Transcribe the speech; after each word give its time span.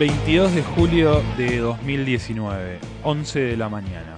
...22 0.00 0.52
de 0.52 0.62
julio 0.62 1.22
de 1.36 1.58
2019, 1.58 2.78
11 3.04 3.38
de 3.38 3.56
la 3.58 3.68
mañana. 3.68 4.16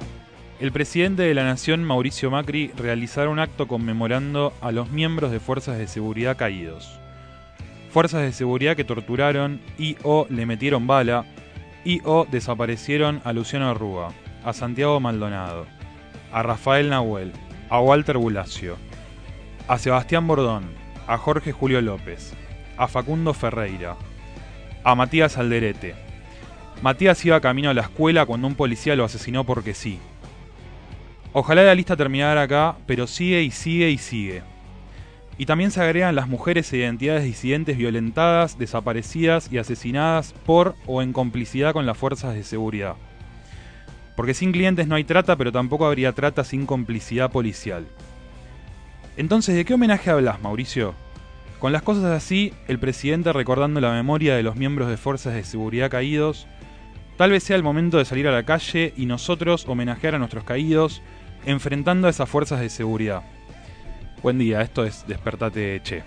El 0.61 0.71
presidente 0.71 1.23
de 1.23 1.35
la 1.35 1.43
Nación, 1.43 1.83
Mauricio 1.83 2.31
Macri, 2.31 2.71
realizará 2.77 3.29
un 3.29 3.41
acto 3.41 3.67
conmemorando 3.67 4.53
a 4.61 4.71
los 4.71 4.93
miembros 4.93 5.33
de 5.33 5.41
fuerzas 5.41 5.79
de 5.79 5.89
seguridad 5.89 6.37
caídos. 6.37 7.01
Fuerzas 7.91 8.23
de 8.23 8.31
seguridad 8.31 8.77
que 8.77 8.85
torturaron 8.85 9.61
y 9.77 9.97
o 10.05 10.29
le 10.31 10.47
metieron 10.47 10.87
bala 10.87 11.25
y 11.85 12.01
o 12.05 12.29
desaparecieron 12.31 13.21
a 13.25 13.33
Luciano 13.33 13.69
Arruga, 13.69 14.11
a 14.45 14.53
Santiago 14.53 15.01
Maldonado, 15.01 15.67
a 16.33 16.45
Rafael 16.45 16.91
Nahuel, 16.91 17.33
a 17.71 17.81
Walter 17.81 18.19
Bulacio, 18.19 18.77
a 19.67 19.79
Sebastián 19.79 20.29
Bordón, 20.29 20.63
a 21.09 21.19
Jorge 21.19 21.51
Julio 21.51 21.81
López, 21.81 22.35
a 22.77 22.87
Facundo 22.87 23.35
Ferreira, 23.35 23.97
a 24.85 24.95
Matías 24.95 25.39
Alderete. 25.39 25.95
Matías 26.83 27.25
iba 27.25 27.41
camino 27.41 27.71
a 27.71 27.75
la 27.75 27.83
escuela 27.83 28.27
cuando 28.27 28.47
un 28.47 28.55
policía 28.55 28.97
lo 28.97 29.05
asesinó 29.05 29.45
porque 29.45 29.75
sí. 29.75 29.99
Ojalá 31.33 31.63
la 31.63 31.75
lista 31.75 31.97
terminara 31.97 32.43
acá, 32.43 32.77
pero 32.87 33.07
sigue 33.07 33.43
y 33.43 33.51
sigue 33.51 33.91
y 33.91 33.99
sigue. 33.99 34.43
Y 35.39 35.47
también 35.47 35.71
se 35.71 35.81
agregan 35.81 36.15
las 36.15 36.29
mujeres 36.29 36.73
e 36.73 36.79
identidades 36.79 37.25
disidentes 37.25 37.79
violentadas, 37.79 38.59
desaparecidas 38.59 39.51
y 39.51 39.59
asesinadas 39.59 40.35
por 40.45 40.75
o 40.87 41.01
en 41.01 41.13
complicidad 41.13 41.73
con 41.73 41.87
las 41.87 41.97
fuerzas 41.97 42.35
de 42.35 42.45
seguridad. 42.45 42.97
Porque 44.15 44.35
sin 44.35 44.53
clientes 44.53 44.87
no 44.87 44.95
hay 44.95 45.05
trata, 45.05 45.37
pero 45.37 45.53
tampoco 45.53 45.87
habría 45.87 46.13
trata 46.13 46.45
sin 46.45 46.67
complicidad 46.67 47.31
policial. 47.31 47.87
Entonces, 49.17 49.55
¿de 49.55 49.65
qué 49.65 49.75
homenaje 49.75 50.11
hablas, 50.11 50.41
Mauricio? 50.43 50.95
Con 51.63 51.71
las 51.71 51.83
cosas 51.83 52.07
así, 52.07 52.53
el 52.67 52.81
presidente 52.81 53.33
recordando 53.33 53.81
la 53.81 53.93
memoria 53.93 54.35
de 54.35 54.43
los 54.43 54.57
miembros 54.57 54.89
de 54.89 54.97
fuerzas 54.97 55.35
de 55.35 55.45
seguridad 55.45 55.93
caídos, 55.93 56.49
tal 57.17 57.31
vez 57.31 57.45
sea 57.45 57.55
el 57.55 57.63
momento 57.63 57.99
de 57.99 58.05
salir 58.05 58.27
a 58.27 58.33
la 58.33 58.43
calle 58.43 58.93
y 58.97 59.07
nosotros 59.07 59.65
homenajear 59.69 60.17
a 60.17 60.19
nuestros 60.19 60.43
caídos 60.43 61.03
enfrentando 61.47 62.09
a 62.09 62.11
esas 62.11 62.29
fuerzas 62.29 62.59
de 62.59 62.69
seguridad. 62.69 63.23
Buen 64.25 64.41
día, 64.41 64.61
esto 64.61 64.85
es 64.85 65.07
Despertate 65.07 65.81
Che. 65.85 66.03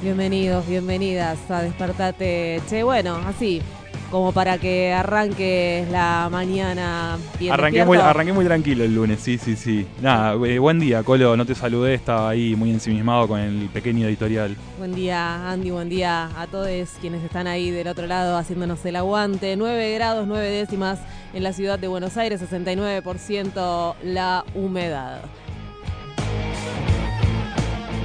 Bienvenidos, 0.00 0.66
bienvenidas 0.66 1.50
a 1.50 1.60
Despertate 1.60 2.62
Che. 2.70 2.84
Bueno, 2.84 3.16
así, 3.26 3.60
como 4.10 4.32
para 4.32 4.58
que 4.58 4.92
arranque 4.92 5.86
la 5.90 6.28
mañana 6.30 7.16
bien 7.38 7.52
Arranqué 7.52 7.84
muy, 7.84 7.96
arranqué 7.96 8.32
muy 8.32 8.44
tranquilo 8.44 8.84
el 8.84 8.94
lunes, 8.94 9.20
sí, 9.20 9.38
sí, 9.38 9.56
sí. 9.56 9.86
Nada, 10.02 10.34
eh, 10.46 10.58
buen 10.58 10.80
día, 10.80 11.02
Colo, 11.02 11.36
no 11.36 11.46
te 11.46 11.54
saludé, 11.54 11.94
estaba 11.94 12.30
ahí 12.30 12.56
muy 12.56 12.70
ensimismado 12.70 13.28
con 13.28 13.38
el 13.40 13.68
pequeño 13.68 14.06
editorial. 14.08 14.56
Buen 14.78 14.94
día, 14.94 15.50
Andy, 15.50 15.70
buen 15.70 15.88
día 15.88 16.30
a 16.36 16.46
todos 16.46 16.68
quienes 17.00 17.22
están 17.22 17.46
ahí 17.46 17.70
del 17.70 17.86
otro 17.88 18.06
lado 18.06 18.36
haciéndonos 18.36 18.84
el 18.84 18.96
aguante. 18.96 19.56
9 19.56 19.94
grados, 19.94 20.26
9 20.26 20.48
décimas 20.50 20.98
en 21.32 21.42
la 21.42 21.52
ciudad 21.52 21.78
de 21.78 21.88
Buenos 21.88 22.16
Aires, 22.16 22.42
69% 22.42 23.94
la 24.02 24.44
humedad. 24.54 25.20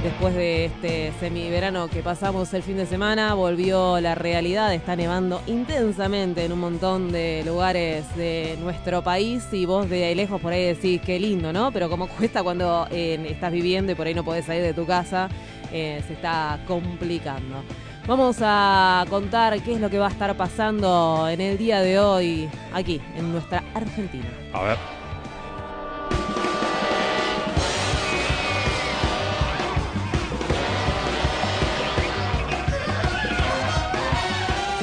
Después 0.06 0.36
de 0.36 0.66
este 0.66 1.12
semiverano 1.18 1.88
que 1.88 2.00
pasamos 2.00 2.54
el 2.54 2.62
fin 2.62 2.76
de 2.76 2.86
semana, 2.86 3.34
volvió 3.34 4.00
la 4.00 4.14
realidad. 4.14 4.72
Está 4.72 4.94
nevando 4.94 5.42
intensamente 5.48 6.44
en 6.44 6.52
un 6.52 6.60
montón 6.60 7.10
de 7.10 7.42
lugares 7.44 8.04
de 8.14 8.56
nuestro 8.60 9.02
país. 9.02 9.48
Y 9.50 9.66
vos 9.66 9.90
de 9.90 10.04
ahí 10.04 10.14
lejos 10.14 10.40
por 10.40 10.52
ahí 10.52 10.62
decís 10.62 11.00
qué 11.04 11.18
lindo, 11.18 11.52
¿no? 11.52 11.72
Pero 11.72 11.90
como 11.90 12.06
cuesta 12.18 12.44
cuando 12.44 12.86
eh, 12.92 13.20
estás 13.28 13.50
viviendo 13.50 13.90
y 13.90 13.94
por 13.96 14.06
ahí 14.06 14.14
no 14.14 14.24
podés 14.24 14.46
salir 14.46 14.62
de 14.62 14.74
tu 14.74 14.86
casa, 14.86 15.28
eh, 15.72 16.00
se 16.06 16.12
está 16.12 16.60
complicando. 16.68 17.64
Vamos 18.06 18.36
a 18.42 19.04
contar 19.10 19.60
qué 19.60 19.72
es 19.72 19.80
lo 19.80 19.90
que 19.90 19.98
va 19.98 20.06
a 20.06 20.10
estar 20.10 20.36
pasando 20.36 21.28
en 21.28 21.40
el 21.40 21.58
día 21.58 21.80
de 21.80 21.98
hoy 21.98 22.48
aquí, 22.72 23.00
en 23.16 23.32
nuestra 23.32 23.64
Argentina. 23.74 24.30
A 24.52 24.62
ver. 24.62 24.95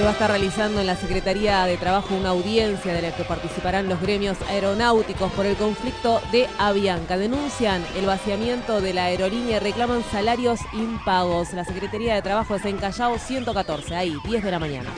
Se 0.03 0.05
va 0.05 0.11
a 0.11 0.13
estar 0.15 0.31
realizando 0.31 0.81
en 0.81 0.87
la 0.87 0.97
Secretaría 0.97 1.63
de 1.63 1.77
Trabajo 1.77 2.13
una 2.13 2.31
audiencia 2.31 2.93
de 2.93 3.01
la 3.01 3.15
que 3.15 3.23
participarán 3.23 3.87
los 3.87 4.01
gremios 4.01 4.37
aeronáuticos 4.49 5.31
por 5.31 5.45
el 5.45 5.55
conflicto 5.55 6.21
de 6.29 6.49
Avianca. 6.59 7.17
Denuncian 7.17 7.81
el 7.95 8.05
vaciamiento 8.05 8.81
de 8.81 8.93
la 8.93 9.05
aerolínea 9.05 9.55
y 9.55 9.59
reclaman 9.61 10.03
salarios 10.11 10.59
impagos. 10.73 11.53
La 11.53 11.63
Secretaría 11.63 12.15
de 12.15 12.21
Trabajo 12.21 12.55
es 12.55 12.65
en 12.65 12.79
Callao 12.79 13.17
114, 13.17 13.95
ahí, 13.95 14.13
10 14.25 14.43
de 14.43 14.51
la 14.51 14.59
mañana. 14.59 14.89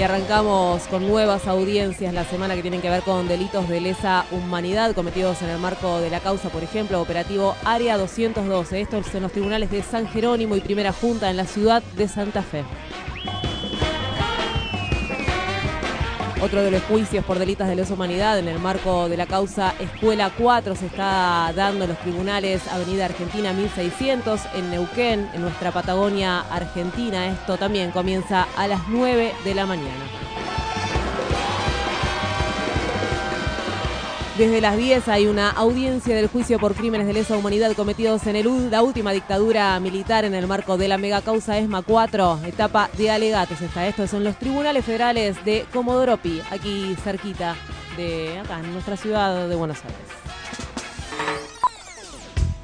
Y 0.00 0.02
arrancamos 0.02 0.84
con 0.84 1.06
nuevas 1.06 1.46
audiencias 1.46 2.14
la 2.14 2.24
semana 2.24 2.54
que 2.54 2.62
tienen 2.62 2.80
que 2.80 2.88
ver 2.88 3.02
con 3.02 3.28
delitos 3.28 3.68
de 3.68 3.82
lesa 3.82 4.24
humanidad 4.30 4.94
cometidos 4.94 5.42
en 5.42 5.50
el 5.50 5.58
marco 5.58 6.00
de 6.00 6.08
la 6.08 6.20
causa, 6.20 6.48
por 6.48 6.62
ejemplo, 6.62 7.02
operativo 7.02 7.54
Área 7.66 7.98
212. 7.98 8.80
Esto 8.80 8.96
es 8.96 9.14
en 9.14 9.24
los 9.24 9.32
tribunales 9.32 9.70
de 9.70 9.82
San 9.82 10.08
Jerónimo 10.08 10.56
y 10.56 10.62
Primera 10.62 10.94
Junta 10.94 11.28
en 11.28 11.36
la 11.36 11.44
ciudad 11.44 11.82
de 11.82 12.08
Santa 12.08 12.42
Fe. 12.42 12.64
Otro 16.42 16.62
de 16.62 16.70
los 16.70 16.82
juicios 16.84 17.22
por 17.26 17.38
delitos 17.38 17.68
de 17.68 17.76
lesa 17.76 17.92
humanidad 17.92 18.38
en 18.38 18.48
el 18.48 18.58
marco 18.58 19.10
de 19.10 19.18
la 19.18 19.26
causa 19.26 19.74
Escuela 19.78 20.32
4 20.38 20.74
se 20.74 20.86
está 20.86 21.52
dando 21.54 21.84
en 21.84 21.90
los 21.90 21.98
tribunales 21.98 22.66
Avenida 22.68 23.04
Argentina 23.04 23.52
1600 23.52 24.40
en 24.54 24.70
Neuquén, 24.70 25.28
en 25.34 25.42
nuestra 25.42 25.70
Patagonia 25.70 26.40
Argentina. 26.50 27.28
Esto 27.28 27.58
también 27.58 27.90
comienza 27.90 28.46
a 28.56 28.66
las 28.68 28.80
9 28.88 29.34
de 29.44 29.54
la 29.54 29.66
mañana. 29.66 30.19
Desde 34.40 34.62
las 34.62 34.74
10 34.74 35.06
hay 35.08 35.26
una 35.26 35.50
audiencia 35.50 36.16
del 36.16 36.26
juicio 36.26 36.58
por 36.58 36.74
crímenes 36.74 37.06
de 37.06 37.12
lesa 37.12 37.36
humanidad 37.36 37.74
cometidos 37.74 38.26
en 38.26 38.36
el 38.36 38.70
la 38.70 38.82
última 38.82 39.12
dictadura 39.12 39.78
militar 39.80 40.24
en 40.24 40.34
el 40.34 40.46
marco 40.46 40.78
de 40.78 40.88
la 40.88 40.96
mega 40.96 41.20
causa 41.20 41.58
ESMA 41.58 41.82
4, 41.82 42.40
etapa 42.46 42.88
de 42.96 43.10
alegatos. 43.10 43.60
Está 43.60 43.86
esto 43.86 44.06
son 44.06 44.24
los 44.24 44.38
tribunales 44.38 44.86
federales 44.86 45.44
de 45.44 45.66
Comodoro 45.70 46.16
Pi, 46.16 46.40
aquí 46.50 46.96
cerquita 47.04 47.54
de 47.98 48.38
acá 48.38 48.60
en 48.60 48.72
nuestra 48.72 48.96
ciudad 48.96 49.46
de 49.46 49.54
Buenos 49.54 49.76
Aires. 49.84 50.08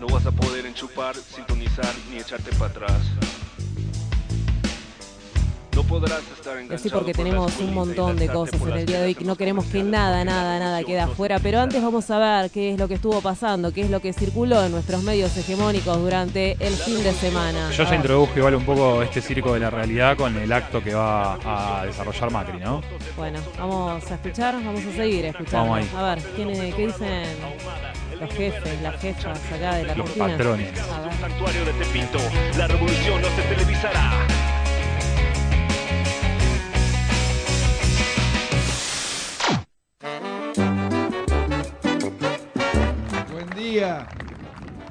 No 0.01 0.07
vas 0.07 0.25
a 0.25 0.33
poder 0.33 0.65
enchupar, 0.65 1.15
sintonizar 1.15 1.95
ni 2.11 2.17
echarte 2.17 2.53
para 2.53 2.71
atrás. 2.71 3.03
Podrás 5.89 6.19
estar 6.37 6.55
así 6.57 6.65
enganchado 6.65 6.91
porque 6.99 7.13
tenemos 7.15 7.59
un 7.61 7.73
montón 7.75 8.17
de 8.17 8.27
cosas 8.29 8.61
en 8.61 8.73
el 8.73 8.87
día 8.87 9.01
de 9.01 9.07
hoy. 9.07 9.17
No 9.25 9.37
queremos 9.37 9.65
que 9.67 9.83
nada, 9.85 10.25
nada, 10.25 10.59
nada 10.59 10.83
quede 10.83 11.01
afuera. 11.01 11.39
Pero 11.41 11.61
antes 11.61 11.83
vamos 11.83 12.11
a 12.11 12.19
ver 12.19 12.51
qué 12.51 12.73
es 12.73 12.79
lo 12.79 12.89
que 12.89 12.95
estuvo 12.95 13.21
pasando, 13.21 13.73
qué 13.73 13.83
es 13.83 13.91
lo 13.91 14.01
que 14.01 14.13
circuló 14.13 14.65
en 14.65 14.73
nuestros 14.73 15.03
medios 15.03 15.37
hegemónicos 15.37 15.97
durante 15.99 16.53
el 16.61 16.75
fin 16.75 17.03
de 17.05 17.13
semana. 17.13 17.71
Yo 17.71 17.85
ya 17.85 17.91
ver. 17.91 18.01
introdujo 18.01 18.33
igual 18.37 18.55
un 18.57 18.65
poco 18.65 19.03
este 19.03 19.21
circo 19.23 19.55
de 19.55 19.61
la 19.61 19.71
realidad 19.71 20.17
con 20.17 20.37
el 20.37 20.53
acto 20.53 20.83
que 20.83 20.93
va 20.95 21.39
a 21.81 21.87
desarrollar 21.87 22.31
Macri, 22.33 22.59
¿no? 22.59 22.83
Bueno, 23.17 23.39
vamos 23.59 24.11
a 24.11 24.15
escuchar, 24.15 24.55
vamos 24.55 24.85
a 24.85 24.93
seguir 24.97 25.27
escuchando. 25.27 25.71
Vamos 25.71 25.79
ahí. 25.79 25.91
A 25.97 26.03
ver, 26.15 26.19
¿quién- 26.35 26.75
¿qué 26.75 26.87
dicen 26.87 27.23
los 28.21 28.31
jefes, 28.35 28.83
las 28.83 29.01
jefas 29.01 29.39
acá 29.53 29.75
de 29.77 29.85
la 29.85 29.95
Los 29.95 30.07
Argentina? 30.07 30.27
patrones. 30.37 30.69
A 30.91 31.01
ver. 31.03 31.13
Santuario 31.21 31.65
de 31.65 31.73
Tepito, 31.75 32.19
la 32.59 32.67
revolución 32.67 33.23
no 33.23 33.29
se 33.29 33.43
televisará. 33.43 34.27
Día. 43.71 44.07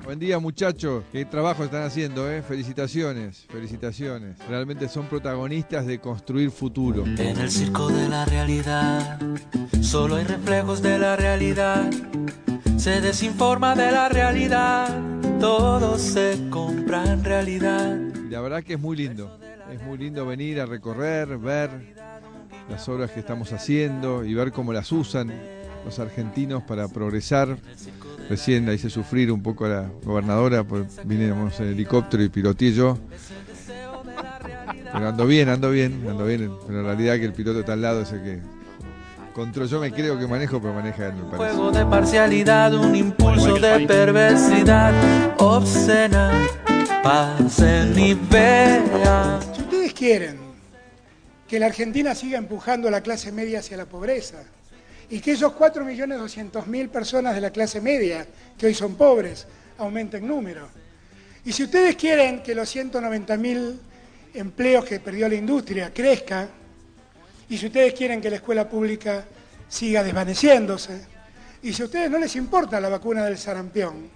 Buen 0.04 0.19
día 0.19 0.38
muchachos, 0.38 1.04
qué 1.12 1.24
trabajo 1.25 1.63
están 1.63 1.83
haciendo, 1.83 2.30
¿eh? 2.30 2.42
Felicitaciones, 2.42 3.45
felicitaciones. 3.50 4.38
Realmente 4.50 4.89
son 4.89 5.07
protagonistas 5.07 5.86
de 5.86 6.00
construir 6.00 6.51
futuro. 6.51 7.06
En 7.06 7.19
el 7.39 7.50
circo 7.50 7.88
de 7.88 8.10
la 8.10 8.25
realidad, 8.25 9.19
solo 9.81 10.18
hay 10.18 10.25
reflejos 10.25 10.81
de 10.81 11.00
la 11.00 11.16
realidad. 11.16 11.89
Se 12.77 13.01
desinforma 13.01 13.75
de 13.75 13.92
la 13.92 14.10
realidad, 14.10 14.89
todo 15.39 15.98
se 15.98 16.38
compra 16.50 17.12
en 17.12 17.24
realidad. 17.24 17.98
Y 18.28 18.30
la 18.30 18.42
verdad 18.42 18.62
que 18.62 18.74
es 18.74 18.80
muy 18.80 18.98
lindo, 18.98 19.39
es 19.71 19.81
muy 19.83 19.98
lindo 19.98 20.25
venir 20.25 20.60
a 20.60 20.66
recorrer, 20.66 21.38
ver 21.38 21.95
las 22.69 22.88
obras 22.89 23.10
que 23.12 23.21
estamos 23.21 23.54
haciendo 23.54 24.25
y 24.25 24.33
ver 24.33 24.51
cómo 24.51 24.74
las 24.74 24.92
usan 24.92 25.31
los 25.86 26.00
argentinos 26.00 26.64
para 26.64 26.88
progresar. 26.88 27.58
Recién 28.30 28.66
la 28.66 28.74
hice 28.74 28.90
sufrir 28.90 29.32
un 29.32 29.42
poco 29.42 29.66
a 29.66 29.70
la 29.70 29.90
gobernadora, 30.04 30.64
pues 30.64 31.00
vinimos 31.06 31.60
en 31.60 31.68
helicóptero 31.68 32.24
y 32.24 32.30
piloteé 32.30 32.74
yo. 32.74 32.98
Pero 34.92 35.10
ando 35.10 35.28
bien, 35.28 35.50
ando 35.50 35.70
bien, 35.70 36.06
ando 36.10 36.26
bien. 36.26 36.52
Pero 36.66 36.80
en 36.80 36.86
realidad 36.86 37.16
que 37.16 37.26
el 37.26 37.34
piloto 37.34 37.60
está 37.60 37.74
al 37.74 37.82
lado 37.82 38.02
ese 38.02 38.22
que 38.22 38.40
control. 39.34 39.68
Yo 39.68 39.80
me 39.80 39.92
creo 39.92 40.18
que 40.18 40.26
manejo, 40.26 40.60
pero 40.60 40.74
maneja 40.74 41.08
él, 41.08 41.14
me 41.14 41.24
parece. 41.24 41.56
Juego 41.56 41.72
de 41.72 41.86
parcialidad, 41.86 42.74
un 42.74 42.96
impulso 42.96 43.56
de 43.56 43.86
perversidad 43.86 44.94
obscena. 45.38 46.48
Pasen 47.04 48.00
y 48.00 48.16
vean. 48.16 49.42
Si 49.54 49.62
ustedes 49.62 49.94
quieren 49.94 50.38
que 51.48 51.60
la 51.60 51.68
Argentina 51.68 52.16
siga 52.16 52.40
empujando 52.40 52.88
a 52.88 52.92
la 52.92 53.02
clase 53.02 53.31
media 53.31 53.60
hacia 53.60 53.78
la 53.78 53.86
pobreza 53.86 54.44
y 55.10 55.19
que 55.19 55.34
esos 55.34 55.54
4.200.000 55.54 56.90
personas 56.90 57.36
de 57.36 57.42
la 57.42 57.52
clase 57.52 57.81
media, 57.81 58.25
que 58.57 58.68
hoy 58.68 58.74
son 58.74 58.96
pobres, 58.96 59.48
aumenten 59.78 60.24
en 60.24 60.30
número. 60.30 60.68
Y 61.44 61.52
si 61.52 61.63
ustedes 61.63 61.96
quieren 61.96 62.42
que 62.42 62.56
los 62.56 62.74
190.000 62.75 63.78
empleos 64.34 64.86
que 64.86 65.00
perdió 65.00 65.30
la 65.30 65.36
industria 65.36 65.94
crezcan, 65.94 66.50
y 67.48 67.57
si 67.57 67.68
ustedes 67.68 67.94
quieren 67.94 68.19
que 68.19 68.30
la 68.30 68.38
escuela 68.38 68.68
pública 68.68 69.24
siga 69.69 70.04
desvaneciéndose, 70.04 71.06
y 71.62 71.74
si 71.74 71.81
a 71.81 71.86
ustedes 71.86 72.10
no 72.10 72.18
les 72.18 72.36
importa 72.36 72.80
la 72.80 72.90
vacuna 72.90 73.25
del 73.25 73.38
sarampión, 73.38 74.10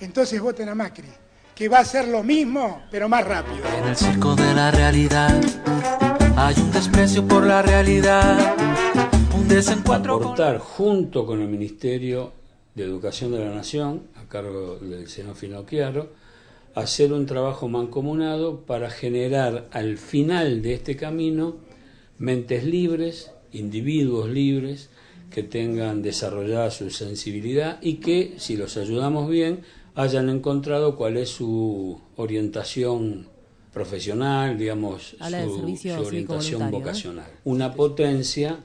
entonces 0.00 0.40
voten 0.40 0.68
a 0.68 0.74
Macri, 0.74 1.08
que 1.54 1.68
va 1.68 1.78
a 1.78 1.80
hacer 1.80 2.08
lo 2.08 2.22
mismo, 2.22 2.82
pero 2.90 3.08
más 3.08 3.24
rápido. 3.24 3.64
En 3.76 3.88
el 3.88 3.96
circo 3.96 4.34
de 4.34 4.54
la 4.54 4.70
realidad 4.70 5.40
hay 6.36 6.54
un 6.56 6.70
desprecio 6.70 7.26
por 7.26 7.44
la 7.44 7.62
realidad, 7.62 8.54
un 9.38 9.48
desencuentro 9.48 10.14
con 10.14 10.22
aportar 10.22 10.58
junto 10.58 11.24
con 11.24 11.40
el 11.40 11.48
Ministerio 11.48 12.32
de 12.74 12.84
Educación 12.84 13.32
de 13.32 13.38
la 13.38 13.54
Nación, 13.54 14.02
a 14.16 14.28
cargo 14.28 14.76
del 14.76 15.08
senador 15.08 15.36
Finocchiaro, 15.36 16.08
hacer 16.74 17.12
un 17.12 17.26
trabajo 17.26 17.68
mancomunado 17.68 18.60
para 18.60 18.90
generar 18.90 19.68
al 19.70 19.96
final 19.96 20.62
de 20.62 20.74
este 20.74 20.96
camino 20.96 21.56
mentes 22.18 22.64
libres, 22.64 23.30
individuos 23.52 24.28
libres, 24.28 24.90
que 25.30 25.42
tengan 25.42 26.02
desarrollada 26.02 26.70
su 26.70 26.90
sensibilidad 26.90 27.78
y 27.80 27.94
que, 27.94 28.34
si 28.38 28.56
los 28.56 28.76
ayudamos 28.76 29.28
bien, 29.30 29.60
hayan 29.94 30.30
encontrado 30.30 30.96
cuál 30.96 31.16
es 31.16 31.28
su 31.28 32.00
orientación 32.16 33.28
profesional, 33.72 34.58
digamos, 34.58 35.16
Habla 35.20 35.44
su, 35.44 35.56
servicio 35.56 35.96
su 35.96 36.06
orientación 36.06 36.62
¿eh? 36.62 36.70
vocacional. 36.70 37.30
Una 37.44 37.74
potencia 37.74 38.58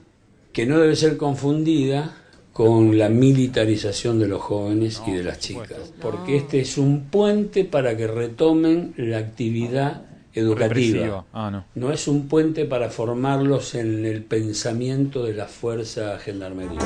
que 0.54 0.66
no 0.66 0.78
debe 0.78 0.94
ser 0.94 1.16
confundida 1.16 2.16
con 2.52 2.96
la 2.96 3.08
militarización 3.08 4.20
de 4.20 4.28
los 4.28 4.40
jóvenes 4.40 5.02
y 5.04 5.10
de 5.10 5.24
las 5.24 5.40
chicas, 5.40 5.92
porque 6.00 6.36
este 6.36 6.60
es 6.60 6.78
un 6.78 7.06
puente 7.06 7.64
para 7.64 7.96
que 7.96 8.06
retomen 8.06 8.94
la 8.96 9.18
actividad 9.18 10.02
educativa. 10.32 11.24
Ah, 11.32 11.50
no. 11.50 11.64
No 11.74 11.92
es 11.92 12.06
un 12.06 12.28
puente 12.28 12.66
para 12.66 12.88
formarlos 12.88 13.74
en 13.74 14.06
el 14.06 14.22
pensamiento 14.22 15.24
de 15.24 15.34
la 15.34 15.46
fuerza 15.46 16.20
gendarmería. 16.20 16.78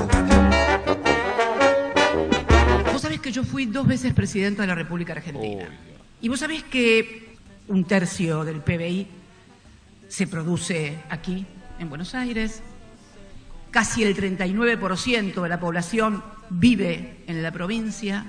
Vos 2.91 3.03
sabés 3.03 3.21
que 3.21 3.31
yo 3.31 3.45
fui 3.45 3.67
dos 3.67 3.87
veces 3.87 4.15
presidenta 4.15 4.63
de 4.63 4.69
la 4.69 4.75
República 4.75 5.13
Argentina. 5.13 5.69
Y 6.23 6.31
vos 6.31 6.41
sabés 6.41 6.63
que 6.65 7.35
un 7.69 7.85
tercio 7.85 8.47
del 8.47 8.63
PBI 8.63 9.07
se 10.09 10.27
produce 10.27 10.97
aquí, 11.11 11.45
en 11.79 11.91
Buenos 11.91 12.15
Aires. 12.15 12.63
Casi 13.71 14.03
el 14.03 14.17
39% 14.17 15.43
de 15.43 15.49
la 15.49 15.61
población 15.61 16.23
vive 16.49 17.23
en 17.27 17.43
la 17.43 17.53
provincia. 17.53 18.25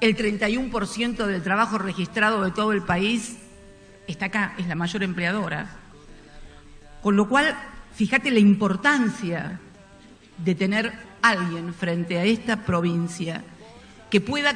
El 0.00 0.16
31% 0.16 1.26
del 1.26 1.42
trabajo 1.42 1.78
registrado 1.78 2.44
de 2.44 2.52
todo 2.52 2.72
el 2.72 2.82
país 2.82 3.36
está 4.06 4.26
acá, 4.26 4.54
es 4.58 4.68
la 4.68 4.76
mayor 4.76 5.02
empleadora. 5.02 5.68
Con 7.02 7.16
lo 7.16 7.28
cual, 7.28 7.56
fíjate 7.94 8.30
la 8.30 8.38
importancia 8.38 9.58
de 10.38 10.54
tener 10.54 10.92
alguien 11.20 11.74
frente 11.74 12.18
a 12.18 12.24
esta 12.24 12.64
provincia 12.64 13.42
que 14.08 14.20
pueda 14.20 14.54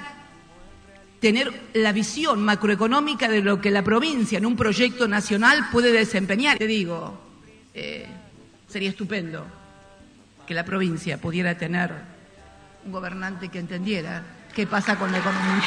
tener 1.19 1.53
la 1.75 1.93
visión 1.93 2.41
macroeconómica 2.45 3.29
de 3.29 3.43
lo 3.43 3.61
que 3.61 3.73
la 3.73 3.83
provincia 3.83 4.39
en 4.39 4.47
un 4.47 4.57
proyecto 4.57 5.09
nacional 5.09 5.69
puede 5.73 5.93
desempeñar. 5.93 6.59
Te 6.59 6.69
digo, 6.69 7.21
eh, 7.75 8.07
sería 8.69 8.91
estupendo 8.91 9.62
que 10.47 10.55
la 10.55 10.65
provincia 10.65 11.19
pudiera 11.19 11.57
tener 11.57 11.93
un 12.85 12.93
gobernante 12.93 13.49
que 13.49 13.59
entendiera 13.59 14.23
qué 14.55 14.67
pasa 14.67 14.97
con 14.97 15.13
la 15.13 15.19
economía. 15.19 15.63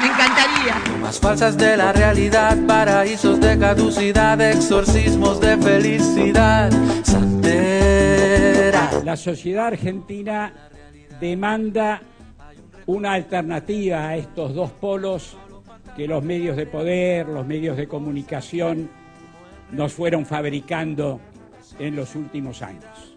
Me 0.00 0.06
encantaría. 0.06 1.00
Más 1.00 1.18
falsas 1.18 1.58
de 1.58 1.76
la 1.76 1.92
realidad, 1.92 2.56
paraísos 2.66 3.40
de 3.40 3.58
caducidad, 3.58 4.40
exorcismos 4.40 5.40
de 5.40 5.56
felicidad. 5.56 6.70
Santera. 7.02 8.90
La 9.04 9.16
sociedad 9.16 9.66
argentina 9.68 10.52
demanda 11.20 12.00
una 12.86 13.12
alternativa 13.12 14.08
a 14.08 14.16
estos 14.16 14.54
dos 14.54 14.70
polos 14.70 15.36
que 15.96 16.06
los 16.06 16.22
medios 16.22 16.56
de 16.56 16.66
poder, 16.66 17.26
los 17.26 17.44
medios 17.44 17.76
de 17.76 17.88
comunicación 17.88 18.88
nos 19.72 19.92
fueron 19.92 20.24
fabricando 20.24 21.20
en 21.78 21.96
los 21.96 22.14
últimos 22.14 22.62
años. 22.62 23.07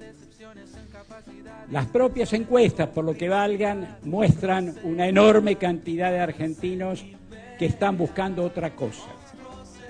Las 1.71 1.85
propias 1.85 2.33
encuestas, 2.33 2.89
por 2.89 3.05
lo 3.05 3.13
que 3.13 3.29
valgan, 3.29 3.97
muestran 4.03 4.75
una 4.83 5.07
enorme 5.07 5.55
cantidad 5.55 6.11
de 6.11 6.19
argentinos 6.19 7.05
que 7.57 7.65
están 7.65 7.97
buscando 7.97 8.43
otra 8.43 8.71
cosa. 8.71 9.07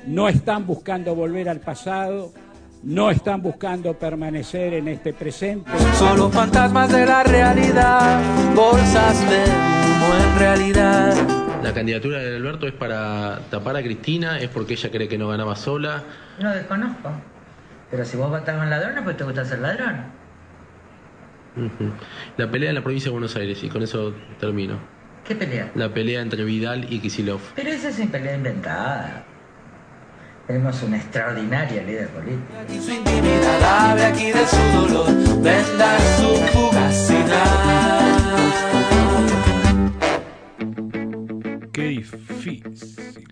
No 0.06 0.30
están 0.30 0.68
buscando 0.68 1.16
volver 1.16 1.50
al 1.50 1.60
pasado, 1.60 2.34
no 2.84 3.10
están 3.10 3.42
buscando 3.42 3.98
permanecer 3.98 4.76
en 4.76 4.90
este 4.90 5.12
presente. 5.14 5.72
Solo 5.96 6.30
fantasmas 6.30 6.92
de 6.92 7.04
la 7.04 7.24
realidad, 7.24 8.22
bolsas 8.56 9.20
de 9.28 9.44
humo 9.44 10.16
en 10.24 10.40
realidad. 10.40 11.16
La 11.64 11.74
candidatura 11.74 12.20
de 12.20 12.36
Alberto 12.36 12.68
es 12.68 12.74
para 12.74 13.40
tapar 13.50 13.76
a 13.76 13.82
Cristina, 13.82 14.40
es 14.40 14.50
porque 14.50 14.74
ella 14.74 14.92
cree 14.92 15.08
que 15.08 15.18
no 15.18 15.30
ganaba 15.30 15.56
sola. 15.56 16.04
No 16.40 16.52
desconozco. 16.52 17.10
Pero 17.90 18.06
si 18.06 18.18
vos 18.18 18.30
votás 18.30 18.56
con 18.56 18.70
ladrones, 18.70 19.04
pues 19.04 19.18
te 19.18 19.24
gusta 19.24 19.44
ser 19.46 19.60
ladrón. 19.60 20.21
La 22.38 22.50
pelea 22.50 22.70
en 22.70 22.76
la 22.76 22.82
provincia 22.82 23.10
de 23.10 23.12
Buenos 23.12 23.36
Aires, 23.36 23.64
y 23.64 23.70
con 23.70 23.84
eso 23.84 24.14
termino. 24.40 24.80
¿Qué 25.28 25.36
pelea? 25.36 25.72
La 25.76 25.94
pelea 25.94 26.22
entre 26.22 26.44
Vidal 26.44 26.92
y 26.92 27.00
Kisilov. 27.00 27.42
Pero 27.56 27.70
esa 27.70 27.90
es 27.90 28.00
una 28.00 28.12
pelea 28.12 28.36
inventada. 28.36 29.26
Tenemos 30.48 30.82
una 30.84 30.98
extraordinaria 30.98 31.84
líder 31.84 32.10
política. 32.10 32.62
Aquí 32.62 32.80
su 32.80 32.92
intimidad, 32.92 33.90
hable 33.92 34.06
aquí 34.06 34.32
de 34.32 34.46
su 34.46 34.58
dolor, 34.80 35.08
venda 35.42 36.00
su 36.18 36.36
fugacidad. 36.52 38.02
Qué 41.72 41.84
difícil, 41.84 42.64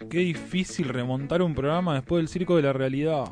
qué 0.09 0.19
difícil 0.19 0.89
remontar 0.89 1.41
un 1.41 1.55
programa 1.55 1.95
después 1.95 2.19
del 2.21 2.27
circo 2.29 2.55
de 2.55 2.61
la 2.61 2.73
realidad. 2.73 3.25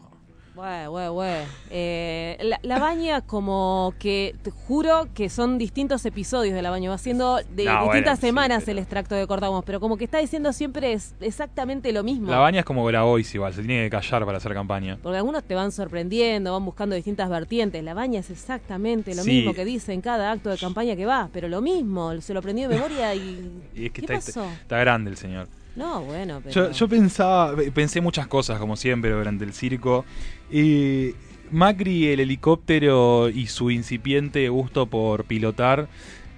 Güey, 0.58 0.88
güey, 0.88 1.08
güey. 1.10 1.44
Eh, 1.70 2.36
la, 2.42 2.60
la 2.64 2.80
baña 2.80 3.22
como 3.22 3.94
que, 4.00 4.36
te 4.42 4.50
juro 4.50 5.08
que 5.14 5.30
son 5.30 5.60
distintos 5.60 6.04
episodios 6.08 6.56
de 6.56 6.64
la 6.64 6.72
baña. 6.72 6.90
Va 6.90 6.98
siendo 6.98 7.36
de 7.38 7.66
No, 7.66 7.84
distintas 7.84 7.86
bueno, 7.86 8.16
sí, 8.16 8.22
semanas 8.22 8.68
el 8.68 8.80
extracto 8.80 9.16
que 9.16 9.28
cortamos, 9.28 9.64
pero 9.64 9.80
como 9.80 9.98
que 9.98 10.06
está 10.06 10.18
diciendo 10.18 10.52
siempre 10.54 10.94
es 10.94 11.14
exactamente 11.22 11.92
lo 11.92 12.04
mismo. 12.04 12.32
La 12.32 12.40
baña 12.40 12.62
es 12.62 12.66
como 12.66 12.84
Grabois 12.86 13.34
igual, 13.36 13.54
se 13.54 13.62
tiene 13.62 13.84
que 13.84 13.92
callar 13.92 14.26
para 14.26 14.40
hacer 14.40 14.56
campaña. 14.56 14.98
Porque 15.04 15.18
algunos 15.18 15.44
te 15.44 15.54
van 15.54 15.72
sorprendiendo, 15.72 16.52
van 16.54 16.66
buscando 16.66 16.96
distintas 16.96 17.30
vertientes. 17.30 17.84
La 17.84 17.94
baña 17.94 18.20
es 18.22 18.32
exactamente 18.32 19.14
lo 19.14 19.22
Sí. 19.22 19.30
mismo 19.30 19.54
que 19.54 19.64
dice 19.64 19.94
en 19.94 20.02
cada 20.02 20.32
acto 20.32 20.50
de 20.50 20.58
campaña 20.58 20.96
que 20.96 21.06
va, 21.06 21.30
pero 21.32 21.48
lo 21.50 21.62
mismo, 21.62 22.20
se 22.20 22.34
lo 22.34 22.40
aprendió 22.40 22.68
de 22.68 22.76
memoria 22.76 23.14
y... 23.14 23.52
Y 23.76 23.86
es 23.86 23.92
que 23.92 24.02
¿Qué 24.02 24.14
está, 24.16 24.16
pasó? 24.16 24.46
está 24.60 24.78
grande 24.80 25.12
el 25.12 25.18
señor. 25.18 25.48
No, 25.76 26.02
bueno, 26.02 26.40
pero... 26.44 26.56
Yo, 26.56 26.72
yo 26.72 26.88
pensaba, 26.90 27.56
pensé 27.72 28.02
muchas 28.02 28.26
cosas, 28.26 28.58
como 28.58 28.76
siempre, 28.76 29.12
durante 29.12 29.44
el 29.46 29.54
circo. 29.54 30.06
Y 30.52 31.12
Macri, 31.52 32.08
el 32.08 32.20
helicóptero 32.20 33.30
y 33.30 33.48
su 33.48 33.72
incipiente 33.72 34.48
gusto 34.50 34.86
por 34.88 35.24
pilotar. 35.26 35.88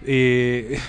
eh, 0.06 0.80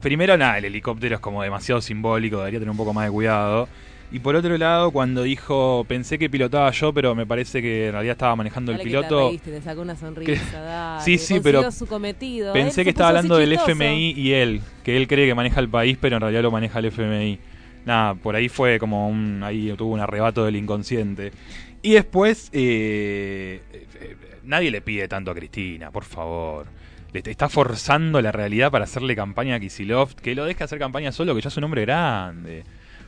primero, 0.00 0.36
nada, 0.36 0.58
el 0.58 0.66
helicóptero 0.66 1.16
es 1.16 1.20
como 1.20 1.42
demasiado 1.42 1.80
simbólico, 1.80 2.38
debería 2.38 2.58
tener 2.60 2.70
un 2.70 2.76
poco 2.76 2.92
más 2.94 3.06
de 3.06 3.12
cuidado. 3.12 3.68
Y 4.12 4.20
por 4.20 4.36
otro 4.36 4.56
lado, 4.56 4.92
cuando 4.92 5.24
dijo, 5.24 5.84
pensé 5.88 6.16
que 6.18 6.30
pilotaba 6.30 6.70
yo, 6.70 6.92
pero 6.92 7.14
me 7.16 7.26
parece 7.26 7.60
que 7.60 7.86
en 7.88 7.92
realidad 7.92 8.12
estaba 8.12 8.36
manejando 8.36 8.70
Dale 8.70 8.84
el 8.84 8.88
que 8.88 8.94
te 8.96 9.02
piloto. 9.02 9.28
reíste, 9.28 9.50
te 9.50 9.60
sacó 9.62 9.80
una 9.82 9.94
Que- 9.94 10.00
sonrisa, 10.00 10.60
dale, 10.60 11.02
Sí, 11.04 11.18
sí, 11.18 11.40
pero 11.42 11.70
su 11.72 11.86
cometido. 11.86 12.52
Pensé 12.52 12.82
Él 12.82 12.84
que 12.84 12.90
estaba 12.90 13.08
hablando 13.08 13.36
del. 13.36 13.52
FMI 13.52 14.12
y 14.16 14.32
él, 14.32 14.60
que 14.84 14.96
él 14.96 15.08
cree 15.08 15.26
que 15.26 15.34
maneja 15.34 15.58
el 15.60 15.68
país, 15.68 15.98
pero 16.00 16.16
en 16.16 16.20
realidad 16.22 16.42
lo 16.42 16.52
maneja 16.52 16.78
el 16.78 16.84
FMI. 16.86 17.38
Nada, 17.84 18.14
por 18.14 18.36
ahí 18.36 18.48
fue 18.48 18.78
como 18.78 19.08
un. 19.08 19.42
Ahí 19.42 19.74
tuvo 19.76 19.92
un 19.94 20.00
arrebato 20.00 20.44
del 20.44 20.54
inconsciente. 20.56 21.32
Y 21.86 21.92
después, 21.92 22.50
eh, 22.52 23.60
eh, 23.72 24.16
nadie 24.42 24.72
le 24.72 24.80
pide 24.80 25.06
tanto 25.06 25.30
a 25.30 25.34
Cristina, 25.36 25.92
por 25.92 26.02
favor. 26.02 26.66
Le 27.12 27.20
está 27.24 27.48
forzando 27.48 28.20
la 28.20 28.32
realidad 28.32 28.72
para 28.72 28.82
hacerle 28.82 29.14
campaña 29.14 29.54
a 29.54 29.60
Kisilov. 29.60 30.16
Que 30.16 30.34
lo 30.34 30.44
deje 30.44 30.64
hacer 30.64 30.80
campaña 30.80 31.12
solo, 31.12 31.32
que 31.36 31.42
ya 31.42 31.48
es 31.48 31.56
un 31.56 31.62
hombre 31.62 31.82
grande. 31.82 32.64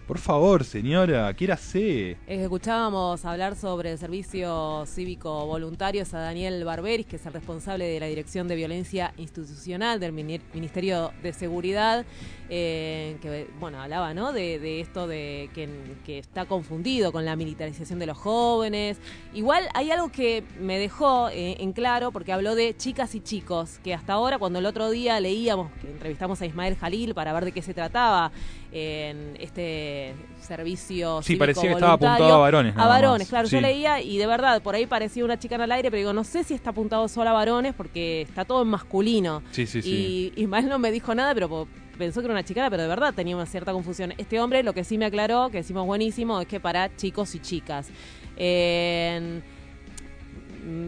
Por 0.08 0.16
favor, 0.16 0.64
señora, 0.64 1.30
quiérase. 1.34 2.16
Escuchábamos 2.26 3.26
hablar 3.26 3.56
sobre 3.56 3.92
el 3.92 3.98
servicio 3.98 4.84
cívico 4.86 5.44
voluntario 5.44 6.02
a 6.10 6.16
Daniel 6.18 6.64
Barberis, 6.64 7.04
que 7.04 7.16
es 7.16 7.26
el 7.26 7.34
responsable 7.34 7.84
de 7.84 8.00
la 8.00 8.06
Dirección 8.06 8.48
de 8.48 8.56
Violencia 8.56 9.12
Institucional 9.18 10.00
del 10.00 10.12
Mini- 10.14 10.40
Ministerio 10.54 11.12
de 11.22 11.34
Seguridad, 11.34 12.06
eh, 12.48 13.18
que 13.20 13.48
bueno 13.60 13.82
hablaba 13.82 14.14
¿no? 14.14 14.32
de, 14.32 14.80
esto 14.80 15.06
de 15.06 15.50
que, 15.54 15.68
que 16.06 16.18
está 16.18 16.46
confundido 16.46 17.12
con 17.12 17.26
la 17.26 17.36
militarización 17.36 17.98
de 17.98 18.06
los 18.06 18.16
jóvenes. 18.16 18.96
Igual 19.34 19.64
hay 19.74 19.90
algo 19.90 20.10
que 20.10 20.42
me 20.58 20.78
dejó 20.78 21.28
eh, 21.28 21.58
en 21.60 21.74
claro, 21.74 22.12
porque 22.12 22.32
habló 22.32 22.54
de 22.54 22.74
chicas 22.74 23.14
y 23.14 23.20
chicos, 23.20 23.78
que 23.84 23.92
hasta 23.92 24.14
ahora 24.14 24.38
cuando 24.38 24.58
el 24.58 24.64
otro 24.64 24.88
día 24.88 25.20
leíamos, 25.20 25.70
que 25.82 25.90
entrevistamos 25.90 26.40
a 26.40 26.46
Ismael 26.46 26.76
Jalil 26.76 27.12
para 27.14 27.34
ver 27.34 27.44
de 27.44 27.52
qué 27.52 27.60
se 27.60 27.74
trataba 27.74 28.32
en 28.70 29.36
este 29.40 30.14
servicio 30.40 31.22
Sí, 31.22 31.36
parecía 31.36 31.62
que 31.62 31.72
estaba 31.72 31.94
apuntado 31.94 32.34
a 32.34 32.38
varones, 32.38 32.74
A 32.76 32.86
varones, 32.86 33.20
más. 33.26 33.28
claro. 33.28 33.48
Yo 33.48 33.60
leía 33.60 34.00
y 34.00 34.18
de 34.18 34.26
verdad, 34.26 34.60
por 34.62 34.74
ahí 34.74 34.86
parecía 34.86 35.24
una 35.24 35.38
chica 35.38 35.54
en 35.54 35.62
el 35.62 35.72
aire, 35.72 35.90
pero 35.90 35.98
digo, 35.98 36.12
no 36.12 36.24
sé 36.24 36.44
si 36.44 36.54
está 36.54 36.70
apuntado 36.70 37.08
solo 37.08 37.30
a 37.30 37.32
varones 37.32 37.74
porque 37.74 38.22
está 38.22 38.44
todo 38.44 38.62
en 38.62 38.68
masculino. 38.68 39.42
Sí, 39.52 39.66
sí, 39.66 39.80
sí. 39.82 40.32
Y 40.36 40.42
Ismael 40.42 40.68
no 40.68 40.78
me 40.78 40.90
dijo 40.90 41.14
nada, 41.14 41.32
pero 41.34 41.66
pensó 41.96 42.20
que 42.20 42.26
era 42.26 42.34
una 42.34 42.44
chicana, 42.44 42.70
pero 42.70 42.82
de 42.82 42.88
verdad 42.88 43.12
tenía 43.14 43.34
una 43.36 43.46
cierta 43.46 43.72
confusión. 43.72 44.12
Este 44.18 44.38
hombre 44.40 44.62
lo 44.62 44.72
que 44.74 44.84
sí 44.84 44.98
me 44.98 45.06
aclaró, 45.06 45.48
que 45.50 45.58
decimos 45.58 45.86
buenísimo, 45.86 46.40
es 46.40 46.46
que 46.46 46.60
para 46.60 46.94
chicos 46.96 47.34
y 47.34 47.40
chicas. 47.40 47.88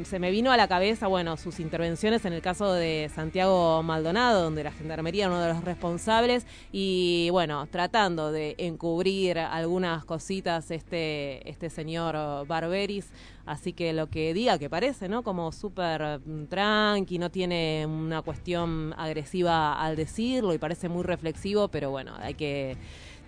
Se 0.05 0.19
me 0.19 0.31
vino 0.31 0.53
a 0.53 0.57
la 0.57 0.69
cabeza, 0.69 1.07
bueno, 1.07 1.37
sus 1.37 1.61
intervenciones 1.61 2.25
en 2.25 2.33
el 2.33 2.43
caso 2.43 2.73
de 2.73 3.11
Santiago 3.15 3.83
Maldonado, 3.83 4.43
donde 4.43 4.65
la 4.65 4.73
gendarmería 4.73 5.27
era 5.27 5.35
uno 5.35 5.43
de 5.43 5.53
los 5.53 5.65
responsables, 5.65 6.47
y 6.73 7.29
bueno, 7.31 7.67
tratando 7.67 8.33
de 8.33 8.55
encubrir 8.59 9.39
algunas 9.39 10.05
cositas 10.05 10.71
este, 10.71 11.49
este 11.49 11.71
señor 11.71 12.47
Barberis. 12.47 13.09
Así 13.47 13.73
que 13.73 13.93
lo 13.93 14.09
que 14.09 14.33
diga 14.33 14.59
que 14.59 14.71
parece, 14.71 15.09
¿no? 15.09 15.23
Como 15.23 15.50
súper 15.50 16.21
mm, 16.25 16.45
tranqui, 16.45 17.19
no 17.19 17.31
tiene 17.31 17.85
una 17.87 18.23
cuestión 18.23 18.95
agresiva 18.97 19.81
al 19.81 19.97
decirlo 19.97 20.55
y 20.55 20.59
parece 20.59 20.89
muy 20.89 21.03
reflexivo, 21.03 21.69
pero 21.69 21.91
bueno, 21.91 22.15
hay 22.21 22.35
que 22.35 22.77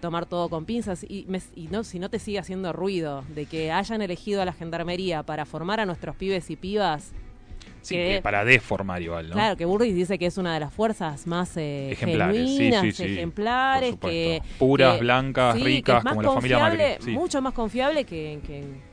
tomar 0.02 0.26
todo 0.26 0.50
con 0.50 0.66
pinzas 0.66 1.04
y, 1.08 1.24
me- 1.28 1.40
y 1.56 1.68
no 1.68 1.84
si 1.84 1.98
no 1.98 2.10
te 2.10 2.18
sigue 2.18 2.38
haciendo 2.38 2.72
ruido 2.74 3.24
de 3.34 3.46
que 3.46 3.70
hayan 3.72 4.02
elegido 4.02 4.42
a 4.42 4.44
la 4.44 4.52
gendarmería 4.52 5.22
para 5.22 5.46
formar 5.46 5.80
a 5.80 5.86
nuestros 5.86 6.16
pibes 6.16 6.50
y 6.50 6.56
pibas 6.56 7.12
Sí, 7.80 7.96
que- 7.96 8.14
que 8.16 8.22
para 8.22 8.44
deformar 8.44 9.02
igual, 9.02 9.28
¿no? 9.28 9.32
Claro, 9.34 9.56
que 9.56 9.64
Burris 9.64 9.92
dice 9.94 10.16
que 10.18 10.26
es 10.26 10.38
una 10.38 10.54
de 10.54 10.60
las 10.60 10.72
fuerzas 10.72 11.26
más 11.26 11.56
eh, 11.56 11.90
Ejemplares, 11.92 12.36
genuinas, 12.50 12.80
sí, 12.82 12.92
sí, 12.92 13.02
ejemplares, 13.04 13.96
que. 14.00 14.40
Puras, 14.58 14.94
que- 14.94 15.00
blancas, 15.00 15.60
ricas, 15.60 16.04
como 16.04 16.22
la 16.22 16.30
familia 16.32 16.58
Macri. 16.60 17.12
Mucho 17.12 17.42
más 17.42 17.52
confiable 17.54 18.04
que, 18.04 18.38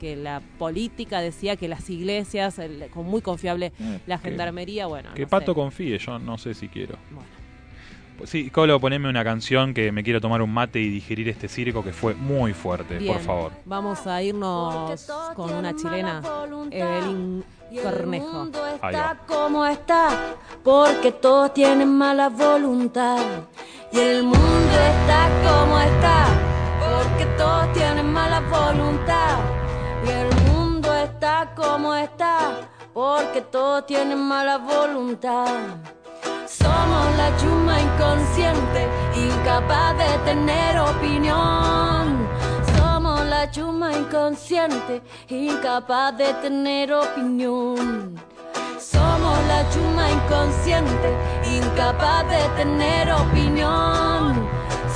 que- 0.00 0.16
la 0.16 0.40
política 0.58 1.20
decía 1.20 1.54
que 1.56 1.68
las 1.68 1.88
iglesias, 1.88 2.58
el- 2.58 2.88
con 2.90 3.06
muy 3.06 3.20
confiable 3.22 3.72
la 4.08 4.18
que- 4.18 4.28
gendarmería, 4.28 4.86
bueno. 4.86 5.10
Que 5.14 5.22
no 5.22 5.28
Pato 5.28 5.52
sé. 5.52 5.56
confíe, 5.56 5.98
yo 5.98 6.18
no 6.18 6.36
sé 6.36 6.54
si 6.54 6.66
quiero. 6.68 6.96
Pues 7.14 7.26
sí, 8.24 8.50
Colo, 8.50 8.80
poneme 8.80 9.08
una 9.08 9.24
canción 9.24 9.74
que 9.74 9.92
me 9.92 10.02
quiero 10.02 10.20
tomar 10.20 10.42
un 10.42 10.52
mate 10.52 10.80
y 10.80 10.88
digerir 10.88 11.28
este 11.28 11.48
circo 11.48 11.82
que 11.82 11.92
fue 11.92 12.14
muy 12.14 12.52
fuerte, 12.52 12.98
Bien, 12.98 13.14
por 13.14 13.22
favor. 13.22 13.52
Vamos 13.64 14.06
a 14.06 14.22
irnos 14.22 15.10
con 15.34 15.52
una 15.52 15.74
chilena, 15.74 16.22
Evelyn 16.70 17.44
Cornejo. 17.82 18.48
Ahí 18.80 18.94
va. 18.94 19.00
está 19.00 19.18
como 19.26 19.66
está, 19.66 20.36
porque 20.62 21.12
todos 21.12 21.54
tienen 21.54 21.88
mala 21.88 22.28
voluntad. 22.28 23.18
Y 23.92 23.98
el 23.98 24.22
mundo 24.24 24.76
está 24.92 25.28
como 25.44 25.78
está, 25.80 26.26
porque 26.80 27.26
todos 27.36 27.72
tienen 27.72 28.12
mala 28.12 28.40
voluntad. 28.40 29.38
Y 30.06 30.10
el 30.10 30.52
mundo 30.52 30.92
está 30.94 31.52
como 31.54 31.94
está, 31.94 32.68
porque 32.92 33.40
todos 33.42 33.86
tienen 33.86 34.18
mala 34.18 34.58
voluntad. 34.58 35.76
Somos 36.58 37.16
la 37.16 37.30
chuma 37.36 37.80
inconsciente, 37.80 38.88
incapaz 39.14 39.96
de 39.96 40.18
tener 40.24 40.80
opinión. 40.80 42.28
Somos 42.76 43.24
la 43.26 43.48
chuma 43.52 43.92
inconsciente, 43.92 45.00
incapaz 45.28 46.16
de 46.18 46.34
tener 46.42 46.92
opinión. 46.92 48.20
Somos 48.80 49.38
la 49.46 49.70
chuma 49.70 50.10
inconsciente, 50.10 51.08
incapaz 51.56 52.28
de 52.28 52.42
tener 52.56 53.12
opinión. 53.12 54.48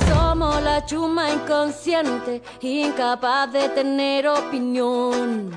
Somos 0.08 0.61
la 0.61 0.84
chuma 0.84 1.30
inconsciente, 1.30 2.42
incapaz 2.62 3.52
de 3.52 3.68
tener 3.68 4.26
opinión. 4.26 5.52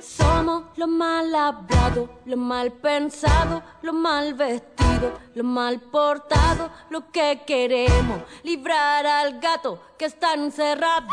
Somos 0.00 0.64
lo 0.74 0.88
mal 0.88 1.32
hablado, 1.32 2.08
lo 2.24 2.36
mal 2.36 2.72
pensado, 2.72 3.62
lo 3.82 3.92
mal 3.92 4.34
vestido, 4.34 4.85
lo 5.34 5.44
mal 5.44 5.80
portado, 5.80 6.70
lo 6.90 7.10
que 7.10 7.42
queremos, 7.46 8.22
librar 8.42 9.06
al 9.06 9.40
gato 9.40 9.80
que 9.98 10.06
está 10.06 10.34
encerrado. 10.34 11.06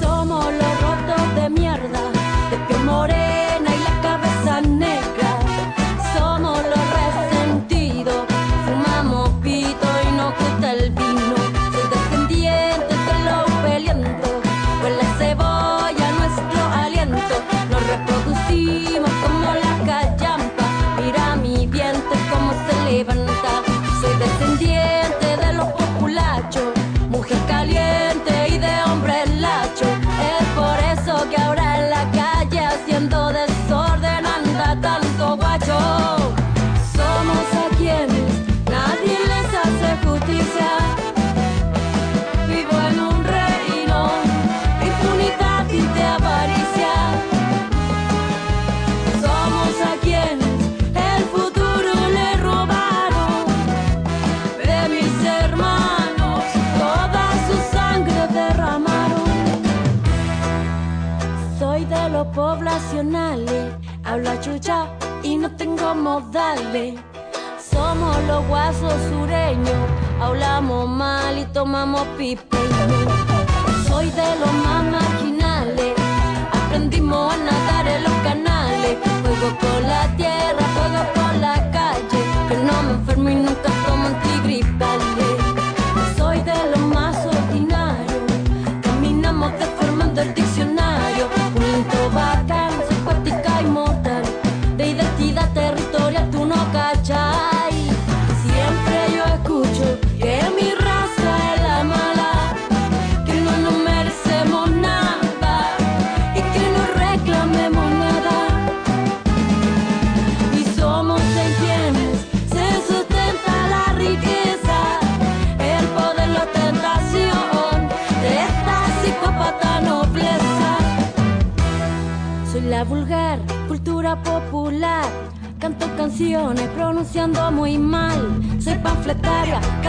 Somos 0.00 0.44
los 0.44 0.80
rotos 0.80 1.34
de 1.36 1.50
mierda, 1.50 2.00
de 2.50 2.56
piel 2.66 2.84
morena 2.84 3.57
poblacionales, 64.18 64.26
hablo 64.26 64.30
a 64.30 64.40
chucha 64.40 64.86
y 65.22 65.36
no 65.36 65.50
tengo 65.56 65.94
modales. 65.94 66.94
Somos 67.70 68.16
los 68.26 68.46
guasos 68.48 68.92
sureños, 69.10 69.76
hablamos 70.20 70.88
mal 70.88 71.38
y 71.38 71.44
tomamos 71.46 72.06
pipeño. 72.16 72.66
Soy 73.88 74.10
de 74.10 74.36
los 74.40 74.52
más 74.64 74.84
marginales, 74.84 75.94
aprendimos 76.52 77.34
a 77.34 77.36
nadar 77.36 77.88
en 77.88 78.04
los 78.04 78.12
canales. 78.22 78.98
Juego 79.22 79.58
con 79.60 79.82
la 79.82 80.16
tierra, 80.16 80.64
juego 80.74 81.12
con 81.12 81.17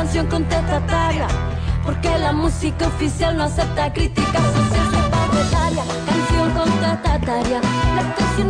canción 0.10 0.26
contestataria. 0.26 1.28
Porque 1.86 2.10
la 2.18 2.34
música 2.34 2.88
oficial 2.88 3.38
no 3.38 3.44
acepta 3.44 3.94
críticas 3.94 4.42
sociales. 4.42 5.02
Panfletaria, 5.12 5.84
canción 6.08 6.52
contestataria. 6.52 7.62
La 7.96 8.16
canción 8.16 8.49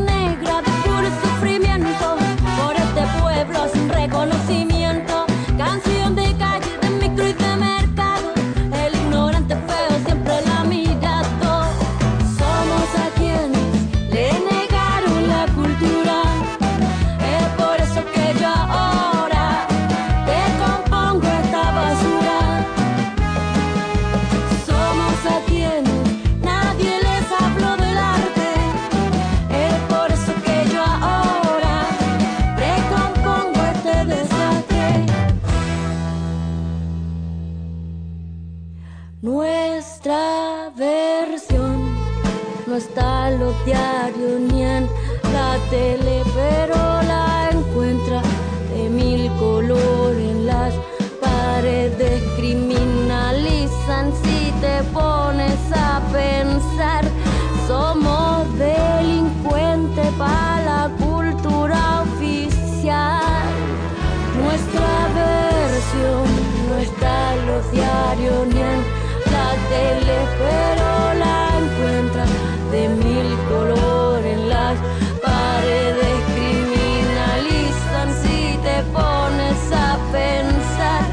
pero 70.39 70.87
la 71.23 71.37
encuentra 71.61 72.25
de 72.71 72.81
mil 73.03 73.29
colores 73.49 74.33
en 74.37 74.49
las 74.49 74.75
paredes. 75.21 76.15
Criminalizan 76.33 78.09
si 78.21 78.39
te 78.65 78.77
pones 78.97 79.59
a 79.73 79.97
pensar. 80.11 81.03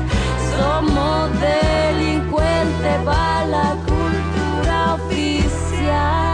Somos 0.52 1.20
delincuentes 1.40 2.96
para 3.04 3.46
la 3.46 3.68
cultura 3.90 4.94
oficial. 4.94 6.26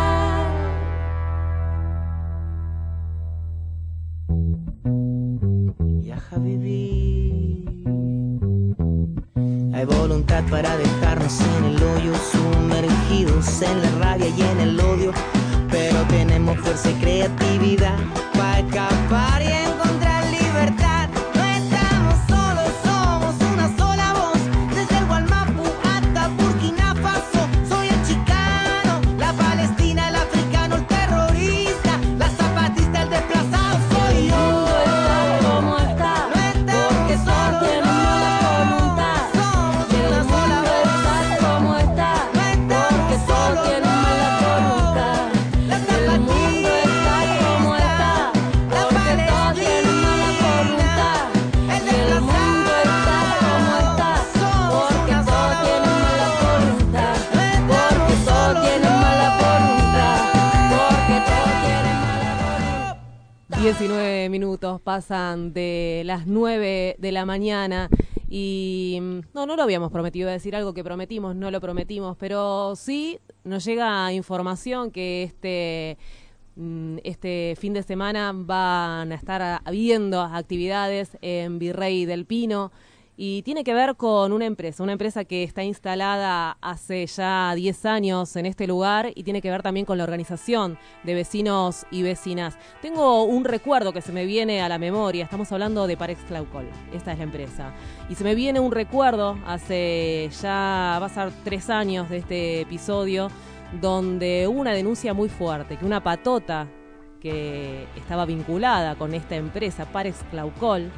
Hay 9.75 9.85
voluntad 9.87 10.43
para 10.51 10.77
en 11.23 11.65
el 11.65 11.83
hoyo, 11.83 12.13
sumergidos 12.33 13.63
en 13.63 13.81
la 13.81 13.91
rabia 14.05 14.29
y 14.29 14.43
en 14.43 14.61
el 14.61 14.81
odio. 14.81 15.13
Pero 15.71 16.03
tenemos 16.09 16.59
fuerza 16.59 16.91
y 16.91 16.95
creatividad 16.95 17.97
19 63.79 64.29
minutos 64.29 64.83
pasan 64.83 65.55
de 65.55 66.03
las 66.05 66.27
9 66.27 66.97
de 66.99 67.13
la 67.13 67.25
mañana 67.25 67.89
y 68.29 68.99
mm, 69.01 69.21
no, 69.33 69.47
no 69.47 69.57
lo 69.57 69.63
habíamos 69.63 69.91
prometido, 69.91 70.29
a 70.29 70.33
decir 70.33 70.55
algo 70.55 70.75
que 70.75 70.85
prometimos, 70.85 71.35
no 71.35 71.51
lo 71.51 71.59
prometimos, 71.59 72.19
pero 72.19 72.77
sí 72.77 73.19
nos 73.45 73.65
llega 73.65 74.13
información 74.13 74.91
que 74.91 75.23
este, 75.23 75.97
mm, 76.57 76.99
este 77.03 77.57
fin 77.59 77.73
de 77.73 77.83
semana 77.83 78.33
van 78.35 79.11
a 79.11 79.15
estar 79.15 79.63
habiendo 79.65 80.21
actividades 80.21 81.17
en 81.23 81.59
Virrey 81.59 82.05
del 82.05 82.27
Pino 82.27 82.73
y 83.17 83.43
tiene 83.43 83.63
que 83.63 83.75
ver 83.75 83.97
con 83.97 84.33
una 84.33 84.47
empresa, 84.47 84.83
una 84.83 84.93
empresa 84.93 85.25
que 85.25 85.43
está 85.43 85.63
instalada 85.63 86.57
hace 86.61 87.07
ya 87.07 87.53
10 87.55 87.87
años 87.87 88.37
en 88.37 88.47
este 88.47 88.67
lugar 88.67 89.13
y 89.15 89.23
tiene 89.23 89.43
que 89.43 89.51
ver 89.51 89.63
también 89.63 89.85
con 89.85 89.99
la 89.99 90.05
organización 90.05 90.79
de 91.03 91.15
vecinos 91.15 91.87
y 91.91 92.03
vecinas. 92.03 92.57
Tengo 92.81 93.25
un 93.25 93.45
recuerdo 93.45 93.93
que 93.93 94.01
se 94.01 94.13
me 94.13 94.25
viene 94.25 94.63
a 94.63 94.69
la 94.69 94.79
memoria, 94.79 95.25
estamos 95.25 95.53
hablando 95.53 95.87
de 95.87 95.97
Parex 95.97 96.23
Claucol, 96.23 96.67
esta 96.95 97.13
es 97.13 97.19
la 97.19 97.25
empresa. 97.25 97.75
Y 98.09 98.15
se 98.15 98.25
me 98.25 98.35
viene 98.35 98.61
un 98.61 98.73
recuerdo 98.73 99.39
hace 99.47 100.31
ya, 100.41 100.99
va 101.01 101.07
a 101.07 101.09
ser 101.11 101.33
tres 101.45 101.69
años 101.69 102.09
de 102.09 102.19
este 102.19 102.61
episodio, 102.63 103.29
donde 103.81 104.47
hubo 104.49 104.61
una 104.61 104.73
denuncia 104.73 105.13
muy 105.13 105.29
fuerte, 105.29 105.77
que 105.77 105.85
una 105.85 106.03
patota 106.03 106.67
que 107.21 107.87
estaba 107.97 108.25
vinculada 108.25 108.97
con 108.97 109.15
esta 109.15 109.37
empresa, 109.37 109.85
Parex 109.85 110.17
Claucol, 110.31 110.91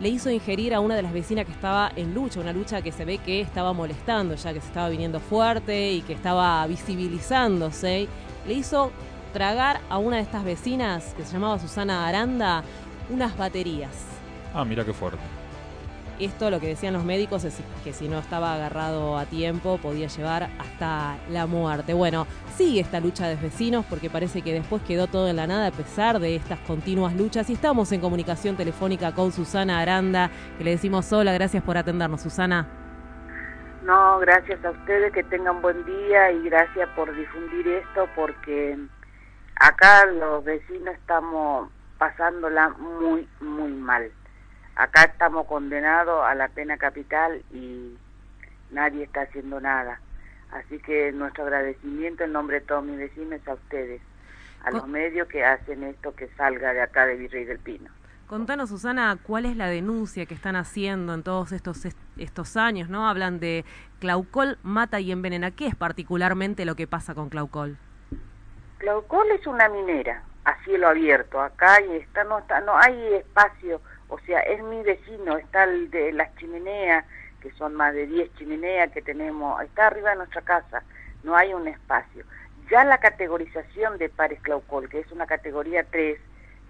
le 0.00 0.08
hizo 0.08 0.30
ingerir 0.30 0.74
a 0.74 0.80
una 0.80 0.96
de 0.96 1.02
las 1.02 1.12
vecinas 1.12 1.44
que 1.44 1.52
estaba 1.52 1.92
en 1.94 2.14
lucha, 2.14 2.40
una 2.40 2.52
lucha 2.52 2.82
que 2.82 2.90
se 2.90 3.04
ve 3.04 3.18
que 3.18 3.40
estaba 3.40 3.72
molestando, 3.72 4.34
ya 4.34 4.52
que 4.52 4.60
se 4.60 4.66
estaba 4.66 4.88
viniendo 4.88 5.20
fuerte 5.20 5.92
y 5.92 6.02
que 6.02 6.14
estaba 6.14 6.66
visibilizándose. 6.66 8.08
Le 8.46 8.54
hizo 8.54 8.90
tragar 9.32 9.80
a 9.90 9.98
una 9.98 10.16
de 10.16 10.22
estas 10.22 10.44
vecinas, 10.44 11.14
que 11.14 11.24
se 11.24 11.34
llamaba 11.34 11.58
Susana 11.58 12.08
Aranda, 12.08 12.64
unas 13.10 13.36
baterías. 13.36 13.94
Ah, 14.54 14.64
mira 14.64 14.84
qué 14.84 14.92
fuerte. 14.92 15.39
Esto 16.20 16.50
lo 16.50 16.60
que 16.60 16.66
decían 16.66 16.92
los 16.92 17.02
médicos 17.02 17.44
es 17.44 17.62
que 17.82 17.94
si 17.94 18.06
no 18.06 18.18
estaba 18.18 18.54
agarrado 18.54 19.16
a 19.16 19.24
tiempo 19.24 19.78
podía 19.78 20.06
llevar 20.06 20.50
hasta 20.58 21.16
la 21.30 21.46
muerte. 21.46 21.94
Bueno, 21.94 22.26
sigue 22.56 22.80
esta 22.80 23.00
lucha 23.00 23.26
de 23.26 23.36
vecinos 23.36 23.86
porque 23.88 24.10
parece 24.10 24.42
que 24.42 24.52
después 24.52 24.82
quedó 24.82 25.06
todo 25.06 25.28
en 25.28 25.36
la 25.36 25.46
nada 25.46 25.68
a 25.68 25.70
pesar 25.70 26.18
de 26.18 26.36
estas 26.36 26.58
continuas 26.60 27.14
luchas 27.16 27.48
y 27.48 27.54
estamos 27.54 27.90
en 27.92 28.02
comunicación 28.02 28.54
telefónica 28.54 29.14
con 29.14 29.32
Susana 29.32 29.80
Aranda, 29.80 30.30
que 30.58 30.64
le 30.64 30.72
decimos 30.72 31.10
hola, 31.10 31.32
gracias 31.32 31.62
por 31.62 31.78
atendernos, 31.78 32.20
Susana. 32.20 32.68
No, 33.82 34.18
gracias 34.18 34.62
a 34.62 34.72
ustedes, 34.72 35.12
que 35.14 35.22
tengan 35.22 35.62
buen 35.62 35.86
día 35.86 36.32
y 36.32 36.42
gracias 36.50 36.86
por 36.90 37.16
difundir 37.16 37.66
esto 37.66 38.06
porque 38.14 38.76
acá 39.56 40.04
los 40.04 40.44
vecinos 40.44 40.94
estamos 40.96 41.70
pasándola 41.96 42.68
muy, 42.78 43.26
muy 43.40 43.72
mal. 43.72 44.12
Acá 44.80 45.02
estamos 45.02 45.46
condenados 45.46 46.24
a 46.24 46.34
la 46.34 46.48
pena 46.48 46.78
capital 46.78 47.42
y 47.52 47.98
nadie 48.70 49.04
está 49.04 49.20
haciendo 49.20 49.60
nada. 49.60 50.00
Así 50.52 50.78
que 50.78 51.12
nuestro 51.12 51.44
agradecimiento 51.44 52.24
en 52.24 52.32
nombre 52.32 52.60
de 52.60 52.66
todos 52.66 52.82
mis 52.82 52.96
vecinos 52.96 53.46
a 53.46 53.52
ustedes, 53.52 54.00
a 54.64 54.70
los 54.70 54.88
medios 54.88 55.28
que 55.28 55.44
hacen 55.44 55.82
esto 55.82 56.14
que 56.14 56.28
salga 56.28 56.72
de 56.72 56.80
acá 56.80 57.04
de 57.04 57.16
Virrey 57.16 57.44
del 57.44 57.58
Pino. 57.58 57.90
Contanos, 58.26 58.70
Susana, 58.70 59.18
cuál 59.22 59.44
es 59.44 59.54
la 59.54 59.66
denuncia 59.66 60.24
que 60.24 60.32
están 60.32 60.56
haciendo 60.56 61.12
en 61.12 61.24
todos 61.24 61.52
estos, 61.52 61.86
estos 62.16 62.56
años, 62.56 62.88
¿no? 62.88 63.06
Hablan 63.06 63.38
de 63.38 63.66
Claucol 63.98 64.56
mata 64.62 64.98
y 64.98 65.12
envenena. 65.12 65.50
¿Qué 65.50 65.66
es 65.66 65.74
particularmente 65.74 66.64
lo 66.64 66.74
que 66.74 66.86
pasa 66.86 67.14
con 67.14 67.28
Claucol? 67.28 67.76
Claucol 68.78 69.30
es 69.32 69.46
una 69.46 69.68
minera 69.68 70.22
a 70.46 70.56
cielo 70.64 70.88
abierto. 70.88 71.38
Acá 71.38 71.82
y 71.82 71.96
está, 71.96 72.24
no, 72.24 72.38
está, 72.38 72.62
no 72.62 72.78
hay 72.78 73.12
espacio, 73.16 73.82
o 74.10 74.18
sea, 74.20 74.40
es 74.40 74.62
mi 74.64 74.82
vecino, 74.82 75.36
está 75.36 75.64
el 75.64 75.90
de 75.90 76.12
las 76.12 76.34
chimeneas, 76.36 77.04
que 77.40 77.50
son 77.52 77.74
más 77.74 77.94
de 77.94 78.06
10 78.06 78.34
chimeneas 78.34 78.90
que 78.92 79.02
tenemos, 79.02 79.62
está 79.62 79.86
arriba 79.86 80.10
de 80.10 80.16
nuestra 80.16 80.42
casa, 80.42 80.82
no 81.22 81.36
hay 81.36 81.54
un 81.54 81.68
espacio. 81.68 82.24
ya 82.70 82.84
la 82.84 82.98
categorización 82.98 83.98
de 83.98 84.08
pares 84.08 84.40
Claucol, 84.42 84.88
que 84.88 85.00
es 85.00 85.10
una 85.10 85.26
categoría 85.26 85.84
3, 85.90 86.20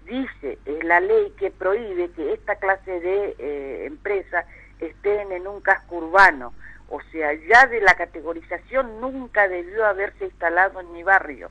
dice, 0.05 0.57
es 0.65 0.83
la 0.83 0.99
ley 0.99 1.33
que 1.37 1.51
prohíbe 1.51 2.09
que 2.11 2.33
esta 2.33 2.55
clase 2.55 2.99
de 2.99 3.35
eh, 3.37 3.85
empresa 3.85 4.45
estén 4.79 5.31
en 5.31 5.47
un 5.47 5.61
casco 5.61 5.97
urbano. 5.97 6.53
O 6.89 7.01
sea, 7.11 7.33
ya 7.33 7.67
de 7.67 7.81
la 7.81 7.93
categorización 7.93 8.99
nunca 8.99 9.47
debió 9.47 9.85
haberse 9.85 10.25
instalado 10.25 10.79
en 10.81 10.91
mi 10.91 11.03
barrio, 11.03 11.49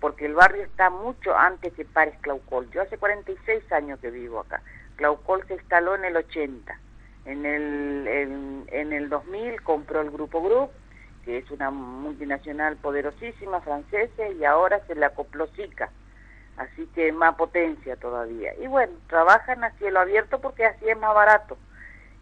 porque 0.00 0.26
el 0.26 0.34
barrio 0.34 0.64
está 0.64 0.90
mucho 0.90 1.36
antes 1.36 1.72
que 1.74 1.84
Pares 1.84 2.18
Claucol. 2.20 2.70
Yo 2.70 2.82
hace 2.82 2.98
46 2.98 3.70
años 3.72 4.00
que 4.00 4.10
vivo 4.10 4.40
acá. 4.40 4.62
Claucol 4.96 5.46
se 5.46 5.54
instaló 5.54 5.94
en 5.94 6.04
el 6.04 6.16
80. 6.16 6.78
En 7.26 7.46
el, 7.46 8.06
en, 8.68 8.92
el 8.92 9.08
2000 9.08 9.62
compró 9.62 10.00
el 10.00 10.10
Grupo 10.10 10.42
Group, 10.42 10.70
que 11.24 11.38
es 11.38 11.50
una 11.50 11.70
multinacional 11.70 12.76
poderosísima 12.76 13.60
francesa, 13.60 14.28
y 14.28 14.44
ahora 14.44 14.80
se 14.86 14.94
le 14.94 15.06
acopló 15.06 15.46
SICA 15.48 15.90
así 16.56 16.86
que 16.94 17.12
más 17.12 17.34
potencia 17.34 17.96
todavía. 17.96 18.54
Y 18.60 18.66
bueno, 18.66 18.92
trabajan 19.08 19.64
a 19.64 19.70
cielo 19.72 20.00
abierto 20.00 20.40
porque 20.40 20.64
así 20.64 20.88
es 20.88 20.98
más 20.98 21.14
barato. 21.14 21.56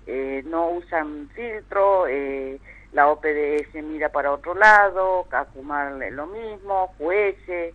Eh, 0.07 0.43
no 0.47 0.69
usan 0.71 1.29
filtro, 1.35 2.07
eh, 2.09 2.61
la 2.93 3.09
OPDS 3.09 3.75
mira 3.83 4.11
para 4.11 4.33
otro 4.33 4.55
lado, 4.55 5.27
Cacumar 5.31 5.93
lo 5.93 6.27
mismo, 6.27 6.95
jueces. 6.99 7.75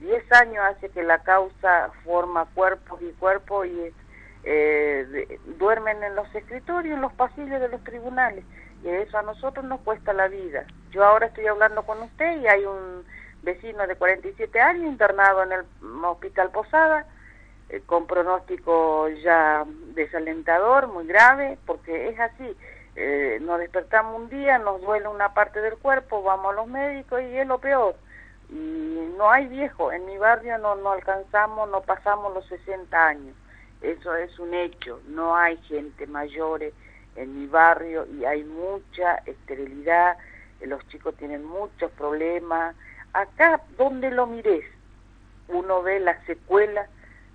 Diez 0.00 0.32
años 0.32 0.64
hace 0.64 0.90
que 0.90 1.02
la 1.02 1.22
causa 1.22 1.90
forma 2.04 2.46
cuerpos 2.54 3.00
y 3.02 3.10
cuerpos 3.12 3.66
y 3.66 3.92
eh, 4.44 5.38
duermen 5.58 6.02
en 6.02 6.14
los 6.14 6.32
escritorios, 6.34 6.94
en 6.94 7.02
los 7.02 7.12
pasillos 7.12 7.60
de 7.60 7.68
los 7.68 7.82
tribunales. 7.84 8.44
Y 8.84 8.88
eso 8.88 9.18
a 9.18 9.22
nosotros 9.22 9.64
nos 9.64 9.80
cuesta 9.80 10.12
la 10.12 10.28
vida. 10.28 10.64
Yo 10.90 11.04
ahora 11.04 11.26
estoy 11.26 11.46
hablando 11.46 11.82
con 11.82 12.00
usted 12.02 12.40
y 12.40 12.46
hay 12.46 12.64
un 12.64 13.04
vecino 13.42 13.86
de 13.86 13.96
47 13.96 14.60
años 14.60 14.84
internado 14.84 15.42
en 15.42 15.52
el 15.52 15.64
hospital 16.04 16.50
Posada, 16.50 17.06
eh, 17.68 17.82
con 17.84 18.06
pronóstico 18.06 19.08
ya 19.08 19.64
desalentador, 19.94 20.88
muy 20.88 21.06
grave, 21.06 21.58
porque 21.66 22.08
es 22.08 22.20
así. 22.20 22.56
Eh, 22.96 23.38
nos 23.42 23.58
despertamos 23.60 24.20
un 24.20 24.28
día, 24.28 24.58
nos 24.58 24.80
duele 24.80 25.08
una 25.08 25.34
parte 25.34 25.60
del 25.60 25.76
cuerpo, 25.76 26.22
vamos 26.22 26.52
a 26.52 26.56
los 26.56 26.66
médicos 26.66 27.22
y 27.22 27.36
es 27.36 27.46
lo 27.46 27.58
peor. 27.58 27.94
Y 28.50 29.12
no 29.16 29.30
hay 29.30 29.46
viejo, 29.46 29.92
en 29.92 30.06
mi 30.06 30.16
barrio 30.18 30.58
no, 30.58 30.74
no 30.76 30.92
alcanzamos, 30.92 31.68
no 31.68 31.82
pasamos 31.82 32.34
los 32.34 32.46
60 32.46 33.06
años. 33.06 33.36
Eso 33.80 34.14
es 34.14 34.38
un 34.38 34.54
hecho, 34.54 35.00
no 35.06 35.36
hay 35.36 35.56
gente 35.68 36.06
mayor 36.06 36.62
en 37.16 37.40
mi 37.40 37.46
barrio 37.46 38.06
y 38.06 38.24
hay 38.24 38.44
mucha 38.44 39.16
esterilidad, 39.26 40.16
los 40.60 40.86
chicos 40.88 41.14
tienen 41.16 41.44
muchos 41.44 41.90
problemas, 41.92 42.74
acá 43.12 43.60
donde 43.76 44.10
lo 44.10 44.26
mires, 44.26 44.64
uno 45.48 45.82
ve 45.82 46.00
la 46.00 46.20
secuela 46.26 46.88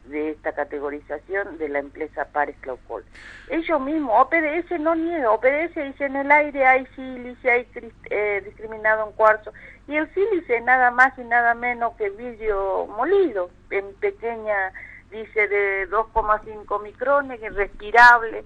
de 0.06 0.32
esta 0.32 0.52
categorización 0.52 1.58
de 1.58 1.70
la 1.70 1.80
empresa 1.80 2.26
Pares 2.26 2.58
Claucol. 2.60 3.06
Ellos 3.50 3.80
mismos, 3.80 4.14
OPDS 4.22 4.80
no 4.80 4.96
niega, 4.96 5.32
OPDS 5.32 5.76
dice 5.76 6.06
en 6.06 6.18
el 6.18 6.32
aire 6.32 6.66
hay 6.66 6.86
sílice, 6.96 7.50
hay 7.50 7.68
eh, 8.10 8.42
discriminado 8.44 9.08
en 9.08 9.14
cuarzo, 9.14 9.54
y 9.88 9.96
el 9.96 10.14
sílice 10.14 10.60
nada 10.62 10.92
más 10.92 11.18
y 11.18 11.24
nada 11.24 11.54
menos 11.54 11.96
que 11.96 12.10
vidrio 12.10 12.86
molido, 12.88 13.50
en 13.70 13.94
pequeña, 13.96 14.74
dice 15.14 15.48
de 15.48 15.90
2,5 15.90 16.84
micrones, 16.84 17.40
que 17.40 17.48
es 17.48 17.56
respirable, 17.56 18.44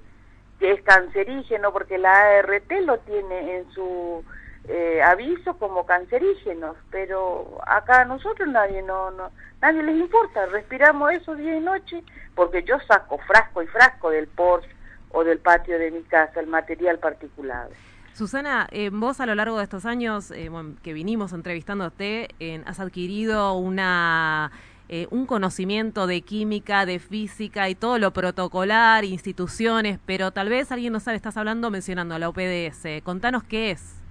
que 0.60 0.74
es 0.74 0.82
cancerígeno, 0.84 1.74
porque 1.74 1.98
la 1.98 2.40
ART 2.40 2.72
lo 2.84 3.00
tiene 3.00 3.58
en 3.58 3.72
su 3.72 4.24
eh, 4.68 5.02
aviso 5.02 5.58
como 5.58 5.86
cancerígenos, 5.86 6.76
pero 6.92 7.60
acá 7.66 8.02
a 8.02 8.06
nosotros 8.06 8.48
nadie 8.50 8.82
no, 8.84 9.12
no 9.12 9.32
nadie 9.62 9.82
les 9.82 9.98
importa, 9.98 10.46
respiramos 10.48 11.12
eso 11.14 11.36
día 11.36 11.56
y 11.56 11.62
noche, 11.62 12.04
porque 12.36 12.64
yo 12.64 12.78
saco 12.88 13.18
frasco 13.20 13.64
y 13.64 13.68
frasco 13.68 14.10
del 14.10 14.28
Porsche 14.28 14.70
o 15.12 15.24
del 15.24 15.40
patio 15.40 15.80
de 15.80 15.90
mi 15.90 16.04
casa, 16.04 16.40
el 16.40 16.48
material 16.48 17.00
particular. 17.00 17.70
Susana, 18.18 18.68
eh, 18.72 18.90
vos 18.92 19.20
a 19.20 19.28
lo 19.28 19.36
largo 19.36 19.58
de 19.58 19.64
estos 19.64 19.86
años 19.86 20.32
eh, 20.32 20.50
que 20.82 20.94
vinimos 20.94 21.34
entrevistándote, 21.34 22.30
eh, 22.40 22.64
has 22.66 22.80
adquirido 22.80 23.54
una 23.54 24.52
eh, 24.90 25.08
un 25.12 25.26
conocimiento 25.26 26.08
de 26.08 26.22
química, 26.22 26.86
de 26.86 27.00
física 27.00 27.70
y 27.70 27.76
todo 27.76 28.00
lo 28.00 28.12
protocolar, 28.12 29.04
instituciones, 29.04 30.00
pero 30.06 30.32
tal 30.32 30.50
vez 30.50 30.72
alguien 30.72 30.94
no 30.94 31.00
sabe, 31.00 31.18
estás 31.18 31.38
hablando 31.38 31.70
mencionando 31.70 32.16
a 32.16 32.20
la 32.20 32.30
OPDS. 32.30 33.04
Contanos 33.04 33.44
qué 33.44 33.72
es. 33.72 34.02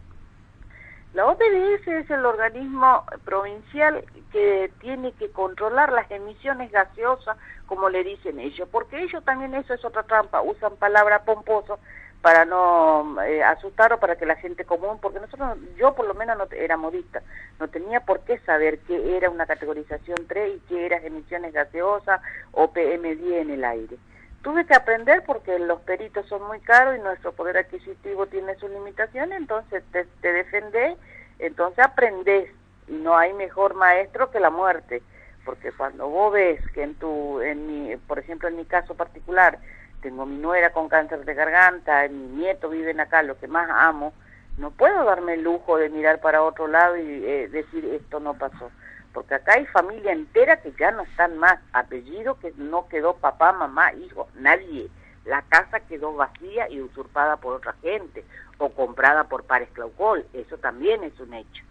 La 1.14 1.24
OPDS 1.24 1.88
es 1.88 2.10
el 2.10 2.26
organismo 2.26 3.04
provincial 3.24 4.04
que 4.30 4.70
tiene 4.80 5.12
que 5.12 5.30
controlar 5.30 5.90
las 5.90 6.10
emisiones 6.10 6.70
gaseosas, 6.70 7.38
como 7.66 7.88
le 7.88 8.04
dicen 8.04 8.38
ellos, 8.38 8.68
porque 8.70 9.02
ellos 9.02 9.24
también, 9.24 9.54
eso 9.54 9.72
es 9.72 9.82
otra 9.82 10.02
trampa, 10.02 10.42
usan 10.42 10.76
palabras 10.76 11.22
pomposas 11.22 11.78
para 12.26 12.44
no 12.44 13.22
eh, 13.22 13.40
asustar 13.44 13.92
o 13.92 14.00
para 14.00 14.16
que 14.16 14.26
la 14.26 14.34
gente 14.34 14.64
común, 14.64 14.98
porque 15.00 15.20
nosotros, 15.20 15.58
yo 15.76 15.94
por 15.94 16.08
lo 16.08 16.14
menos 16.14 16.36
no 16.36 16.48
era 16.50 16.76
modista, 16.76 17.22
no 17.60 17.68
tenía 17.68 18.00
por 18.00 18.22
qué 18.24 18.40
saber 18.40 18.80
qué 18.80 19.16
era 19.16 19.30
una 19.30 19.46
categorización 19.46 20.16
3 20.26 20.56
y 20.56 20.60
qué 20.68 20.86
eran 20.86 21.04
emisiones 21.04 21.52
gaseosas 21.52 22.20
o 22.50 22.72
PM10 22.72 23.42
en 23.42 23.50
el 23.50 23.64
aire. 23.64 23.96
Tuve 24.42 24.66
que 24.66 24.74
aprender 24.74 25.22
porque 25.24 25.56
los 25.60 25.80
peritos 25.82 26.26
son 26.26 26.42
muy 26.48 26.58
caros 26.58 26.96
y 26.96 27.00
nuestro 27.00 27.30
poder 27.30 27.58
adquisitivo 27.58 28.26
tiene 28.26 28.56
sus 28.56 28.70
limitaciones, 28.70 29.38
entonces 29.38 29.84
te, 29.92 30.04
te 30.20 30.32
defendés, 30.32 30.98
entonces 31.38 31.78
aprendés 31.78 32.50
y 32.88 32.94
no 32.94 33.16
hay 33.16 33.34
mejor 33.34 33.74
maestro 33.74 34.32
que 34.32 34.40
la 34.40 34.50
muerte, 34.50 35.00
porque 35.44 35.70
cuando 35.70 36.08
vos 36.08 36.32
ves 36.32 36.60
que 36.72 36.82
en 36.82 36.96
tu, 36.96 37.40
en 37.40 37.68
mi, 37.68 37.96
por 37.98 38.18
ejemplo 38.18 38.48
en 38.48 38.56
mi 38.56 38.64
caso 38.64 38.96
particular, 38.96 39.60
tengo 40.06 40.24
mi 40.24 40.36
nuera 40.36 40.70
con 40.70 40.88
cáncer 40.88 41.24
de 41.24 41.34
garganta, 41.34 42.06
mi 42.08 42.28
nieto 42.28 42.70
viven 42.70 43.00
acá, 43.00 43.24
lo 43.24 43.36
que 43.36 43.48
más 43.48 43.68
amo, 43.68 44.12
no 44.56 44.70
puedo 44.70 45.04
darme 45.04 45.34
el 45.34 45.42
lujo 45.42 45.78
de 45.78 45.88
mirar 45.88 46.20
para 46.20 46.44
otro 46.44 46.68
lado 46.68 46.96
y 46.96 47.24
eh, 47.24 47.48
decir 47.48 47.84
esto 47.86 48.20
no 48.20 48.34
pasó 48.34 48.70
porque 49.12 49.34
acá 49.34 49.54
hay 49.54 49.64
familia 49.66 50.12
entera 50.12 50.60
que 50.60 50.74
ya 50.78 50.90
no 50.90 51.02
están 51.02 51.38
más, 51.38 51.58
apellido 51.72 52.38
que 52.38 52.52
no 52.58 52.86
quedó 52.86 53.16
papá, 53.16 53.50
mamá, 53.50 53.94
hijo, 53.94 54.28
nadie. 54.38 54.90
La 55.24 55.40
casa 55.40 55.80
quedó 55.80 56.14
vacía 56.14 56.70
y 56.70 56.82
usurpada 56.82 57.38
por 57.38 57.54
otra 57.54 57.74
gente 57.80 58.26
o 58.58 58.68
comprada 58.68 59.24
por 59.24 59.44
pares 59.44 59.70
Claucol, 59.72 60.26
eso 60.34 60.58
también 60.58 61.02
es 61.02 61.18
un 61.18 61.32
hecho. 61.32 61.64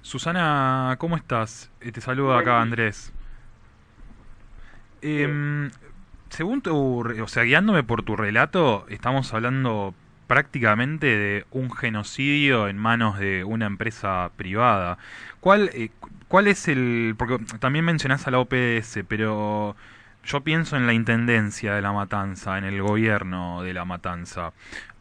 Susana, 0.00 0.96
¿cómo 0.98 1.16
estás? 1.16 1.70
Eh, 1.80 1.92
te 1.92 2.00
saludo 2.00 2.34
acá 2.34 2.60
Andrés. 2.60 3.12
Eh, 5.02 5.70
según 6.32 6.62
tu, 6.62 7.00
o 7.22 7.28
sea, 7.28 7.42
guiándome 7.44 7.82
por 7.82 8.02
tu 8.04 8.16
relato, 8.16 8.86
estamos 8.88 9.34
hablando 9.34 9.94
prácticamente 10.26 11.06
de 11.06 11.46
un 11.50 11.70
genocidio 11.70 12.68
en 12.68 12.78
manos 12.78 13.18
de 13.18 13.44
una 13.44 13.66
empresa 13.66 14.30
privada. 14.36 14.96
¿Cuál, 15.40 15.70
eh, 15.74 15.90
¿Cuál 16.28 16.46
es 16.48 16.68
el...? 16.68 17.14
Porque 17.18 17.38
también 17.58 17.84
mencionás 17.84 18.26
a 18.26 18.30
la 18.30 18.38
OPS, 18.38 19.00
pero 19.08 19.76
yo 20.24 20.40
pienso 20.40 20.76
en 20.78 20.86
la 20.86 20.94
intendencia 20.94 21.74
de 21.74 21.82
la 21.82 21.92
matanza, 21.92 22.56
en 22.56 22.64
el 22.64 22.80
gobierno 22.80 23.62
de 23.62 23.74
la 23.74 23.84
matanza. 23.84 24.52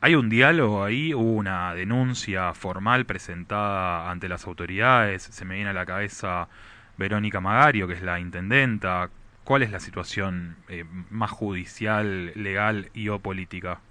¿Hay 0.02 0.16
un 0.16 0.30
diálogo 0.30 0.84
ahí? 0.84 1.14
¿Hubo 1.14 1.32
una 1.32 1.74
denuncia 1.74 2.54
formal 2.54 3.06
presentada 3.06 4.12
ante 4.12 4.28
las 4.28 4.46
autoridades? 4.48 5.24
Se 5.24 5.46
me 5.46 5.56
viene 5.56 5.70
a 5.70 5.74
la 5.74 5.86
cabeza 5.86 6.50
Verónica 6.98 7.40
Magario, 7.40 7.88
que 7.88 7.94
es 7.94 8.02
la 8.02 8.20
intendenta. 8.20 9.10
¿Cuál 9.52 9.64
es 9.64 9.72
la 9.74 9.82
situación 9.82 10.56
eh, 10.70 10.86
más 11.10 11.30
judicial, 11.30 12.32
legal 12.36 12.90
y 12.94 13.10
o 13.10 13.20
política? 13.20 13.82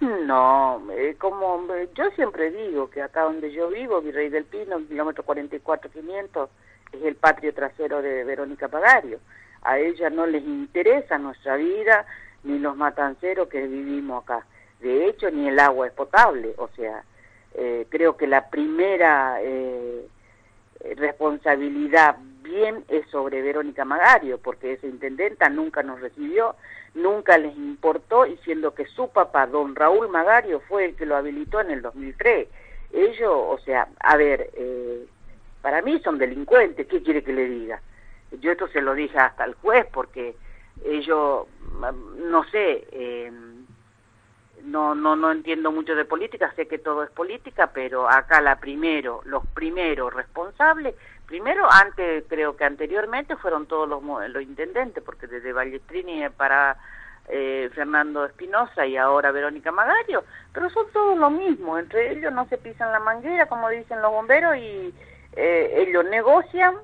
No, 0.00 0.80
eh, 0.92 1.16
como 1.18 1.66
yo 1.92 2.08
siempre 2.12 2.52
digo 2.52 2.88
que 2.88 3.02
acá 3.02 3.22
donde 3.22 3.52
yo 3.52 3.68
vivo, 3.68 4.00
Virrey 4.00 4.28
del 4.28 4.44
Pino, 4.44 4.78
kilómetro 4.86 5.26
44-500, 5.26 6.48
es 6.92 7.02
el 7.02 7.16
patrio 7.16 7.52
trasero 7.52 8.00
de 8.00 8.22
Verónica 8.22 8.68
Pagario. 8.68 9.18
A 9.62 9.76
ella 9.80 10.08
no 10.08 10.24
les 10.24 10.44
interesa 10.44 11.18
nuestra 11.18 11.56
vida 11.56 12.06
ni 12.44 12.60
los 12.60 12.76
matanceros 12.76 13.48
que 13.48 13.66
vivimos 13.66 14.22
acá. 14.22 14.46
De 14.78 15.08
hecho, 15.08 15.32
ni 15.32 15.48
el 15.48 15.58
agua 15.58 15.88
es 15.88 15.94
potable. 15.94 16.54
O 16.58 16.68
sea, 16.76 17.02
eh, 17.54 17.88
creo 17.88 18.16
que 18.16 18.28
la 18.28 18.50
primera 18.50 19.38
eh, 19.42 20.06
responsabilidad 20.96 22.18
bien 22.46 22.84
es 22.88 23.08
sobre 23.10 23.42
Verónica 23.42 23.84
Magario, 23.84 24.38
porque 24.38 24.72
esa 24.72 24.86
intendenta 24.86 25.48
nunca 25.48 25.82
nos 25.82 26.00
recibió, 26.00 26.56
nunca 26.94 27.38
les 27.38 27.56
importó, 27.56 28.26
y 28.26 28.36
siendo 28.38 28.74
que 28.74 28.86
su 28.86 29.08
papá, 29.08 29.46
don 29.46 29.74
Raúl 29.74 30.08
Magario, 30.08 30.60
fue 30.60 30.86
el 30.86 30.96
que 30.96 31.06
lo 31.06 31.16
habilitó 31.16 31.60
en 31.60 31.70
el 31.70 31.82
2003. 31.82 32.48
Ellos, 32.92 33.32
o 33.32 33.58
sea, 33.64 33.88
a 34.00 34.16
ver, 34.16 34.50
eh, 34.54 35.06
para 35.62 35.82
mí 35.82 36.00
son 36.02 36.18
delincuentes, 36.18 36.86
¿qué 36.86 37.02
quiere 37.02 37.22
que 37.22 37.32
le 37.32 37.48
diga? 37.48 37.80
Yo 38.40 38.52
esto 38.52 38.68
se 38.68 38.80
lo 38.80 38.94
dije 38.94 39.18
hasta 39.18 39.44
al 39.44 39.54
juez, 39.54 39.86
porque 39.92 40.36
ellos, 40.84 41.46
no 42.18 42.44
sé, 42.50 42.86
eh, 42.92 43.32
no, 44.66 44.94
no, 44.94 45.16
no 45.16 45.30
entiendo 45.30 45.70
mucho 45.70 45.94
de 45.94 46.04
política, 46.04 46.52
sé 46.56 46.66
que 46.66 46.78
todo 46.78 47.04
es 47.04 47.10
política, 47.10 47.70
pero 47.72 48.08
acá 48.08 48.40
la 48.40 48.58
primero, 48.58 49.22
los 49.24 49.46
primeros 49.48 50.12
responsables, 50.12 50.94
primero 51.26 51.70
antes, 51.70 52.24
creo 52.28 52.56
que 52.56 52.64
anteriormente 52.64 53.36
fueron 53.36 53.66
todos 53.66 53.88
los, 53.88 54.02
los 54.30 54.42
intendentes, 54.42 55.02
porque 55.02 55.26
desde 55.26 55.52
Ballestrini 55.52 56.28
para 56.30 56.76
eh, 57.28 57.70
Fernando 57.74 58.24
Espinosa 58.24 58.86
y 58.86 58.96
ahora 58.96 59.32
Verónica 59.32 59.72
Magario, 59.72 60.24
pero 60.52 60.70
son 60.70 60.86
todos 60.92 61.18
lo 61.18 61.30
mismo, 61.30 61.78
entre 61.78 62.12
ellos 62.12 62.32
no 62.32 62.46
se 62.48 62.58
pisan 62.58 62.92
la 62.92 63.00
manguera, 63.00 63.46
como 63.46 63.68
dicen 63.68 64.00
los 64.00 64.12
bomberos, 64.12 64.56
y 64.56 64.94
eh, 65.34 65.84
ellos 65.86 66.04
negocian, 66.04 66.76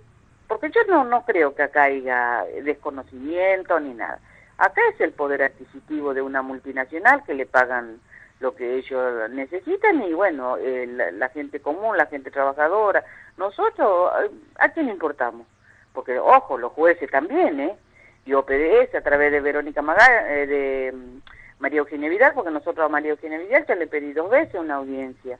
porque 0.48 0.70
yo 0.70 0.80
no, 0.88 1.04
no 1.04 1.24
creo 1.24 1.54
que 1.54 1.62
acá 1.62 1.84
haya 1.84 2.44
desconocimiento 2.62 3.78
ni 3.80 3.94
nada. 3.94 4.18
Acá 4.58 4.80
es 4.92 5.00
el 5.00 5.12
poder 5.12 5.42
adquisitivo 5.42 6.14
de 6.14 6.22
una 6.22 6.42
multinacional 6.42 7.22
que 7.24 7.34
le 7.34 7.46
pagan 7.46 8.00
lo 8.42 8.54
que 8.54 8.76
ellos 8.76 9.30
necesitan 9.30 10.02
y 10.02 10.12
bueno, 10.12 10.56
eh, 10.58 10.86
la, 10.86 11.28
gente 11.30 11.60
común, 11.60 11.96
la 11.96 12.06
gente 12.06 12.30
trabajadora, 12.30 13.04
nosotros, 13.36 14.12
¿a 14.58 14.68
quién 14.70 14.88
importamos? 14.88 15.46
Porque, 15.92 16.18
ojo, 16.18 16.58
los 16.58 16.72
jueces 16.72 17.10
también, 17.10 17.60
¿eh? 17.60 17.76
Y 18.24 18.34
OPDS 18.34 18.94
a 18.94 19.02
través 19.02 19.32
de 19.32 19.40
Verónica 19.40 19.82
Magal, 19.82 20.26
eh, 20.28 20.46
de 20.46 20.92
mm, 20.92 21.20
María 21.58 21.80
Eugenia 21.80 22.08
Vidal, 22.08 22.32
porque 22.34 22.50
nosotros 22.50 22.84
a 22.84 22.88
María 22.88 23.10
Eugenia 23.10 23.38
Vidal 23.38 23.66
ya 23.66 23.74
le 23.74 23.86
pedí 23.86 24.12
dos 24.12 24.30
veces 24.30 24.60
una 24.60 24.76
audiencia 24.76 25.38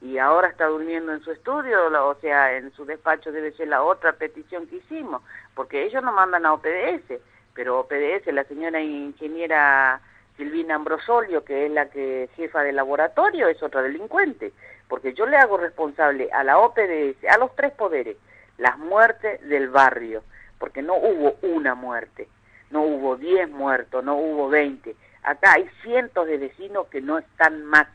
y 0.00 0.18
ahora 0.18 0.48
está 0.48 0.66
durmiendo 0.66 1.12
en 1.12 1.20
su 1.22 1.32
estudio, 1.32 1.86
o 2.06 2.14
sea, 2.20 2.56
en 2.56 2.70
su 2.72 2.84
despacho 2.84 3.32
debe 3.32 3.50
ser 3.52 3.66
la 3.66 3.82
otra 3.82 4.12
petición 4.12 4.68
que 4.68 4.76
hicimos, 4.76 5.22
porque 5.54 5.84
ellos 5.84 6.04
no 6.04 6.12
mandan 6.12 6.46
a 6.46 6.52
OPDS 6.52 7.20
pero 7.58 7.88
PDS, 7.88 8.32
la 8.32 8.44
señora 8.44 8.80
ingeniera 8.80 10.00
Silvina 10.36 10.76
Ambrosolio, 10.76 11.44
que 11.44 11.66
es 11.66 11.72
la 11.72 11.90
que 11.90 12.30
jefa 12.36 12.62
de 12.62 12.70
laboratorio, 12.70 13.48
es 13.48 13.60
otra 13.64 13.82
delincuente, 13.82 14.52
porque 14.88 15.14
yo 15.14 15.26
le 15.26 15.36
hago 15.36 15.56
responsable 15.56 16.30
a 16.32 16.44
la 16.44 16.58
OPDS, 16.58 17.24
a 17.30 17.38
los 17.38 17.54
tres 17.56 17.72
poderes, 17.72 18.16
las 18.56 18.78
muertes 18.78 19.40
del 19.48 19.68
barrio, 19.68 20.22
porque 20.58 20.82
no 20.82 20.94
hubo 20.96 21.36
una 21.42 21.74
muerte, 21.74 22.28
no 22.70 22.82
hubo 22.82 23.16
diez 23.16 23.48
muertos, 23.48 24.02
no 24.04 24.16
hubo 24.16 24.48
veinte. 24.48 24.96
Acá 25.22 25.52
hay 25.54 25.68
cientos 25.82 26.26
de 26.26 26.38
vecinos 26.38 26.86
que 26.88 27.00
no 27.00 27.18
están 27.18 27.64
más. 27.64 27.86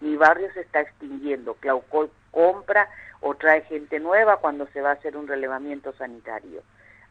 Mi 0.00 0.16
barrio 0.16 0.52
se 0.54 0.60
está 0.60 0.80
extinguiendo. 0.80 1.54
Claucol 1.54 2.10
compra 2.30 2.88
o 3.20 3.34
trae 3.34 3.62
gente 3.62 4.00
nueva 4.00 4.38
cuando 4.38 4.66
se 4.68 4.80
va 4.80 4.90
a 4.90 4.94
hacer 4.94 5.16
un 5.16 5.28
relevamiento 5.28 5.92
sanitario. 5.92 6.62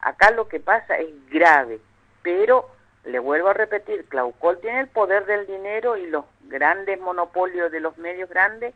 Acá 0.02 0.32
lo 0.32 0.48
que 0.48 0.60
pasa 0.60 0.98
es 0.98 1.10
grave 1.30 1.80
pero 2.22 2.70
le 3.06 3.20
vuelvo 3.20 3.50
a 3.50 3.54
repetir, 3.54 4.06
Claucol 4.06 4.60
tiene 4.60 4.82
el 4.82 4.88
poder 4.88 5.26
del 5.26 5.48
dinero 5.48 5.98
y 5.98 6.08
los 6.08 6.26
grandes 6.44 7.00
monopolios 7.00 7.72
de 7.72 7.80
los 7.80 7.98
medios 7.98 8.30
grandes. 8.30 8.74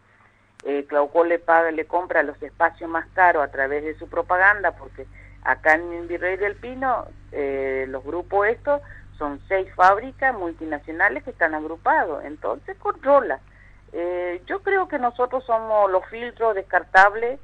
Eh, 0.66 0.88
le 1.26 1.40
paga, 1.40 1.72
le 1.72 1.86
compra 1.86 2.24
los 2.24 2.42
espacios 2.42 2.90
más 2.90 3.06
caros 3.14 3.44
a 3.44 3.52
través 3.52 3.84
de 3.84 3.98
su 3.98 4.08
propaganda, 4.08 4.72
porque 4.72 5.06
acá 5.44 5.74
en 5.74 6.08
Virrey 6.08 6.38
del 6.38 6.56
Pino, 6.56 7.06
eh, 7.32 7.86
los 7.90 8.04
grupos 8.04 8.48
estos 8.48 8.82
son 9.18 9.42
seis 9.48 9.68
fábricas 9.76 10.34
multinacionales 10.34 11.24
que 11.24 11.32
están 11.32 11.54
agrupados, 11.54 12.24
entonces 12.24 12.78
controla. 12.78 13.40
Eh, 13.92 14.42
yo 14.48 14.64
creo 14.64 14.88
que 14.88 14.98
nosotros 15.00 15.44
somos 15.46 15.92
los 15.92 16.06
filtros 16.08 16.56
descartables 16.56 17.40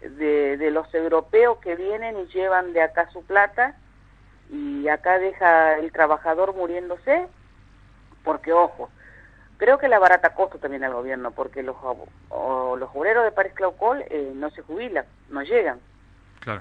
de, 0.00 0.56
de 0.56 0.70
los 0.70 0.92
europeos 0.94 1.58
que 1.58 1.74
vienen 1.74 2.18
y 2.18 2.26
llevan 2.26 2.72
de 2.72 2.82
acá 2.82 3.08
su 3.10 3.24
plata 3.24 3.74
y 4.50 4.88
acá 4.88 5.18
deja 5.18 5.78
el 5.78 5.90
trabajador 5.90 6.54
muriéndose, 6.54 7.26
porque 8.24 8.52
ojo, 8.52 8.90
creo 9.58 9.78
que 9.78 9.88
la 9.88 9.98
barata 9.98 10.34
costo 10.34 10.58
también 10.58 10.84
al 10.84 10.94
gobierno, 10.94 11.32
porque 11.32 11.62
los, 11.62 11.76
los 12.30 12.90
obreros 12.94 13.24
de 13.24 13.32
París 13.32 13.52
Claucol 13.54 14.02
eh, 14.08 14.32
no 14.34 14.50
se 14.50 14.62
jubilan, 14.62 15.04
no 15.28 15.42
llegan. 15.42 15.78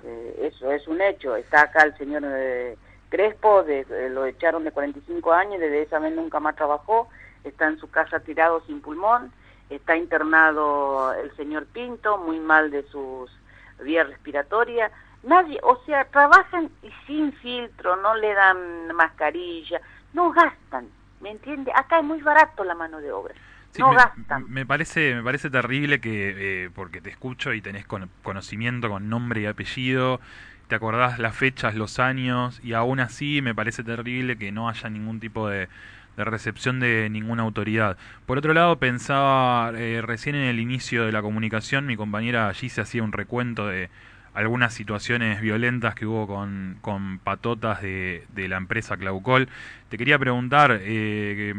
Eh, 0.04 0.52
eso 0.52 0.70
es 0.72 0.86
un 0.88 1.02
hecho. 1.02 1.38
Está 1.38 1.62
acá 1.62 1.84
el 1.84 1.98
señor 1.98 2.24
eh, 2.26 2.78
Crespo, 3.10 3.64
de, 3.64 4.10
lo 4.10 4.26
echaron 4.26 4.66
de 4.66 4.72
45 4.72 5.32
años, 5.32 5.62
desde 5.62 5.84
esa 5.84 6.00
vez 6.00 6.14
nunca 6.14 6.42
más 6.42 6.58
trabajó, 6.58 7.08
está 7.46 7.68
en 7.68 7.80
su 7.80 7.90
casa 7.90 8.20
tirado 8.20 8.62
sin 8.66 8.82
pulmón, 8.82 9.32
está 9.70 9.96
internado 9.96 11.14
el 11.14 11.34
señor 11.38 11.68
Pinto, 11.68 12.18
muy 12.18 12.40
mal 12.40 12.70
de 12.70 12.84
sus 12.84 13.32
vías 13.80 14.10
respiratorias, 14.10 14.92
Nadie, 15.24 15.60
o 15.64 15.78
sea, 15.86 16.06
trabajan 16.06 16.70
y 16.84 16.92
sin 17.06 17.34
filtro, 17.34 17.96
no 17.98 18.16
le 18.16 18.34
dan 18.34 18.94
mascarilla, 18.96 19.82
no 20.14 20.32
gastan, 20.32 20.88
¿me 21.22 21.32
entiende? 21.32 21.72
Acá 21.76 22.00
es 22.00 22.06
muy 22.06 22.22
barato 22.22 22.64
la 22.64 22.76
mano 22.76 23.00
de 23.00 23.12
obra. 23.12 23.34
no 23.78 23.90
me, 23.90 23.96
gastan. 23.96 24.46
Me 24.50 24.66
parece, 24.66 25.16
me 25.16 25.24
parece 25.24 25.50
terrible 25.50 26.00
que, 26.00 26.66
eh, 26.66 26.70
porque 26.74 27.02
te 27.02 27.10
escucho 27.10 27.54
y 27.54 27.62
tenés 27.62 27.86
conocimiento 27.86 28.90
con 28.90 29.10
nombre 29.10 29.42
y 29.42 29.46
apellido, 29.46 30.20
te 30.68 30.76
acordás 30.76 31.20
las 31.20 31.36
fechas, 31.36 31.76
los 31.76 32.00
años, 32.00 32.60
y 32.64 32.74
aún 32.74 33.00
así 33.00 33.42
me 33.42 33.56
parece 33.56 33.84
terrible 33.84 34.38
que 34.38 34.52
no 34.52 34.70
haya 34.70 34.90
ningún 34.90 35.20
tipo 35.20 35.48
de, 35.48 35.70
recepción 36.18 36.80
de 36.80 37.10
ninguna 37.12 37.44
autoridad. 37.44 37.96
Por 38.26 38.40
otro 38.40 38.54
lado, 38.54 38.80
pensaba 38.80 39.72
eh, 39.76 40.02
recién 40.02 40.36
en 40.36 40.48
el 40.48 40.60
inicio 40.60 41.06
de 41.06 41.12
la 41.12 41.22
comunicación, 41.22 41.86
mi 41.86 41.96
compañera 41.96 42.50
allí 42.50 42.70
se 42.70 42.82
hacía 42.82 43.04
un 43.04 43.12
recuento 43.12 43.68
de 43.68 43.90
algunas 44.38 44.72
situaciones 44.72 45.42
violentas 45.42 45.96
que 45.96 46.06
hubo 46.06 46.28
con, 46.28 46.78
con 46.82 47.18
patotas 47.18 47.82
de, 47.82 48.24
de, 48.36 48.48
la 48.48 48.58
empresa 48.58 48.96
Claucol. 48.96 49.50
Te 49.90 49.98
quería 49.98 50.20
preguntar, 50.20 50.80
eh, 50.84 51.56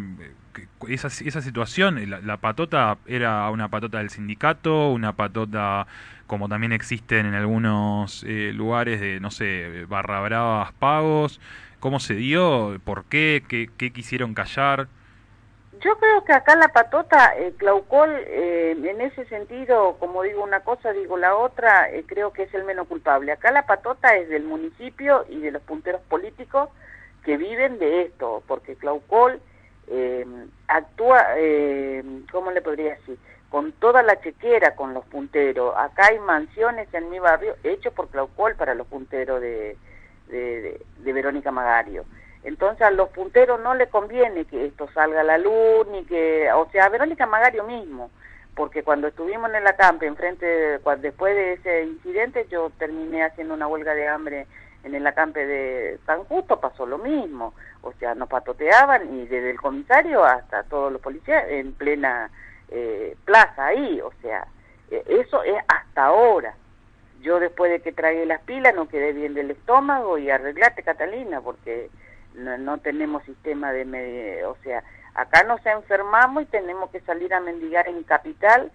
esa, 0.87 1.09
esa 1.09 1.43
situación, 1.43 1.99
la, 2.09 2.37
patota 2.37 2.99
era 3.07 3.51
una 3.51 3.69
patota 3.69 3.99
del 3.99 4.11
sindicato, 4.11 4.93
una 4.93 5.15
patota 5.15 5.89
como 6.29 6.49
también 6.49 6.73
existen 6.73 7.27
en 7.27 7.35
algunos 7.35 8.23
eh, 8.25 8.53
lugares 8.55 9.01
de, 9.01 9.19
no 9.19 9.33
sé, 9.33 9.85
barra 9.89 10.21
bravas 10.21 10.73
pagos. 10.75 11.41
¿Cómo 11.81 11.99
se 11.99 12.15
dio? 12.15 12.81
¿Por 12.85 13.07
qué? 13.07 13.43
¿Qué, 13.49 13.71
qué 13.77 13.91
quisieron 13.93 14.35
callar? 14.35 14.89
Yo 15.81 15.97
creo 15.99 16.25
que 16.25 16.33
acá 16.33 16.57
la 16.57 16.69
patota, 16.69 17.37
eh, 17.37 17.53
Claucol, 17.57 18.11
eh, 18.11 18.77
en 18.83 19.01
ese 19.01 19.25
sentido, 19.27 19.97
como 20.01 20.23
digo 20.23 20.43
una 20.43 20.61
cosa, 20.61 20.93
digo 20.93 21.17
la 21.17 21.37
otra, 21.37 21.91
eh, 21.91 22.05
creo 22.07 22.33
que 22.33 22.45
es 22.45 22.55
el 22.55 22.65
menos 22.65 22.89
culpable. 22.89 23.31
Acá 23.31 23.53
la 23.53 23.67
patota 23.67 24.17
es 24.17 24.29
del 24.29 24.43
municipio 24.45 25.25
y 25.29 25.41
de 25.41 25.53
los 25.53 25.63
punteros 25.63 26.01
políticos 26.03 26.71
que 27.25 27.37
viven 27.37 27.79
de 27.79 28.03
esto, 28.03 28.43
porque 28.49 28.75
Claucol 28.75 29.41
eh, 29.87 30.27
actúa, 30.67 31.25
eh, 31.37 32.03
¿cómo 32.33 32.51
le 32.51 32.63
podría 32.63 32.95
decir? 32.97 33.17
Con 33.49 33.71
toda 33.73 34.03
la 34.03 34.21
chequera 34.21 34.75
con 34.75 34.95
los 34.95 35.05
punteros. 35.05 35.75
Acá 35.77 36.07
hay 36.07 36.19
mansiones 36.19 36.93
en 36.93 37.09
mi 37.09 37.21
barrio 37.21 37.55
hechos 37.63 37.93
por 37.93 38.09
Claucol 38.09 38.57
para 38.57 38.75
los 38.75 38.87
punteros 38.89 39.41
de, 39.41 39.77
de 40.27 41.13
Verónica 41.13 41.53
Magario. 41.53 42.05
Entonces 42.45 42.83
a 42.83 42.91
los 42.91 43.09
punteros 43.11 43.61
no 43.61 43.75
le 43.75 43.89
conviene 43.89 44.45
que 44.45 44.67
esto 44.67 44.89
salga 44.93 45.21
a 45.21 45.25
la 45.25 45.39
luz, 45.39 45.87
ni 45.91 46.05
que, 46.05 46.51
o 46.53 46.69
sea, 46.71 46.87
a 46.87 46.89
Verónica 46.89 47.27
Magario 47.27 47.65
mismo, 47.65 48.11
porque 48.55 48.83
cuando 48.83 49.09
estuvimos 49.09 49.53
en 49.53 49.65
la 49.65 49.75
campa, 49.75 50.07
enfrente, 50.07 50.79
después 51.01 51.35
de 51.35 51.53
ese 51.55 51.85
incidente, 51.85 52.47
yo 52.51 52.71
terminé 52.79 53.25
haciendo 53.25 53.55
una 53.55 53.67
huelga 53.67 53.95
de 53.95 54.09
hambre 54.09 54.47
en 54.85 54.95
el 54.95 55.07
acampe 55.07 55.45
de 55.47 55.99
San 56.07 56.25
Justo, 56.25 56.61
pasó 56.61 56.87
lo 56.87 56.99
mismo, 56.99 57.55
o 57.83 57.93
sea, 57.95 58.15
nos 58.15 58.29
patoteaban 58.29 59.15
y 59.15 59.27
desde 59.27 59.51
el 59.51 59.61
comisario 59.61 60.25
hasta 60.25 60.63
todos 60.65 60.93
los 60.93 61.01
policías 61.01 61.45
en 61.49 61.73
plena 61.73 62.31
eh, 62.71 63.17
plaza 63.25 63.67
ahí, 63.67 64.01
o 64.01 64.13
sea, 64.23 64.47
e, 64.91 65.03
eso 65.07 65.43
es 65.43 65.57
hasta 65.69 66.07
ahora. 66.07 66.55
Yo 67.21 67.41
después 67.41 67.71
de 67.71 67.81
que 67.81 67.93
tragué 67.93 68.25
las 68.27 68.41
pilas 68.43 68.75
no 68.75 68.89
quedé 68.89 69.13
bien 69.13 69.35
del 69.35 69.51
estómago 69.51 70.19
y 70.19 70.31
arreglate 70.31 70.83
Catalina, 70.83 71.41
porque 71.41 71.91
no, 72.39 72.79
tenemos 72.79 73.25
sistema 73.25 73.73
de, 73.73 74.45
o 74.47 74.57
sea, 74.63 74.83
acá 75.15 75.43
nos 75.45 75.65
enfermamos 75.67 76.45
y 76.45 76.47
tenemos 76.47 76.91
que 76.91 77.01
salir 77.01 77.35
a 77.35 77.41
mendigar 77.41 77.89
en 77.89 78.03
capital 78.05 78.71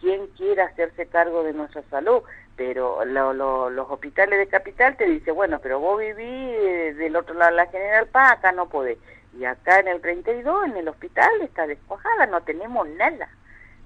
quien 0.00 0.26
quiera 0.28 0.64
hacerse 0.64 1.06
cargo 1.06 1.44
de 1.44 1.52
nuestra 1.52 1.82
salud, 1.88 2.22
pero 2.56 3.04
los 3.04 3.90
hospitales 3.90 4.38
de 4.38 4.48
capital 4.48 4.96
te 4.96 5.06
dicen, 5.06 5.34
bueno, 5.34 5.60
pero 5.60 5.78
vos 5.78 5.98
vivís 5.98 6.18
eh, 6.18 6.94
del 6.98 7.16
otro 7.16 7.34
lado 7.34 7.52
de 7.52 7.56
la 7.56 7.66
General 7.66 8.06
Paz, 8.08 8.32
acá 8.32 8.52
no 8.52 8.68
podés. 8.68 8.98
Y 9.38 9.44
acá 9.44 9.78
en 9.78 9.88
el 9.88 10.00
32, 10.00 10.66
en 10.66 10.76
el 10.76 10.88
hospital, 10.88 11.30
está 11.40 11.66
descuajada, 11.66 12.26
no 12.26 12.42
tenemos 12.42 12.86
nada. 12.88 13.28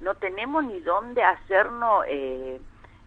No 0.00 0.14
tenemos 0.14 0.64
ni 0.64 0.80
dónde 0.80 1.22
hacernos 1.22 2.04
eh, 2.08 2.60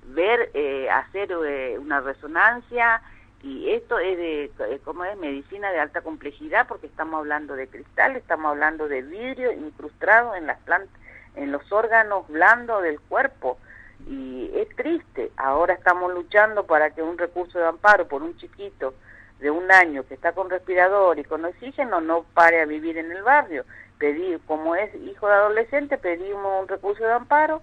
ver, 0.05 0.51
eh, 0.53 0.89
hacer 0.89 1.35
una 1.79 1.99
resonancia, 2.01 3.01
y 3.41 3.71
esto 3.71 3.99
es 3.99 4.17
de, 4.17 4.43
eh, 4.45 4.81
¿cómo 4.83 5.05
es? 5.05 5.17
Medicina 5.17 5.71
de 5.71 5.79
alta 5.79 6.01
complejidad 6.01 6.67
porque 6.67 6.87
estamos 6.87 7.19
hablando 7.19 7.55
de 7.55 7.67
cristal, 7.67 8.15
estamos 8.17 8.49
hablando 8.51 8.87
de 8.87 9.01
vidrio 9.01 9.51
incrustado 9.51 10.35
en 10.35 10.45
las 10.45 10.59
plantas, 10.59 10.93
en 11.35 11.51
los 11.51 11.71
órganos 11.71 12.27
blandos 12.27 12.83
del 12.83 12.99
cuerpo. 12.99 13.57
Y 14.07 14.51
es 14.55 14.73
triste. 14.75 15.31
Ahora 15.37 15.73
estamos 15.73 16.13
luchando 16.13 16.65
para 16.65 16.91
que 16.91 17.01
un 17.01 17.17
recurso 17.17 17.59
de 17.59 17.65
amparo 17.65 18.07
por 18.07 18.23
un 18.23 18.35
chiquito 18.37 18.93
de 19.39 19.51
un 19.51 19.71
año 19.71 20.05
que 20.05 20.13
está 20.13 20.33
con 20.33 20.49
respirador 20.49 21.17
y 21.19 21.23
con 21.23 21.45
oxígeno 21.45 22.01
no 22.01 22.25
pare 22.33 22.61
a 22.61 22.65
vivir 22.65 22.97
en 22.97 23.11
el 23.11 23.23
barrio. 23.23 23.63
pedí, 23.97 24.37
como 24.47 24.75
es 24.75 24.93
hijo 24.95 25.27
de 25.27 25.33
adolescente, 25.33 25.97
pedimos 25.97 26.61
un 26.61 26.67
recurso 26.67 27.03
de 27.03 27.11
amparo, 27.11 27.61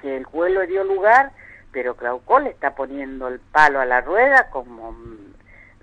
que 0.00 0.16
el 0.16 0.24
juez 0.24 0.52
le 0.52 0.66
dio 0.66 0.84
lugar, 0.84 1.32
pero 1.72 1.96
Claucol 1.96 2.46
está 2.46 2.74
poniendo 2.74 3.28
el 3.28 3.40
palo 3.40 3.80
a 3.80 3.86
la 3.86 4.00
rueda 4.00 4.50
como 4.50 4.92
mm, 4.92 5.34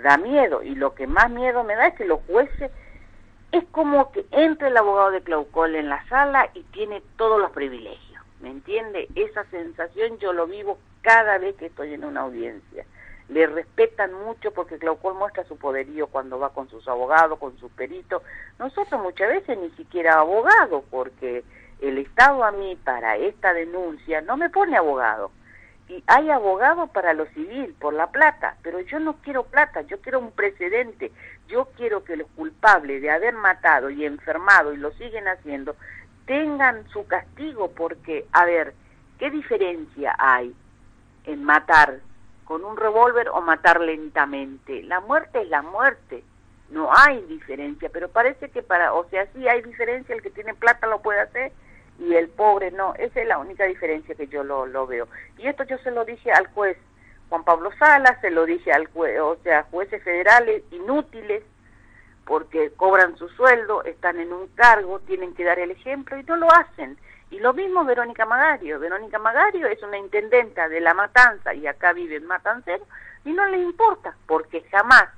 da 0.03 0.17
miedo. 0.17 0.63
Y 0.63 0.75
lo 0.75 0.93
que 0.95 1.07
más 1.07 1.29
miedo 1.29 1.63
me 1.63 1.75
da 1.75 1.87
es 1.87 1.95
que 1.95 2.05
los 2.05 2.19
jueces, 2.27 2.71
es 3.51 3.63
como 3.71 4.11
que 4.11 4.25
entre 4.31 4.67
el 4.67 4.77
abogado 4.77 5.11
de 5.11 5.21
Claucol 5.21 5.75
en 5.75 5.89
la 5.89 6.05
sala 6.07 6.49
y 6.53 6.63
tiene 6.63 7.01
todos 7.17 7.39
los 7.39 7.51
privilegios. 7.51 8.23
¿Me 8.41 8.49
entiende? 8.49 9.07
Esa 9.15 9.43
sensación 9.45 10.19
yo 10.19 10.33
lo 10.33 10.47
vivo 10.47 10.77
cada 11.01 11.37
vez 11.37 11.55
que 11.55 11.67
estoy 11.67 11.93
en 11.93 12.03
una 12.03 12.21
audiencia 12.21 12.85
le 13.29 13.45
respetan 13.45 14.13
mucho 14.13 14.51
porque 14.51 14.77
Claucol 14.77 15.15
muestra 15.15 15.43
su 15.45 15.57
poderío 15.57 16.07
cuando 16.07 16.39
va 16.39 16.53
con 16.53 16.69
sus 16.69 16.87
abogados, 16.87 17.39
con 17.39 17.57
sus 17.57 17.71
peritos. 17.71 18.21
Nosotros 18.57 19.01
muchas 19.01 19.29
veces 19.29 19.57
ni 19.57 19.69
siquiera 19.71 20.19
abogado, 20.19 20.83
porque 20.89 21.43
el 21.81 21.97
Estado 21.97 22.43
a 22.43 22.51
mí 22.51 22.77
para 22.83 23.17
esta 23.17 23.53
denuncia 23.53 24.21
no 24.21 24.37
me 24.37 24.49
pone 24.49 24.77
abogado. 24.77 25.31
Y 25.89 26.03
hay 26.07 26.29
abogado 26.29 26.87
para 26.87 27.13
lo 27.13 27.25
civil, 27.27 27.75
por 27.79 27.93
la 27.93 28.07
plata, 28.07 28.57
pero 28.61 28.79
yo 28.81 28.99
no 28.99 29.17
quiero 29.23 29.43
plata, 29.43 29.81
yo 29.81 30.01
quiero 30.01 30.19
un 30.19 30.31
precedente. 30.31 31.11
Yo 31.47 31.69
quiero 31.77 32.03
que 32.03 32.17
los 32.17 32.27
culpables 32.35 33.01
de 33.01 33.09
haber 33.09 33.33
matado 33.33 33.89
y 33.89 34.05
enfermado 34.05 34.73
y 34.73 34.77
lo 34.77 34.91
siguen 34.93 35.27
haciendo 35.27 35.75
tengan 36.25 36.85
su 36.89 37.07
castigo 37.07 37.71
porque, 37.71 38.25
a 38.33 38.43
ver, 38.43 38.73
¿qué 39.17 39.29
diferencia 39.29 40.13
hay 40.19 40.53
en 41.27 41.43
matar 41.43 41.99
con 42.47 42.63
un 42.63 42.77
revólver 42.77 43.29
o 43.29 43.41
matar 43.41 43.81
lentamente. 43.81 44.81
La 44.83 45.01
muerte 45.01 45.41
es 45.41 45.49
la 45.49 45.61
muerte, 45.61 46.23
no 46.69 46.89
hay 46.95 47.21
diferencia, 47.23 47.89
pero 47.91 48.09
parece 48.09 48.49
que 48.49 48.63
para, 48.63 48.93
o 48.93 49.07
sea, 49.09 49.27
sí 49.33 49.47
hay 49.47 49.61
diferencia, 49.61 50.15
el 50.15 50.21
que 50.21 50.29
tiene 50.29 50.53
plata 50.53 50.87
lo 50.87 51.01
puede 51.01 51.19
hacer 51.19 51.51
y 51.99 52.13
el 52.15 52.29
pobre 52.29 52.71
no, 52.71 52.93
esa 52.95 53.21
es 53.21 53.27
la 53.27 53.37
única 53.37 53.65
diferencia 53.65 54.15
que 54.15 54.27
yo 54.27 54.43
lo, 54.43 54.65
lo 54.65 54.85
veo. 54.85 55.07
Y 55.37 55.47
esto 55.47 55.63
yo 55.63 55.77
se 55.79 55.91
lo 55.91 56.05
dije 56.05 56.31
al 56.31 56.47
juez 56.47 56.77
Juan 57.29 57.43
Pablo 57.43 57.71
Salas, 57.77 58.19
se 58.21 58.31
lo 58.31 58.45
dije 58.45 58.71
al 58.71 58.87
juez, 58.87 59.19
o 59.19 59.35
sea, 59.43 59.63
jueces 59.63 60.01
federales 60.03 60.63
inútiles, 60.71 61.43
porque 62.25 62.71
cobran 62.71 63.17
su 63.17 63.29
sueldo, 63.29 63.83
están 63.83 64.19
en 64.19 64.33
un 64.33 64.47
cargo, 64.49 64.99
tienen 64.99 65.33
que 65.33 65.43
dar 65.43 65.59
el 65.59 65.71
ejemplo 65.71 66.17
y 66.17 66.23
no 66.23 66.35
lo 66.35 66.51
hacen. 66.51 66.97
Y 67.29 67.39
lo 67.39 67.53
mismo 67.53 67.83
Verónica 67.83 68.25
Magario. 68.25 68.79
Verónica 68.79 69.19
Magario 69.19 69.67
es 69.67 69.81
una 69.83 69.97
intendenta 69.97 70.69
de 70.69 70.79
La 70.79 70.93
Matanza 70.93 71.53
y 71.53 71.67
acá 71.67 71.91
vive 71.93 72.15
en 72.15 72.25
Matancero 72.25 72.85
y 73.25 73.31
no 73.31 73.45
le 73.45 73.57
importa 73.57 74.15
porque 74.25 74.61
jamás 74.71 75.09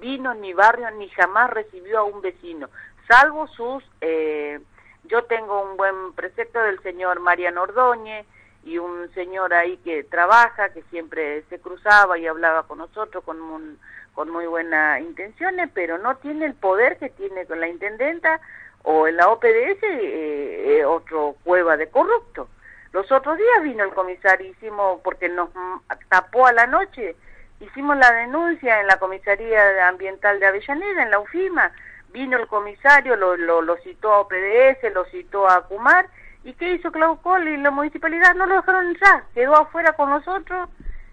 vino 0.00 0.32
en 0.32 0.40
mi 0.40 0.52
barrio 0.52 0.88
ni 0.92 1.08
jamás 1.08 1.50
recibió 1.50 2.00
a 2.00 2.04
un 2.04 2.20
vecino, 2.20 2.68
salvo 3.08 3.48
sus... 3.48 3.84
Eh, 4.00 4.60
yo 5.04 5.24
tengo 5.24 5.62
un 5.62 5.76
buen 5.76 6.12
precepto 6.14 6.60
del 6.60 6.80
señor 6.82 7.20
Mariano 7.20 7.62
Ordóñez 7.62 8.26
y 8.64 8.78
un 8.78 9.12
señor 9.14 9.54
ahí 9.54 9.78
que 9.78 10.04
trabaja, 10.04 10.70
que 10.70 10.82
siempre 10.90 11.42
se 11.48 11.58
cruzaba 11.58 12.18
y 12.18 12.26
hablaba 12.26 12.64
con 12.64 12.78
nosotros 12.78 13.24
con, 13.24 13.78
con 14.14 14.30
muy 14.30 14.46
buenas 14.46 15.00
intenciones, 15.00 15.70
pero 15.72 15.98
no 15.98 16.16
tiene 16.16 16.46
el 16.46 16.54
poder 16.54 16.98
que 16.98 17.08
tiene 17.10 17.46
con 17.46 17.60
la 17.60 17.68
intendenta 17.68 18.40
o 18.82 19.06
en 19.06 19.16
la 19.16 19.28
OPDS 19.28 19.82
eh, 19.82 20.78
eh, 20.78 20.84
otro 20.84 21.36
cueva 21.44 21.76
de 21.76 21.88
corrupto. 21.88 22.48
Los 22.92 23.10
otros 23.12 23.36
días 23.36 23.62
vino 23.62 23.84
el 23.84 23.92
comisario, 23.92 24.50
hicimos, 24.50 25.00
porque 25.02 25.28
nos 25.28 25.50
tapó 26.08 26.46
a 26.46 26.52
la 26.52 26.66
noche, 26.66 27.16
hicimos 27.60 27.96
la 27.96 28.12
denuncia 28.12 28.80
en 28.80 28.86
la 28.86 28.98
comisaría 28.98 29.88
ambiental 29.88 30.40
de 30.40 30.46
Avellaneda, 30.46 31.02
en 31.02 31.10
la 31.10 31.20
UFIMA, 31.20 31.72
vino 32.12 32.36
el 32.36 32.46
comisario, 32.46 33.16
lo, 33.16 33.36
lo, 33.36 33.76
citó 33.78 34.12
a 34.12 34.20
OPDS, 34.20 34.92
lo 34.94 35.04
citó 35.06 35.48
a 35.48 35.66
Cumar, 35.66 36.06
¿y 36.44 36.54
qué 36.54 36.70
hizo 36.74 36.90
Claucol 36.92 37.48
y 37.48 37.56
la 37.56 37.70
municipalidad? 37.70 38.34
No 38.34 38.46
lo 38.46 38.56
dejaron 38.56 38.88
entrar, 38.88 39.24
quedó 39.34 39.56
afuera 39.56 39.92
con 39.92 40.10
nosotros 40.10 40.68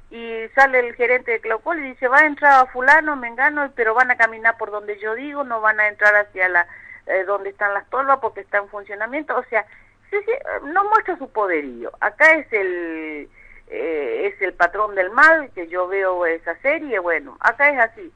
y 0.10 0.48
sale 0.56 0.80
el 0.80 0.96
gerente 0.96 1.32
de 1.32 1.42
Claucol 1.42 1.80
y 1.80 1.90
dice, 1.90 2.08
va 2.08 2.20
a 2.20 2.26
entrar 2.26 2.64
a 2.64 2.72
fulano, 2.72 3.16
mengano, 3.16 3.72
pero 3.76 3.94
van 3.94 4.12
a 4.12 4.18
caminar 4.18 4.58
por 4.58 4.72
donde 4.72 5.00
yo 5.00 5.16
digo, 5.16 5.44
no 5.44 5.62
van 5.62 5.80
a 5.80 5.88
entrar 5.88 6.16
hacia 6.16 6.48
la 6.50 6.68
eh, 7.08 7.24
donde 7.26 7.50
están 7.50 7.74
las 7.74 7.88
tolvas 7.90 8.20
porque 8.20 8.42
está 8.42 8.58
en 8.58 8.70
funcionamiento, 8.70 9.38
o 9.38 9.44
sea, 9.44 9.66
sí, 10.10 10.18
sí, 10.26 10.32
no 10.64 10.86
muestra 10.90 11.18
su 11.18 11.30
poderío. 11.30 11.92
Acá 12.00 12.34
es 12.34 12.52
el 12.52 13.30
eh, 13.68 14.32
es 14.32 14.42
el 14.42 14.54
patrón 14.54 14.96
del 14.96 15.12
mal 15.12 15.50
que 15.54 15.68
yo 15.68 15.88
veo 15.88 16.26
esa 16.26 16.56
serie, 16.62 17.00
bueno, 17.00 17.38
acá 17.40 17.70
es 17.70 17.80
así. 17.80 18.12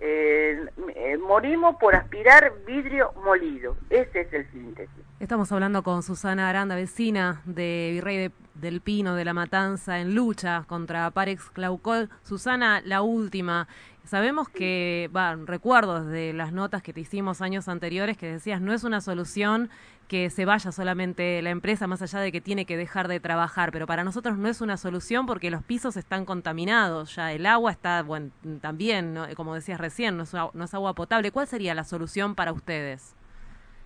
Eh, 0.00 0.66
eh, 0.96 1.18
morimos 1.18 1.76
por 1.76 1.94
aspirar 1.94 2.52
vidrio 2.66 3.12
molido. 3.24 3.76
Ese 3.90 4.22
es 4.22 4.32
el 4.32 4.50
síntesis. 4.50 5.09
Estamos 5.20 5.52
hablando 5.52 5.82
con 5.82 6.02
Susana 6.02 6.48
Aranda, 6.48 6.74
vecina 6.74 7.42
de 7.44 7.90
Virrey 7.92 8.30
del 8.54 8.80
Pino 8.80 9.14
de 9.14 9.26
la 9.26 9.34
Matanza, 9.34 10.00
en 10.00 10.14
lucha 10.14 10.64
contra 10.66 11.10
Parex 11.10 11.50
Claucol. 11.50 12.08
Susana, 12.22 12.80
la 12.86 13.02
última. 13.02 13.68
Sabemos 14.02 14.48
que, 14.48 15.10
va, 15.14 15.36
recuerdo 15.36 16.06
de 16.06 16.32
las 16.32 16.54
notas 16.54 16.82
que 16.82 16.94
te 16.94 17.02
hicimos 17.02 17.42
años 17.42 17.68
anteriores 17.68 18.16
que 18.16 18.32
decías, 18.32 18.62
no 18.62 18.72
es 18.72 18.82
una 18.82 19.02
solución 19.02 19.68
que 20.08 20.30
se 20.30 20.46
vaya 20.46 20.72
solamente 20.72 21.42
la 21.42 21.50
empresa 21.50 21.86
más 21.86 22.00
allá 22.00 22.20
de 22.20 22.32
que 22.32 22.40
tiene 22.40 22.64
que 22.64 22.78
dejar 22.78 23.06
de 23.06 23.20
trabajar, 23.20 23.72
pero 23.72 23.86
para 23.86 24.04
nosotros 24.04 24.38
no 24.38 24.48
es 24.48 24.62
una 24.62 24.78
solución 24.78 25.26
porque 25.26 25.50
los 25.50 25.62
pisos 25.62 25.98
están 25.98 26.24
contaminados, 26.24 27.14
ya 27.14 27.30
el 27.30 27.44
agua 27.44 27.72
está, 27.72 28.02
bueno, 28.02 28.30
también, 28.62 29.18
como 29.36 29.54
decías 29.54 29.78
recién, 29.78 30.16
no 30.16 30.22
es, 30.22 30.32
no 30.32 30.64
es 30.64 30.72
agua 30.72 30.94
potable. 30.94 31.30
¿Cuál 31.30 31.46
sería 31.46 31.74
la 31.74 31.84
solución 31.84 32.34
para 32.34 32.52
ustedes? 32.54 33.14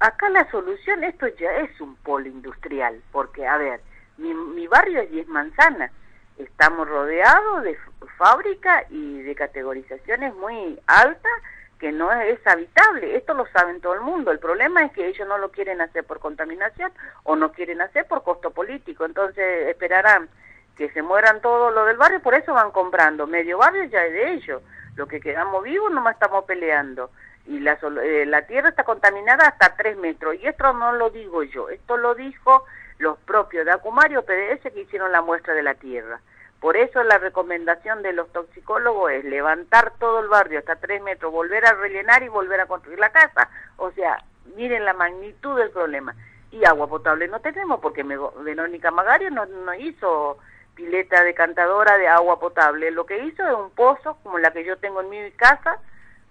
Acá 0.01 0.29
la 0.29 0.51
solución, 0.51 1.05
esto 1.05 1.29
ya 1.29 1.51
es 1.59 1.81
un 1.81 1.97
polo 1.97 2.27
industrial, 2.27 3.01
porque, 3.13 3.47
a 3.47 3.57
ver, 3.57 3.81
mi, 4.19 4.35
mi 4.35 4.67
barrio 4.67 5.01
es 5.01 5.11
10 5.11 5.29
manzanas, 5.29 5.91
estamos 6.39 6.89
rodeados 6.89 7.63
de 7.63 7.79
fábrica 8.19 8.85
y 8.91 9.23
de 9.23 9.35
categorizaciones 9.35 10.35
muy 10.35 10.79
altas 10.87 11.33
que 11.79 11.93
no 11.93 12.13
es 12.13 12.39
habitable. 12.47 13.17
Esto 13.17 13.35
lo 13.35 13.47
saben 13.49 13.81
todo 13.81 13.95
el 13.95 14.01
mundo. 14.01 14.31
El 14.31 14.39
problema 14.39 14.85
es 14.85 14.93
que 14.93 15.07
ellos 15.07 15.27
no 15.29 15.39
lo 15.39 15.51
quieren 15.51 15.81
hacer 15.81 16.05
por 16.05 16.21
contaminación 16.21 16.93
o 17.25 17.37
no 17.37 17.53
quieren 17.53 17.81
hacer 17.81 18.07
por 18.07 18.23
costo 18.23 18.51
político. 18.53 19.05
Entonces 19.05 19.69
esperarán 19.69 20.29
que 20.77 20.91
se 20.91 21.03
mueran 21.03 21.41
todos 21.41 21.75
los 21.75 21.87
del 21.87 21.97
barrio, 21.97 22.21
por 22.21 22.35
eso 22.35 22.53
van 22.53 22.71
comprando. 22.71 23.27
Medio 23.27 23.59
barrio 23.59 23.85
ya 23.85 24.05
es 24.05 24.13
de 24.13 24.33
ellos. 24.35 24.63
Lo 24.97 25.07
que 25.07 25.21
quedamos 25.21 25.63
vivos 25.63 25.91
nomás 25.93 26.15
estamos 26.15 26.45
peleando. 26.45 27.11
Y 27.47 27.61
la, 27.61 27.79
eh, 28.03 28.25
la 28.27 28.47
tierra 28.47 28.71
está 28.71 28.85
contaminada 28.85 29.47
hasta 29.47 29.77
tres 29.77 29.97
metros. 29.97 30.37
Y 30.41 30.47
esto 30.47 30.73
no 30.73 30.93
lo 30.93 31.11
digo 31.11 31.43
yo, 31.43 31.69
esto 31.69 31.97
lo 31.97 32.15
dijo 32.15 32.65
los 32.99 33.19
propios 33.19 33.65
de 33.65 33.73
Acumario 33.73 34.23
PDS 34.23 34.73
que 34.73 34.81
hicieron 34.81 35.13
la 35.13 35.23
muestra 35.23 35.55
de 35.55 35.63
la 35.63 35.75
tierra. 35.75 36.21
Por 36.61 36.79
eso 36.79 37.03
la 37.03 37.19
recomendación 37.19 38.03
de 38.03 38.15
los 38.15 38.33
toxicólogos 38.33 39.13
es 39.13 39.25
levantar 39.25 39.93
todo 39.99 40.21
el 40.21 40.29
barrio 40.29 40.59
hasta 40.59 40.77
tres 40.77 41.03
metros, 41.03 41.31
volver 41.31 41.67
a 41.67 41.75
rellenar 41.75 42.23
y 42.23 42.29
volver 42.29 42.61
a 42.61 42.67
construir 42.67 42.99
la 42.99 43.11
casa. 43.11 43.51
O 43.77 43.91
sea, 43.91 44.25
miren 44.57 44.85
la 44.87 44.95
magnitud 44.95 45.59
del 45.59 45.71
problema. 45.71 46.15
Y 46.51 46.65
agua 46.65 46.87
potable 46.87 47.29
no 47.29 47.41
tenemos 47.41 47.81
porque 47.81 48.03
Verónica 48.03 48.91
Magario 48.91 49.31
no, 49.31 49.45
no 49.45 49.75
hizo 49.75 50.39
pileta 50.75 51.23
decantadora 51.23 51.99
de 51.99 52.09
agua 52.09 52.41
potable. 52.41 52.91
Lo 52.91 53.05
que 53.07 53.25
hizo 53.25 53.47
es 53.47 53.55
un 53.55 53.71
pozo 53.71 54.17
como 54.23 54.39
la 54.39 54.53
que 54.53 54.65
yo 54.65 54.79
tengo 54.79 55.01
en 55.01 55.11
mi 55.11 55.31
casa, 55.33 55.79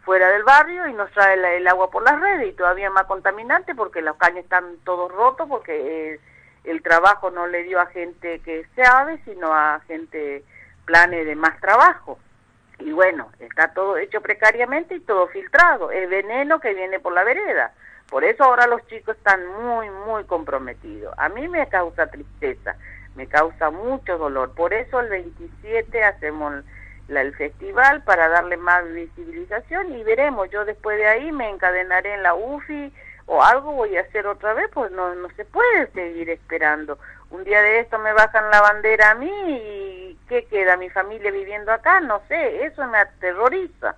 fuera 0.03 0.29
del 0.29 0.43
barrio, 0.43 0.87
y 0.87 0.93
nos 0.93 1.11
trae 1.11 1.35
el, 1.57 1.67
agua 1.67 1.89
por 1.89 2.03
las 2.03 2.19
redes 2.19 2.49
y 2.49 2.53
todavía 2.53 2.89
más 2.89 3.05
contaminante 3.05 3.73
porque 3.75 4.01
los 4.01 4.17
caños 4.17 4.43
están 4.43 4.77
todos 4.83 5.11
rotos 5.11 5.47
porque... 5.49 6.19
El 6.63 6.81
trabajo 6.81 7.29
no 7.29 7.47
le 7.47 7.63
dio 7.63 7.79
a 7.79 7.87
gente 7.87 8.39
que 8.39 8.65
sabe, 8.75 9.19
sino 9.25 9.53
a 9.53 9.81
gente 9.85 10.45
plane 10.85 11.25
de 11.25 11.35
más 11.35 11.59
trabajo. 11.59 12.19
Y 12.79 12.91
bueno, 12.91 13.29
está 13.39 13.73
todo 13.73 13.97
hecho 13.97 14.21
precariamente 14.21 14.95
y 14.95 15.01
todo 15.01 15.27
filtrado. 15.27 15.91
Es 15.91 16.09
veneno 16.09 16.59
que 16.59 16.73
viene 16.73 16.99
por 16.99 17.13
la 17.13 17.23
vereda. 17.23 17.73
Por 18.09 18.23
eso 18.23 18.43
ahora 18.43 18.67
los 18.67 18.85
chicos 18.87 19.17
están 19.17 19.45
muy, 19.61 19.89
muy 19.89 20.23
comprometidos. 20.25 21.13
A 21.17 21.29
mí 21.29 21.47
me 21.47 21.67
causa 21.67 22.07
tristeza, 22.07 22.75
me 23.15 23.27
causa 23.27 23.69
mucho 23.69 24.17
dolor. 24.17 24.53
Por 24.53 24.73
eso 24.73 24.99
el 24.99 25.09
27 25.09 26.03
hacemos 26.03 26.63
el 27.09 27.35
festival 27.35 28.03
para 28.03 28.29
darle 28.29 28.57
más 28.57 28.83
visibilización 28.91 29.93
y 29.95 30.03
veremos. 30.03 30.49
Yo 30.49 30.65
después 30.65 30.97
de 30.97 31.07
ahí 31.07 31.31
me 31.31 31.49
encadenaré 31.49 32.13
en 32.13 32.23
la 32.23 32.33
UFI 32.33 32.93
o 33.25 33.43
algo 33.43 33.73
voy 33.73 33.95
a 33.97 34.01
hacer 34.01 34.27
otra 34.27 34.53
vez, 34.53 34.69
pues 34.73 34.91
no, 34.91 35.13
no 35.15 35.29
se 35.35 35.45
puede 35.45 35.87
seguir 35.91 36.29
esperando. 36.29 36.97
Un 37.29 37.43
día 37.43 37.61
de 37.61 37.79
esto 37.79 37.97
me 37.99 38.13
bajan 38.13 38.49
la 38.51 38.61
bandera 38.61 39.11
a 39.11 39.15
mí 39.15 39.31
y 39.47 40.19
¿qué 40.27 40.45
queda? 40.45 40.77
¿Mi 40.77 40.89
familia 40.89 41.31
viviendo 41.31 41.71
acá? 41.71 41.99
No 41.99 42.21
sé, 42.27 42.65
eso 42.65 42.85
me 42.87 42.97
aterroriza. 42.97 43.95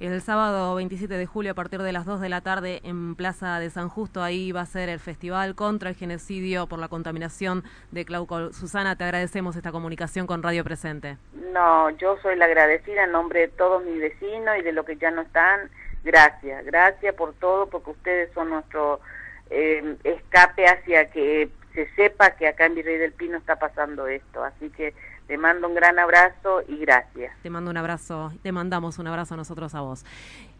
El 0.00 0.20
sábado 0.20 0.74
27 0.74 1.14
de 1.14 1.26
julio 1.26 1.52
a 1.52 1.54
partir 1.54 1.80
de 1.80 1.92
las 1.92 2.04
2 2.04 2.20
de 2.20 2.28
la 2.28 2.40
tarde 2.40 2.80
en 2.84 3.14
Plaza 3.14 3.58
de 3.60 3.70
San 3.70 3.88
Justo, 3.88 4.22
ahí 4.22 4.52
va 4.52 4.62
a 4.62 4.66
ser 4.66 4.88
el 4.88 4.98
festival 4.98 5.54
contra 5.54 5.88
el 5.88 5.94
genocidio 5.94 6.66
por 6.66 6.78
la 6.78 6.88
contaminación 6.88 7.62
de 7.92 8.04
Claucol. 8.04 8.52
Susana, 8.52 8.96
te 8.96 9.04
agradecemos 9.04 9.56
esta 9.56 9.72
comunicación 9.72 10.26
con 10.26 10.42
Radio 10.42 10.64
Presente. 10.64 11.16
No, 11.52 11.90
yo 11.90 12.16
soy 12.22 12.36
la 12.36 12.46
agradecida 12.46 13.04
en 13.04 13.12
nombre 13.12 13.40
de 13.40 13.48
todos 13.48 13.84
mis 13.84 14.00
vecinos 14.00 14.56
y 14.58 14.62
de 14.62 14.72
los 14.72 14.84
que 14.84 14.96
ya 14.96 15.10
no 15.10 15.22
están 15.22 15.70
Gracias, 16.04 16.66
gracias 16.66 17.14
por 17.14 17.32
todo, 17.34 17.66
porque 17.66 17.90
ustedes 17.92 18.30
son 18.34 18.50
nuestro 18.50 19.00
eh, 19.48 19.96
escape 20.04 20.66
hacia 20.66 21.10
que 21.10 21.48
se 21.72 21.88
sepa 21.94 22.32
que 22.32 22.46
acá 22.46 22.66
en 22.66 22.74
Virrey 22.74 22.98
del 22.98 23.12
Pino 23.12 23.38
está 23.38 23.56
pasando 23.56 24.06
esto. 24.06 24.44
Así 24.44 24.68
que 24.68 24.94
te 25.26 25.38
mando 25.38 25.68
un 25.68 25.74
gran 25.74 25.98
abrazo 25.98 26.62
y 26.68 26.76
gracias. 26.76 27.34
Te 27.42 27.50
mando 27.50 27.70
un 27.70 27.76
abrazo, 27.76 28.32
te 28.42 28.52
mandamos 28.52 28.98
un 28.98 29.06
abrazo 29.06 29.34
a 29.34 29.36
nosotros 29.36 29.74
a 29.74 29.80
vos. 29.80 30.04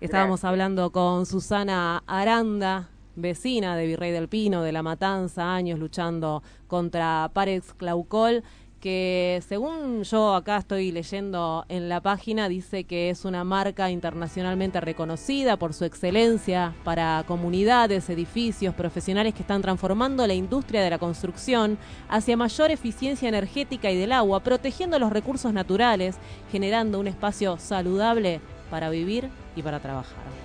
Estábamos 0.01 0.45
hablando 0.45 0.91
con 0.91 1.27
Susana 1.27 2.03
Aranda, 2.07 2.89
vecina 3.17 3.77
de 3.77 3.87
Virrey 3.87 4.11
del 4.11 4.29
Pino, 4.29 4.62
de 4.62 4.73
La 4.73 4.83
Matanza, 4.83 5.55
años 5.55 5.79
luchando 5.79 6.43
contra 6.67 7.31
Parex 7.33 7.75
Claucol 7.75 8.43
que 8.85 9.43
según 9.49 10.03
yo 10.03 10.35
acá 10.35 10.59
estoy 10.59 10.93
leyendo 10.93 11.64
en 11.70 11.89
la 11.89 12.03
página, 12.03 12.51
dice 12.51 12.85
que 12.85 13.09
es 13.09 13.24
una 13.24 13.43
marca 13.43 13.91
internacionalmente 13.91 14.78
reconocida 14.78 15.57
por 15.57 15.72
su 15.72 15.87
excelencia 15.87 16.74
para 16.85 17.24
comunidades, 17.26 18.11
edificios, 18.11 18.74
profesionales 18.74 19.32
que 19.32 19.41
están 19.41 19.62
transformando 19.62 20.26
la 20.26 20.35
industria 20.35 20.82
de 20.82 20.91
la 20.91 20.99
construcción 20.99 21.78
hacia 22.11 22.37
mayor 22.37 22.70
eficiencia 22.70 23.26
energética 23.26 23.91
y 23.91 23.97
del 23.97 24.12
agua, 24.12 24.41
protegiendo 24.41 24.99
los 24.99 25.11
recursos 25.11 25.55
naturales, 25.55 26.16
generando 26.53 27.01
un 27.01 27.07
espacio 27.07 27.57
saludable 27.57 28.43
para 28.70 28.91
vivir 28.91 29.30
y 29.57 29.62
para 29.62 29.80
trabajar. 29.80 30.43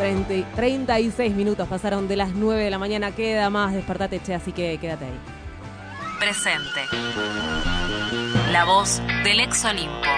30, 0.00 0.56
36 0.56 1.34
minutos 1.34 1.68
pasaron 1.68 2.08
de 2.08 2.16
las 2.16 2.30
9 2.30 2.64
de 2.64 2.70
la 2.70 2.78
mañana. 2.78 3.14
Queda 3.14 3.50
más, 3.50 3.74
despertate, 3.74 4.18
che, 4.22 4.34
así 4.34 4.50
que 4.50 4.78
quédate 4.78 5.04
ahí. 5.04 5.20
Presente. 6.18 6.80
La 8.50 8.64
voz 8.64 9.02
del 9.24 9.40
ex 9.40 9.62
Olimpo. 9.66 10.08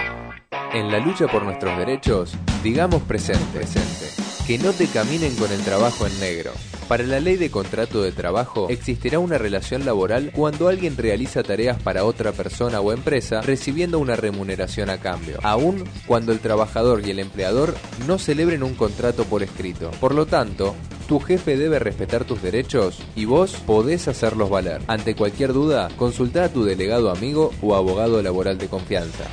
En 0.71 0.89
la 0.89 0.99
lucha 0.99 1.27
por 1.27 1.43
nuestros 1.43 1.77
derechos, 1.77 2.33
digamos 2.63 3.01
presente. 3.01 3.43
presente. 3.53 4.09
Que 4.47 4.57
no 4.57 4.71
te 4.71 4.87
caminen 4.87 5.35
con 5.35 5.51
el 5.51 5.61
trabajo 5.61 6.07
en 6.07 6.17
negro. 6.17 6.53
Para 6.87 7.03
la 7.03 7.19
ley 7.19 7.37
de 7.37 7.49
contrato 7.49 8.01
de 8.01 8.11
trabajo, 8.11 8.67
existirá 8.69 9.19
una 9.19 9.37
relación 9.37 9.85
laboral 9.85 10.31
cuando 10.35 10.67
alguien 10.67 10.97
realiza 10.97 11.41
tareas 11.41 11.81
para 11.81 12.03
otra 12.03 12.33
persona 12.33 12.81
o 12.81 12.91
empresa 12.91 13.41
recibiendo 13.41 13.99
una 13.99 14.15
remuneración 14.15 14.89
a 14.89 14.99
cambio, 14.99 15.39
aun 15.43 15.83
cuando 16.05 16.31
el 16.31 16.39
trabajador 16.39 17.05
y 17.05 17.11
el 17.11 17.19
empleador 17.19 17.73
no 18.05 18.19
celebren 18.19 18.63
un 18.63 18.75
contrato 18.75 19.23
por 19.25 19.43
escrito. 19.43 19.91
Por 19.99 20.13
lo 20.13 20.25
tanto, 20.25 20.75
tu 21.07 21.19
jefe 21.19 21.57
debe 21.57 21.79
respetar 21.79 22.25
tus 22.25 22.41
derechos 22.41 22.99
y 23.15 23.25
vos 23.25 23.55
podés 23.65 24.07
hacerlos 24.07 24.49
valer. 24.49 24.81
Ante 24.87 25.15
cualquier 25.15 25.53
duda, 25.53 25.89
consulta 25.97 26.45
a 26.45 26.49
tu 26.49 26.63
delegado 26.63 27.09
amigo 27.09 27.51
o 27.61 27.75
abogado 27.75 28.21
laboral 28.21 28.57
de 28.57 28.67
confianza. 28.67 29.25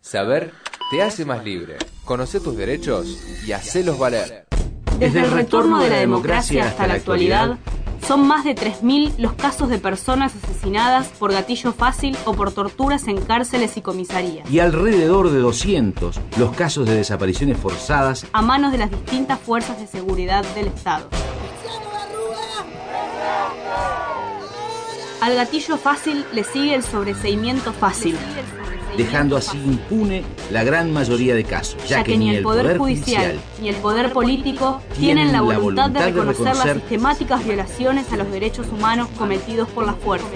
Saber 0.00 0.52
te 0.90 1.02
hace 1.02 1.24
más 1.24 1.44
libre. 1.44 1.76
Conoce 2.04 2.38
tus 2.38 2.56
derechos 2.56 3.18
y 3.46 3.52
hacelos 3.52 3.98
valer. 3.98 4.43
Desde 5.04 5.20
el 5.20 5.32
retorno 5.32 5.80
de 5.80 5.90
la 5.90 5.98
democracia 5.98 6.66
hasta 6.66 6.86
la 6.86 6.94
actualidad, 6.94 7.58
son 8.08 8.26
más 8.26 8.42
de 8.42 8.54
3.000 8.54 9.18
los 9.18 9.34
casos 9.34 9.68
de 9.68 9.76
personas 9.76 10.32
asesinadas 10.34 11.08
por 11.08 11.30
gatillo 11.30 11.74
fácil 11.74 12.16
o 12.24 12.32
por 12.32 12.52
torturas 12.52 13.06
en 13.06 13.20
cárceles 13.20 13.76
y 13.76 13.82
comisarías. 13.82 14.50
Y 14.50 14.60
alrededor 14.60 15.28
de 15.28 15.40
200 15.40 16.18
los 16.38 16.56
casos 16.56 16.86
de 16.86 16.94
desapariciones 16.94 17.58
forzadas 17.58 18.26
a 18.32 18.40
manos 18.40 18.72
de 18.72 18.78
las 18.78 18.90
distintas 18.90 19.38
fuerzas 19.40 19.78
de 19.78 19.86
seguridad 19.86 20.42
del 20.54 20.68
Estado. 20.68 21.10
Al 25.20 25.34
gatillo 25.34 25.76
fácil 25.76 26.24
le 26.32 26.44
sigue 26.44 26.74
el 26.74 26.82
sobreseimiento 26.82 27.74
fácil 27.74 28.16
dejando 28.96 29.36
así 29.36 29.56
impune 29.56 30.24
la 30.50 30.64
gran 30.64 30.92
mayoría 30.92 31.34
de 31.34 31.44
casos, 31.44 31.76
ya, 31.88 32.04
que, 32.04 32.16
ni 32.16 32.36
el 32.36 32.42
Poder, 32.42 32.78
Judicial 32.78 33.38
ni 33.60 33.68
el 33.68 33.76
Poder 33.76 34.12
Político 34.12 34.80
tienen 34.98 35.32
la 35.32 35.40
voluntad, 35.40 35.90
de, 35.90 36.00
reconocer 36.00 36.56
las 36.56 36.74
sistemáticas 36.74 37.44
violaciones 37.44 38.12
a 38.12 38.16
los 38.16 38.30
derechos 38.30 38.68
humanos 38.68 39.08
cometidos 39.18 39.68
por 39.68 39.86
las 39.86 39.96
fuerzas. 39.96 40.30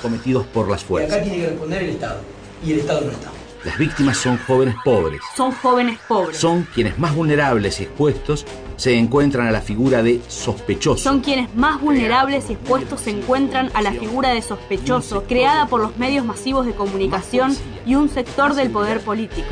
Cometidos 0.00 0.46
por 0.46 0.68
las 0.68 0.82
fuerzas. 0.82 1.12
Y 1.12 1.14
acá 1.14 1.24
tiene 1.24 1.38
que 1.38 1.50
responder 1.50 1.82
el 1.82 1.90
Estado, 1.90 2.20
y 2.64 2.72
el 2.72 2.78
Estado 2.80 3.00
no 3.02 3.10
está. 3.12 3.30
Las 3.64 3.78
víctimas 3.78 4.16
son 4.16 4.38
jóvenes 4.38 4.74
pobres. 4.84 5.20
Son 5.36 5.52
jóvenes 5.52 5.98
pobres. 6.08 6.36
Son 6.36 6.66
quienes 6.74 6.98
más 6.98 7.14
vulnerables 7.14 7.78
y 7.78 7.84
expuestos 7.84 8.44
se 8.82 8.98
encuentran 8.98 9.46
a 9.46 9.52
la 9.52 9.60
figura 9.60 10.02
de 10.02 10.20
sospechoso. 10.26 11.00
Son 11.00 11.20
quienes 11.20 11.54
más 11.54 11.80
vulnerables 11.80 12.50
y 12.50 12.54
expuestos 12.54 13.02
se 13.02 13.10
encuentran 13.10 13.70
a 13.74 13.80
la 13.80 13.92
figura 13.92 14.30
de 14.30 14.42
sospechoso, 14.42 15.22
creada 15.28 15.68
por 15.68 15.80
los 15.80 15.96
medios 15.98 16.26
masivos 16.26 16.66
de 16.66 16.72
comunicación 16.72 17.56
y 17.86 17.94
un 17.94 18.08
sector 18.08 18.56
del 18.56 18.70
poder 18.70 18.98
político. 18.98 19.46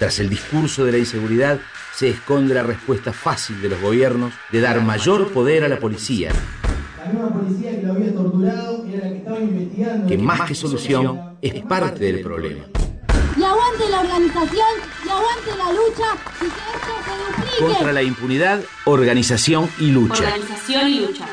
Tras 0.00 0.18
el 0.18 0.28
discurso 0.28 0.84
de 0.84 0.90
la 0.90 0.98
inseguridad, 0.98 1.60
se 1.94 2.08
esconde 2.08 2.52
la 2.52 2.64
respuesta 2.64 3.12
fácil 3.12 3.62
de 3.62 3.68
los 3.68 3.80
gobiernos 3.80 4.32
de 4.50 4.60
dar 4.60 4.82
mayor 4.82 5.32
poder 5.32 5.62
a 5.62 5.68
la 5.68 5.78
policía. 5.78 6.32
La 6.98 7.12
nueva 7.12 7.32
policía 7.32 7.78
que 7.78 7.86
lo 7.86 7.92
había 7.92 8.12
torturado 8.12 8.86
era 8.86 9.04
la 9.04 9.10
que 9.12 9.18
estaba 9.18 9.38
investigando. 9.38 10.08
Que 10.08 10.18
más 10.18 10.48
que 10.48 10.56
solución 10.56 11.36
es 11.40 11.62
parte 11.62 12.06
del 12.06 12.22
problema 12.22 12.64
aguante 13.80 13.90
la 13.90 14.00
organización 14.00 14.66
y 15.04 15.08
aguante 15.08 15.56
la 15.56 15.72
lucha 15.72 16.16
y 16.36 16.44
que 16.44 16.46
esto 16.46 16.92
se 17.04 17.40
duplique. 17.40 17.64
Contra 17.64 17.92
la 17.92 18.02
impunidad, 18.02 18.62
organización 18.84 19.70
y 19.78 19.90
lucha. 19.90 20.22
Organización 20.22 20.88
y 20.88 21.00
lucha. 21.00 21.26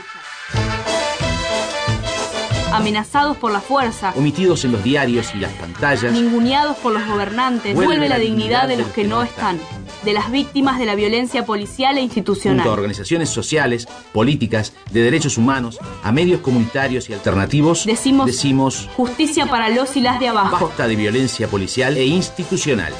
Amenazados 2.72 3.38
por 3.38 3.52
la 3.52 3.62
fuerza, 3.62 4.14
omitidos 4.16 4.66
en 4.66 4.74
los 4.74 4.84
diarios 4.84 5.34
y 5.34 5.40
las 5.40 5.52
pantallas, 5.54 6.12
ninguneados 6.12 6.78
por 6.78 6.94
los 6.94 7.06
gobernantes, 7.08 7.76
vuelve, 7.76 8.10
la 8.10 8.20
dignidad 8.20 8.68
de 8.68 8.78
los 8.78 8.88
que 8.90 9.06
no 9.06 9.24
están 9.24 9.60
de 10.04 10.14
las 10.14 10.32
víctimas 10.32 10.78
de 10.80 10.86
la 10.86 10.96
violencia 10.96 11.46
policial 11.46 11.98
e 11.98 12.02
institucional. 12.02 12.60
Junto 12.60 12.70
a 12.70 12.74
organizaciones 12.74 13.30
sociales, 13.30 13.88
políticas, 14.14 14.74
de 14.92 15.02
derechos 15.02 15.38
humanos, 15.38 15.80
a 16.04 16.12
medios 16.12 16.42
comunitarios 16.42 17.10
y 17.10 17.14
alternativos, 17.14 17.86
decimos, 17.86 18.26
decimos 18.26 18.90
justicia 18.96 19.48
para 19.48 19.70
los 19.70 19.96
y 19.98 20.02
las 20.02 20.20
de 20.20 20.28
abajo. 20.30 20.68
Basta 20.68 20.88
de 20.88 20.96
violencia 20.96 21.48
policial 21.48 21.98
e 21.98 22.06
institucional. 22.06 22.94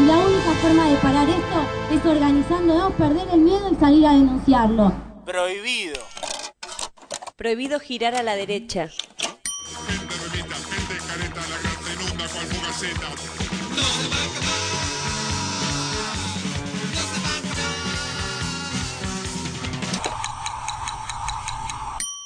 Y 0.00 0.06
la 0.06 0.16
única 0.16 0.52
forma 0.62 0.88
de 0.88 0.96
parar 0.96 1.28
esto 1.28 1.94
es 1.94 2.06
organizándonos, 2.06 2.92
perder 2.92 3.26
el 3.32 3.40
miedo 3.40 3.70
y 3.72 3.76
salir 3.76 4.06
a 4.06 4.12
denunciarlo. 4.12 4.92
Prohibido. 5.24 5.96
Prohibido 7.36 7.78
girar 7.78 8.14
a 8.14 8.22
la 8.22 8.34
derecha. 8.34 8.88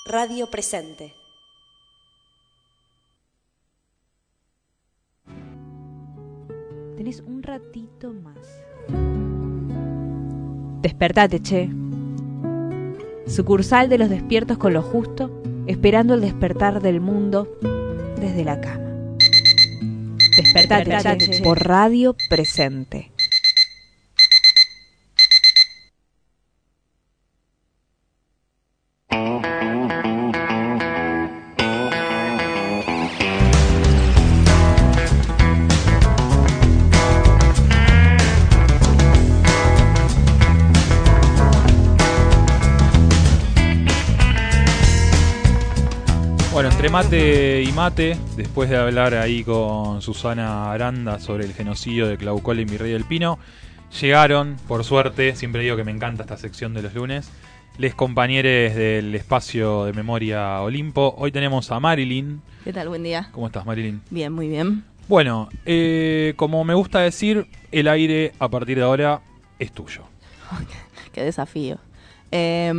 Radio 0.06 0.48
Presente. 0.48 1.12
Tenés 6.96 7.18
un 7.18 7.42
ratito 7.42 8.12
más. 8.12 8.62
Despertate, 10.82 11.40
che. 11.42 11.89
Sucursal 13.30 13.88
de 13.88 13.98
los 13.98 14.10
despiertos 14.10 14.58
con 14.58 14.72
lo 14.72 14.82
justo, 14.82 15.30
esperando 15.66 16.14
el 16.14 16.20
despertar 16.20 16.82
del 16.82 17.00
mundo 17.00 17.48
desde 18.20 18.44
la 18.44 18.60
cama. 18.60 18.90
Despertate, 20.36 21.18
che. 21.18 21.42
Por 21.42 21.64
Radio 21.64 22.16
Presente. 22.28 23.09
Entre 46.80 46.92
mate 46.92 47.62
y 47.62 47.72
mate, 47.72 48.16
después 48.38 48.70
de 48.70 48.78
hablar 48.78 49.12
ahí 49.12 49.44
con 49.44 50.00
Susana 50.00 50.72
Aranda 50.72 51.20
sobre 51.20 51.44
el 51.44 51.52
genocidio 51.52 52.06
de 52.06 52.16
Claucol 52.16 52.58
y 52.58 52.64
Virrey 52.64 52.92
del 52.92 53.04
Pino, 53.04 53.38
llegaron, 54.00 54.56
por 54.66 54.82
suerte, 54.82 55.36
siempre 55.36 55.60
digo 55.62 55.76
que 55.76 55.84
me 55.84 55.90
encanta 55.90 56.22
esta 56.22 56.38
sección 56.38 56.72
de 56.72 56.80
los 56.80 56.94
lunes, 56.94 57.30
les 57.76 57.94
compañeros 57.94 58.74
del 58.74 59.14
espacio 59.14 59.84
de 59.84 59.92
memoria 59.92 60.62
Olimpo. 60.62 61.14
Hoy 61.18 61.30
tenemos 61.30 61.70
a 61.70 61.80
Marilyn. 61.80 62.40
¿Qué 62.64 62.72
tal? 62.72 62.88
Buen 62.88 63.02
día. 63.02 63.28
¿Cómo 63.32 63.48
estás, 63.48 63.66
Marilyn? 63.66 64.00
Bien, 64.08 64.32
muy 64.32 64.48
bien. 64.48 64.82
Bueno, 65.06 65.50
eh, 65.66 66.32
como 66.36 66.64
me 66.64 66.72
gusta 66.72 67.00
decir, 67.00 67.46
el 67.72 67.88
aire 67.88 68.32
a 68.38 68.48
partir 68.48 68.78
de 68.78 68.84
ahora 68.84 69.20
es 69.58 69.70
tuyo. 69.70 70.04
Qué 71.12 71.24
desafío. 71.24 71.76
Eh, 72.32 72.72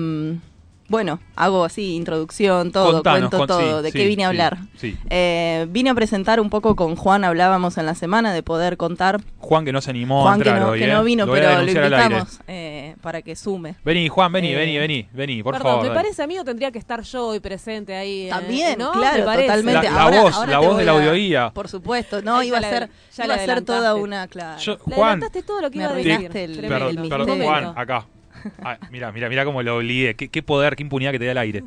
Bueno, 0.92 1.22
hago 1.38 1.64
así, 1.64 1.96
introducción, 1.96 2.74
todo, 2.74 2.96
Contanos, 2.96 3.30
cuento 3.30 3.38
con- 3.38 3.48
todo, 3.48 3.78
sí, 3.78 3.84
de 3.84 3.92
sí, 3.92 3.98
qué 3.98 4.08
vine 4.08 4.26
a 4.26 4.28
hablar. 4.28 4.58
sí. 4.76 4.98
Eh, 5.10 5.66
vine 5.70 5.90
a 5.90 5.96
presentar 5.96 6.42
un 6.42 6.50
poco 6.50 6.76
con 6.76 6.98
Juan, 6.98 7.24
hablábamos 7.24 7.78
en 7.78 7.86
la 7.86 7.96
semana 7.96 8.34
de 8.34 8.44
poder 8.44 8.76
contar. 8.76 9.22
Juan 9.38 9.64
que 9.64 9.72
no 9.72 9.80
se 9.80 9.90
animó 9.90 10.20
a 10.20 10.24
Juan 10.24 10.42
que 10.42 10.50
entrar 10.50 10.62
no, 10.66 10.72
hoy, 10.74 10.80
que 10.80 10.90
¿eh? 10.90 10.94
no 10.94 11.02
vino, 11.06 11.26
Lo 11.26 11.32
a 11.32 11.36
pero 11.36 11.62
lo 11.62 11.72
invitamos 11.72 12.42
eh, 12.46 12.96
para 13.02 13.22
que 13.22 13.38
sume. 13.38 13.76
Vení, 13.86 14.10
Juan, 14.10 14.34
vení, 14.34 14.50
Eh, 14.52 14.56
vení, 14.58 14.78
vení, 14.80 15.08
vení, 15.14 15.42
por 15.44 15.54
Perdón, 15.54 15.72
favor. 15.76 15.88
me 15.88 15.96
parece 15.96 16.24
a 16.24 16.28
mí 16.28 16.38
o 16.38 16.44
tendría 16.44 16.72
que 16.72 16.80
estar 16.80 17.02
yo 17.04 17.28
hoy 17.28 17.40
presente 17.40 17.96
ahí. 17.96 18.28
eh, 18.28 18.30
También, 18.30 18.78
¿no? 18.78 18.92
claro, 18.92 19.24
totalmente. 19.24 19.84
La- 19.88 19.92
la 19.96 20.02
ahora, 20.02 20.22
voz, 20.24 20.34
ahora 20.36 20.52
la 20.52 20.60
voz 20.60 20.78
de 20.78 20.84
la 20.84 20.92
a- 20.92 20.96
audioguía. 20.96 21.52
Por 21.54 21.70
supuesto, 21.70 22.22
no, 22.22 22.40
Ay, 22.40 22.50
iba 22.50 22.58
a 22.58 22.62
ser, 22.64 22.90
ya 23.16 23.24
iba 23.26 23.36
a 23.36 23.40
ser 23.40 23.62
toda 23.62 23.96
una, 23.96 24.28
claro. 24.28 24.60
Yo- 24.60 24.78
Le 24.88 24.96
Juan, 24.96 25.22
todo 25.48 25.62
lo 25.62 25.72
que 25.72 25.78
me 25.78 25.84
iba 25.86 25.92
a 25.94 25.96
decir. 25.96 26.32
el-. 26.38 26.68
Perdón, 26.68 26.90
el 27.02 27.10
perdón, 27.10 27.28
momento. 27.30 27.46
Juan, 27.46 27.74
acá. 27.78 28.06
Ah, 28.64 28.78
mira, 28.92 29.12
mira, 29.12 29.30
mira 29.30 29.46
cómo 29.46 29.62
lo 29.64 29.78
obligué. 29.78 30.16
Qué, 30.16 30.30
qué 30.30 30.42
poder, 30.44 30.76
qué 30.76 30.84
impunidad 30.84 31.12
que 31.12 31.20
te 31.20 31.26
da 31.26 31.32
el 31.32 31.38
aire. 31.38 31.64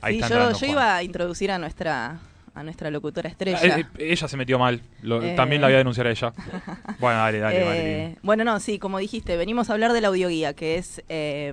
Ahí 0.00 0.14
Sí, 0.14 0.20
está 0.20 0.28
yo, 0.28 0.34
entrando 0.34 0.52
yo 0.52 0.58
Juan. 0.58 0.70
iba 0.70 0.96
a 0.96 1.02
introducir 1.02 1.50
a 1.52 1.58
nuestra 1.58 2.18
a 2.54 2.62
nuestra 2.62 2.90
locutora 2.90 3.30
estrella. 3.30 3.58
Ah, 3.62 3.66
eh, 3.80 3.84
eh, 3.98 4.12
ella 4.12 4.28
se 4.28 4.36
metió 4.36 4.58
mal. 4.58 4.82
Lo- 5.00 5.22
Eh. 5.22 5.34
También 5.36 5.62
la 5.62 5.68
voy 5.68 5.74
a 5.74 5.78
denunciar 5.78 6.06
a 6.06 6.10
ella. 6.10 6.32
Bueno, 6.98 7.18
dale, 7.18 7.38
dale, 7.38 7.56
Eh, 8.04 8.16
bueno, 8.22 8.44
no, 8.44 8.60
sí, 8.60 8.78
como 8.78 8.98
dijiste, 8.98 9.36
venimos 9.38 9.70
a 9.70 9.72
hablar 9.72 9.92
de 9.94 10.00
la 10.02 10.08
audioguía, 10.08 10.52
que 10.52 10.76
es 10.76 11.02
eh, 11.08 11.52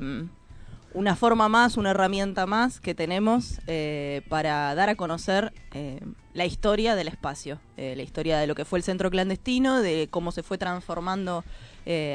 una 0.94 1.16
forma 1.16 1.50
más, 1.50 1.78
una 1.78 1.92
herramienta 1.92 2.46
más 2.46 2.80
que 2.80 2.96
tenemos 2.96 3.60
eh, 3.68 4.22
para 4.30 4.74
dar 4.76 4.90
a 4.90 4.96
conocer 4.96 5.54
eh, 5.74 6.00
la 6.34 6.46
historia 6.46 6.96
del 6.96 7.08
espacio, 7.08 7.60
eh, 7.78 7.94
la 7.96 8.04
historia 8.04 8.40
de 8.40 8.48
lo 8.48 8.56
que 8.56 8.66
fue 8.66 8.80
el 8.80 8.84
centro 8.84 9.10
clandestino, 9.10 9.82
de 9.82 10.08
cómo 10.10 10.32
se 10.32 10.44
fue 10.44 10.58
transformando 10.58 11.44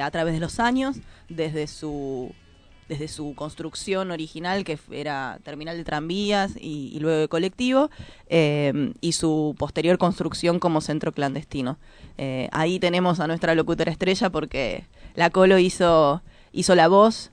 a 0.00 0.10
través 0.12 0.34
de 0.34 0.40
los 0.40 0.60
años, 0.60 0.98
desde 1.28 1.66
su 1.66 2.32
desde 2.88 3.08
su 3.08 3.34
construcción 3.34 4.12
original, 4.12 4.62
que 4.62 4.78
era 4.92 5.40
terminal 5.42 5.76
de 5.76 5.82
tranvías 5.82 6.52
y, 6.56 6.96
luego 7.00 7.18
de 7.22 7.28
colectivo, 7.28 7.90
y 8.28 9.12
su 9.12 9.56
posterior 9.58 9.98
construcción 9.98 10.60
como 10.60 10.80
centro 10.80 11.10
clandestino. 11.10 11.76
Ahí 12.52 12.78
tenemos 12.78 13.18
a 13.18 13.26
nuestra 13.26 13.56
locutora 13.56 13.90
estrella 13.90 14.30
porque 14.30 14.84
la 15.16 15.30
Colo 15.30 15.58
hizo, 15.58 16.22
hizo 16.52 16.76
la 16.76 16.86
voz 16.86 17.32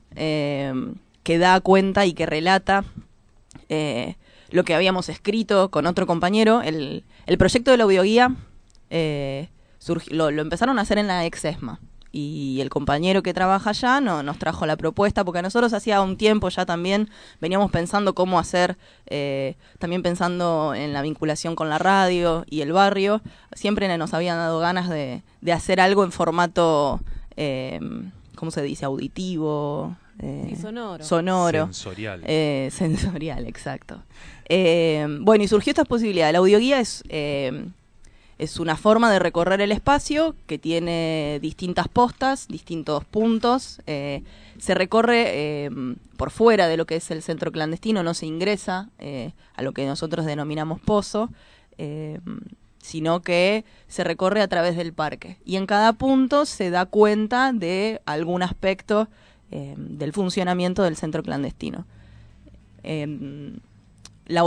que 1.22 1.38
da 1.38 1.60
cuenta 1.60 2.06
y 2.06 2.14
que 2.14 2.26
relata 2.26 2.84
eh, 3.68 4.16
lo 4.50 4.64
que 4.64 4.74
habíamos 4.74 5.08
escrito 5.08 5.70
con 5.70 5.86
otro 5.86 6.06
compañero. 6.06 6.62
El, 6.62 7.04
el 7.26 7.38
proyecto 7.38 7.70
de 7.70 7.76
la 7.76 7.84
audioguía 7.84 8.34
eh, 8.90 9.48
surgi- 9.80 10.10
lo, 10.10 10.30
lo 10.30 10.42
empezaron 10.42 10.78
a 10.78 10.82
hacer 10.82 10.98
en 10.98 11.06
la 11.06 11.24
ex 11.24 11.44
ESMA. 11.44 11.80
Y 12.14 12.60
el 12.60 12.68
compañero 12.68 13.22
que 13.22 13.32
trabaja 13.32 13.70
allá 13.70 14.02
no, 14.02 14.22
nos 14.22 14.36
trajo 14.36 14.66
la 14.66 14.76
propuesta, 14.76 15.24
porque 15.24 15.40
nosotros 15.40 15.72
hacía 15.72 16.02
un 16.02 16.18
tiempo 16.18 16.50
ya 16.50 16.66
también 16.66 17.08
veníamos 17.40 17.70
pensando 17.70 18.14
cómo 18.14 18.38
hacer, 18.38 18.76
eh, 19.06 19.56
también 19.78 20.02
pensando 20.02 20.74
en 20.74 20.92
la 20.92 21.00
vinculación 21.00 21.56
con 21.56 21.70
la 21.70 21.78
radio 21.78 22.44
y 22.50 22.60
el 22.60 22.72
barrio. 22.74 23.22
Siempre 23.54 23.96
nos 23.96 24.12
habían 24.12 24.36
dado 24.36 24.58
ganas 24.58 24.90
de, 24.90 25.22
de 25.40 25.52
hacer 25.54 25.80
algo 25.80 26.04
en 26.04 26.12
formato, 26.12 27.00
eh, 27.38 27.80
¿cómo 28.34 28.50
se 28.50 28.60
dice? 28.60 28.84
Auditivo. 28.84 29.96
Eh, 30.22 30.48
Y 30.52 30.56
sonoro. 30.56 31.04
Sonoro. 31.04 31.64
Sensorial. 31.66 32.22
Eh, 32.26 32.68
sensorial, 32.72 33.46
exacto. 33.46 34.02
Eh, 34.48 35.06
bueno, 35.20 35.44
y 35.44 35.48
surgió 35.48 35.70
esta 35.72 35.84
posibilidad. 35.84 36.32
La 36.32 36.38
audioguía 36.38 36.80
es, 36.80 37.02
eh, 37.08 37.66
es 38.38 38.58
una 38.58 38.76
forma 38.76 39.10
de 39.12 39.18
recorrer 39.18 39.60
el 39.60 39.72
espacio 39.72 40.34
que 40.46 40.58
tiene 40.58 41.38
distintas 41.40 41.88
postas, 41.88 42.48
distintos 42.48 43.04
puntos. 43.04 43.80
eh, 43.86 44.22
se 44.58 44.74
recorre 44.74 45.24
eh, 45.66 45.70
por 46.16 46.30
fuera 46.30 46.68
de 46.68 46.76
lo 46.76 46.86
que 46.86 46.96
es 46.96 47.10
el 47.10 47.22
centro 47.22 47.50
clandestino, 47.50 48.02
no 48.02 48.14
se 48.14 48.26
ingresa 48.26 48.90
eh, 48.98 49.32
a 49.56 49.62
lo 49.62 49.72
que 49.72 49.86
nosotros 49.86 50.24
denominamos 50.26 50.80
pozo. 50.80 51.30
eh, 51.78 52.20
sino 52.78 53.22
que 53.22 53.64
se 53.86 54.02
recorre 54.02 54.40
a 54.42 54.48
través 54.48 54.76
del 54.76 54.92
parque. 54.92 55.38
Y 55.44 55.54
en 55.54 55.66
cada 55.66 55.92
punto 55.92 56.46
se 56.46 56.68
da 56.70 56.84
cuenta 56.84 57.52
de 57.52 58.00
algún 58.06 58.42
aspecto 58.42 59.08
eh, 59.52 59.74
del 59.76 60.12
funcionamiento 60.12 60.82
del 60.82 60.96
centro 60.96 61.22
clandestino. 61.22 61.86
Em, 62.82 63.58
la 64.26 64.40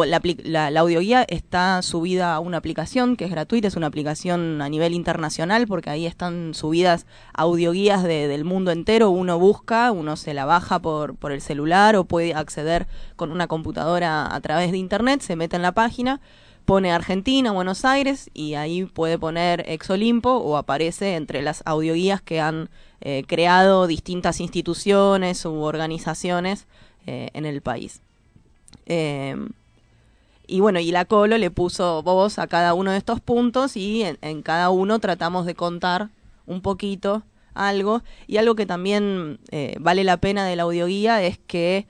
audioguía 0.79 1.23
está 1.27 1.81
subida 1.81 2.33
a 2.33 2.39
una 2.39 2.57
aplicación 2.57 3.17
que 3.17 3.25
es 3.25 3.31
gratuita, 3.31 3.67
es 3.67 3.75
una 3.75 3.87
aplicación 3.87 4.61
a 4.61 4.69
nivel 4.69 4.93
internacional 4.93 5.67
porque 5.67 5.89
ahí 5.89 6.05
están 6.05 6.53
subidas 6.53 7.05
audioguías 7.33 8.01
de- 8.03 8.27
del 8.27 8.45
mundo 8.45 8.71
entero. 8.71 9.09
Uno 9.11 9.37
busca, 9.37 9.91
uno 9.91 10.15
se 10.15 10.33
la 10.33 10.45
baja 10.45 10.79
por, 10.79 11.15
por 11.15 11.31
el 11.33 11.41
celular 11.41 11.95
o 11.97 12.05
puede 12.05 12.33
acceder 12.33 12.87
con 13.15 13.31
una 13.31 13.47
computadora 13.47 14.33
a 14.33 14.41
través 14.41 14.71
de 14.71 14.77
internet, 14.77 15.21
se 15.21 15.35
mete 15.35 15.55
en 15.57 15.61
la 15.61 15.73
página, 15.73 16.19
pone 16.63 16.91
Argentina, 16.91 17.51
Buenos 17.51 17.85
Aires 17.85 18.31
y 18.33 18.55
ahí 18.55 18.85
puede 18.85 19.19
poner 19.19 19.65
Exolimpo 19.69 20.31
o 20.37 20.57
aparece 20.57 21.15
entre 21.15 21.41
las 21.43 21.61
audioguías 21.65 22.21
que 22.21 22.39
han 22.39 22.69
eh, 23.01 23.23
creado 23.27 23.87
distintas 23.87 24.39
instituciones 24.39 25.45
u 25.45 25.61
organizaciones 25.61 26.65
eh, 27.07 27.29
en 27.33 27.45
el 27.45 27.61
país. 27.61 28.01
Eh, 28.87 29.35
y 30.47 30.59
bueno, 30.59 30.79
y 30.79 30.91
la 30.91 31.05
Colo 31.05 31.37
le 31.37 31.51
puso 31.51 32.01
voz 32.03 32.39
a 32.39 32.47
cada 32.47 32.73
uno 32.73 32.91
de 32.91 32.97
estos 32.97 33.19
puntos 33.19 33.77
y 33.77 34.03
en, 34.03 34.17
en 34.21 34.41
cada 34.41 34.69
uno 34.69 34.99
tratamos 34.99 35.45
de 35.45 35.55
contar 35.55 36.09
un 36.47 36.61
poquito 36.61 37.23
algo. 37.53 38.01
Y 38.25 38.37
algo 38.37 38.55
que 38.55 38.65
también 38.65 39.39
eh, 39.51 39.75
vale 39.79 40.03
la 40.03 40.17
pena 40.17 40.45
de 40.45 40.55
la 40.55 40.63
audioguía 40.63 41.21
es 41.23 41.37
que 41.37 41.87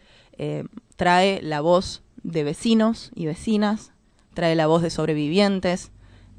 trae 0.98 1.42
la 1.42 1.62
voz 1.62 2.04
de 2.24 2.44
vecinos 2.44 3.12
y 3.16 3.26
vecinas, 3.26 3.94
trae 4.34 4.56
la 4.56 4.68
voz 4.68 4.82
de 4.82 4.90
sobrevivientes, 4.90 5.92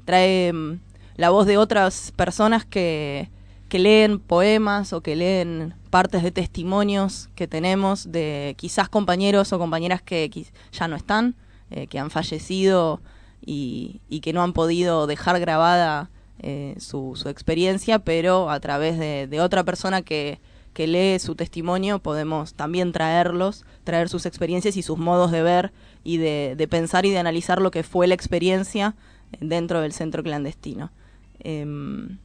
trae 0.05 0.53
mm, 0.53 0.79
la 1.15 1.31
voz 1.31 1.47
de 1.47 1.57
otras 1.57 2.13
personas 2.15 2.63
que, 2.63 3.29
que 3.69 3.79
leen 3.79 4.19
poemas 4.19 4.93
o 4.93 5.01
que 5.01 5.15
leen 5.15 5.73
partes 5.89 6.23
de 6.23 6.31
testimonios 6.31 7.29
que 7.35 7.47
tenemos 7.47 8.11
de 8.11 8.55
quizás 8.57 8.89
compañeros 8.89 9.51
o 9.53 9.59
compañeras 9.59 10.01
que 10.01 10.29
ya 10.71 10.87
no 10.87 10.95
están, 10.95 11.35
eh, 11.71 11.87
que 11.87 11.99
han 11.99 12.09
fallecido 12.09 13.01
y, 13.45 14.01
que 14.21 14.33
no 14.33 14.43
han 14.43 14.53
podido 14.53 15.07
dejar 15.07 15.39
grabada 15.39 16.09
eh, 16.39 16.75
su, 16.79 17.13
su 17.15 17.29
experiencia, 17.29 17.99
pero 17.99 18.49
a 18.49 18.59
través 18.59 18.97
de, 18.99 19.39
otra 19.41 19.63
persona 19.63 20.01
que, 20.01 20.39
que 20.73 20.87
lee 20.87 21.19
su 21.19 21.35
testimonio 21.35 21.99
podemos 21.99 22.53
también 22.53 22.91
traerlos, 22.91 23.65
traer 23.83 24.09
sus 24.09 24.25
experiencias 24.25 24.77
y 24.77 24.81
sus 24.81 24.97
modos 24.97 25.31
de 25.31 25.43
ver 25.43 25.71
y 26.03 26.17
de, 26.17 26.55
de 26.57 26.67
pensar 26.67 27.05
y 27.05 27.11
de 27.11 27.19
analizar 27.19 27.61
lo 27.61 27.71
que 27.71 27.83
fue 27.83 28.07
la 28.07 28.13
experiencia 28.15 28.95
dentro 29.39 29.81
del 29.81 29.93
centro 29.93 30.23
clandestino. 30.23 30.91
Em, 31.39 32.17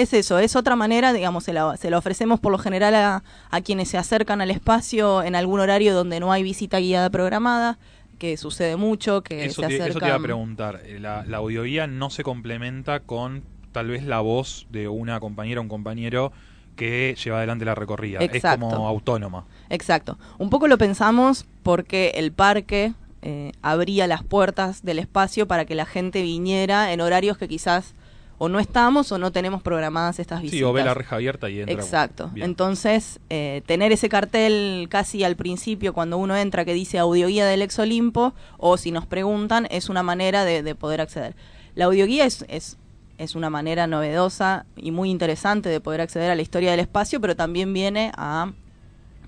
es 0.00 0.12
eso, 0.12 0.38
es 0.38 0.56
otra 0.56 0.76
manera, 0.76 1.12
digamos, 1.12 1.44
se 1.44 1.52
la, 1.52 1.76
se 1.76 1.90
la 1.90 1.98
ofrecemos 1.98 2.40
por 2.40 2.52
lo 2.52 2.58
general 2.58 2.94
a, 2.94 3.22
a 3.50 3.60
quienes 3.60 3.88
se 3.88 3.98
acercan 3.98 4.40
al 4.40 4.50
espacio 4.50 5.22
en 5.22 5.34
algún 5.34 5.60
horario 5.60 5.94
donde 5.94 6.20
no 6.20 6.32
hay 6.32 6.42
visita 6.42 6.78
guiada 6.78 7.10
programada, 7.10 7.78
que 8.18 8.36
sucede 8.36 8.76
mucho, 8.76 9.22
que 9.22 9.46
Eso 9.46 9.62
se 9.62 9.68
te, 9.68 9.74
acercan... 9.74 9.90
eso 9.90 9.98
te 10.00 10.06
iba 10.06 10.16
a 10.16 10.20
preguntar. 10.20 10.80
Eh, 10.84 10.98
La, 11.00 11.24
la 11.24 11.38
audioguía 11.38 11.86
no 11.86 12.10
se 12.10 12.22
complementa 12.22 13.00
con 13.00 13.42
tal 13.72 13.88
vez 13.88 14.04
la 14.04 14.20
voz 14.20 14.66
de 14.70 14.88
una 14.88 15.20
compañera 15.20 15.60
o 15.60 15.62
un 15.62 15.68
compañero 15.68 16.32
que 16.76 17.16
lleva 17.22 17.38
adelante 17.38 17.64
la 17.64 17.74
recorrida. 17.74 18.18
Exacto. 18.20 18.66
Es 18.66 18.74
como 18.74 18.88
autónoma. 18.88 19.44
Exacto. 19.68 20.18
Un 20.38 20.50
poco 20.50 20.66
lo 20.66 20.76
pensamos 20.78 21.46
porque 21.62 22.12
el 22.14 22.32
parque 22.32 22.94
eh, 23.22 23.52
abría 23.62 24.06
las 24.06 24.22
puertas 24.22 24.82
del 24.82 24.98
espacio 24.98 25.46
para 25.46 25.64
que 25.64 25.74
la 25.74 25.84
gente 25.84 26.22
viniera 26.22 26.92
en 26.92 27.00
horarios 27.00 27.38
que 27.38 27.48
quizás 27.48 27.94
o 28.42 28.48
no 28.48 28.58
estamos 28.58 29.12
o 29.12 29.18
no 29.18 29.32
tenemos 29.32 29.62
programadas 29.62 30.18
estas 30.18 30.40
visitas. 30.40 30.58
Sí, 30.58 30.64
o 30.64 30.72
ve 30.72 30.82
la 30.82 30.94
reja 30.94 31.16
abierta 31.16 31.50
y 31.50 31.60
entra. 31.60 31.74
Exacto. 31.74 32.30
Bien. 32.32 32.46
Entonces, 32.46 33.20
eh, 33.28 33.60
tener 33.66 33.92
ese 33.92 34.08
cartel 34.08 34.86
casi 34.88 35.24
al 35.24 35.36
principio 35.36 35.92
cuando 35.92 36.16
uno 36.16 36.34
entra 36.34 36.64
que 36.64 36.72
dice 36.72 36.98
audioguía 36.98 37.44
del 37.44 37.60
ex 37.60 37.78
Olimpo 37.78 38.32
o 38.56 38.78
si 38.78 38.92
nos 38.92 39.04
preguntan 39.04 39.66
es 39.70 39.90
una 39.90 40.02
manera 40.02 40.46
de, 40.46 40.62
de 40.62 40.74
poder 40.74 41.02
acceder. 41.02 41.36
La 41.74 41.84
audioguía 41.84 42.24
es, 42.24 42.46
es, 42.48 42.78
es 43.18 43.34
una 43.34 43.50
manera 43.50 43.86
novedosa 43.86 44.64
y 44.74 44.90
muy 44.90 45.10
interesante 45.10 45.68
de 45.68 45.78
poder 45.80 46.00
acceder 46.00 46.30
a 46.30 46.34
la 46.34 46.40
historia 46.40 46.70
del 46.70 46.80
espacio, 46.80 47.20
pero 47.20 47.36
también 47.36 47.74
viene 47.74 48.10
a, 48.16 48.52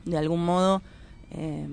de 0.07 0.17
algún 0.17 0.43
modo, 0.43 0.81
eh, 1.33 1.69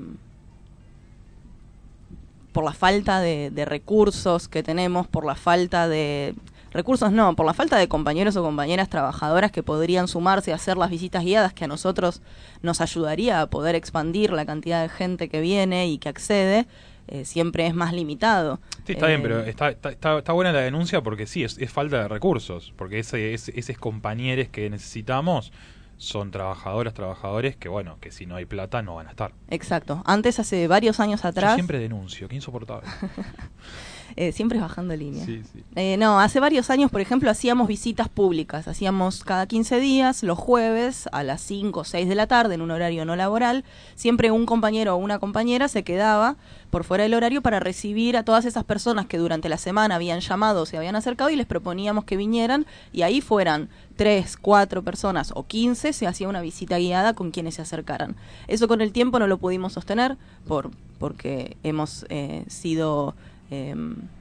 por 2.51 2.65
la 2.65 2.73
falta 2.73 3.21
de, 3.21 3.49
de 3.49 3.63
recursos 3.63 4.49
que 4.49 4.61
tenemos, 4.61 5.07
por 5.07 5.25
la 5.25 5.35
falta 5.35 5.87
de 5.87 6.35
recursos 6.79 7.11
no, 7.11 7.35
por 7.35 7.45
la 7.45 7.53
falta 7.53 7.77
de 7.77 7.87
compañeros 7.87 8.35
o 8.37 8.41
compañeras 8.43 8.87
trabajadoras 8.89 9.51
que 9.51 9.63
podrían 9.63 10.07
sumarse 10.07 10.53
a 10.53 10.55
hacer 10.55 10.77
las 10.77 10.89
visitas 10.89 11.23
guiadas 11.25 11.53
que 11.53 11.65
a 11.65 11.67
nosotros 11.67 12.21
nos 12.61 12.79
ayudaría 12.79 13.41
a 13.41 13.47
poder 13.47 13.75
expandir 13.75 14.31
la 14.31 14.45
cantidad 14.45 14.81
de 14.81 14.89
gente 14.89 15.27
que 15.27 15.41
viene 15.41 15.87
y 15.89 15.97
que 15.97 16.07
accede, 16.09 16.67
eh, 17.09 17.25
siempre 17.25 17.67
es 17.67 17.73
más 17.73 17.91
limitado. 17.91 18.59
Sí, 18.85 18.93
está 18.93 19.07
Eh, 19.07 19.09
bien, 19.09 19.21
pero 19.21 19.39
está, 19.41 19.69
está, 19.69 20.31
buena 20.31 20.53
la 20.53 20.61
denuncia 20.61 21.01
porque 21.01 21.27
sí, 21.27 21.43
es, 21.43 21.57
es 21.57 21.71
falta 21.71 22.01
de 22.01 22.07
recursos. 22.07 22.73
Porque 22.77 22.99
ese, 22.99 23.33
ese, 23.33 23.51
esos 23.59 23.77
compañeros 23.77 24.47
que 24.49 24.69
necesitamos 24.69 25.51
son 25.97 26.31
trabajadoras, 26.31 26.93
trabajadores 26.93 27.57
que, 27.57 27.67
bueno, 27.67 27.97
que 27.99 28.11
si 28.11 28.25
no 28.25 28.37
hay 28.37 28.45
plata 28.45 28.81
no 28.81 28.95
van 28.95 29.07
a 29.07 29.09
estar. 29.09 29.33
Exacto. 29.49 30.01
Antes, 30.05 30.39
hace 30.39 30.67
varios 30.67 30.99
años 31.01 31.25
atrás... 31.25 31.51
Yo 31.51 31.55
siempre 31.55 31.77
denuncio, 31.77 32.29
qué 32.29 32.35
insoportable. 32.35 32.87
Eh, 34.15 34.31
siempre 34.31 34.59
bajando 34.59 34.95
línea. 34.95 35.25
Sí, 35.25 35.41
sí. 35.51 35.63
Eh, 35.75 35.97
no, 35.97 36.19
hace 36.19 36.39
varios 36.39 36.69
años, 36.69 36.91
por 36.91 37.01
ejemplo, 37.01 37.29
hacíamos 37.29 37.67
visitas 37.67 38.09
públicas. 38.09 38.67
Hacíamos 38.67 39.23
cada 39.23 39.47
15 39.47 39.79
días, 39.79 40.23
los 40.23 40.37
jueves, 40.37 41.07
a 41.11 41.23
las 41.23 41.41
5 41.41 41.79
o 41.79 41.83
6 41.83 42.07
de 42.07 42.15
la 42.15 42.27
tarde, 42.27 42.55
en 42.55 42.61
un 42.61 42.71
horario 42.71 43.05
no 43.05 43.15
laboral. 43.15 43.63
Siempre 43.95 44.31
un 44.31 44.45
compañero 44.45 44.95
o 44.95 44.97
una 44.97 45.19
compañera 45.19 45.67
se 45.67 45.83
quedaba 45.83 46.37
por 46.69 46.83
fuera 46.83 47.03
del 47.03 47.13
horario 47.13 47.41
para 47.41 47.59
recibir 47.59 48.15
a 48.17 48.23
todas 48.23 48.45
esas 48.45 48.63
personas 48.63 49.07
que 49.07 49.17
durante 49.17 49.49
la 49.49 49.57
semana 49.57 49.95
habían 49.95 50.19
llamado 50.19 50.61
o 50.61 50.65
se 50.65 50.77
habían 50.77 50.95
acercado 50.95 51.29
y 51.29 51.35
les 51.35 51.47
proponíamos 51.47 52.05
que 52.05 52.17
vinieran 52.17 52.65
y 52.93 53.01
ahí 53.01 53.21
fueran 53.21 53.69
tres, 53.95 54.37
cuatro 54.37 54.83
personas 54.83 55.31
o 55.35 55.45
15, 55.45 55.93
se 55.93 56.07
hacía 56.07 56.29
una 56.29 56.41
visita 56.41 56.77
guiada 56.77 57.13
con 57.13 57.31
quienes 57.31 57.55
se 57.55 57.61
acercaran. 57.61 58.15
Eso 58.47 58.67
con 58.67 58.81
el 58.81 58.91
tiempo 58.91 59.19
no 59.19 59.27
lo 59.27 59.37
pudimos 59.37 59.73
sostener 59.73 60.17
por, 60.47 60.71
porque 60.99 61.57
hemos 61.63 62.05
eh, 62.09 62.45
sido 62.47 63.15
eh, 63.51 63.75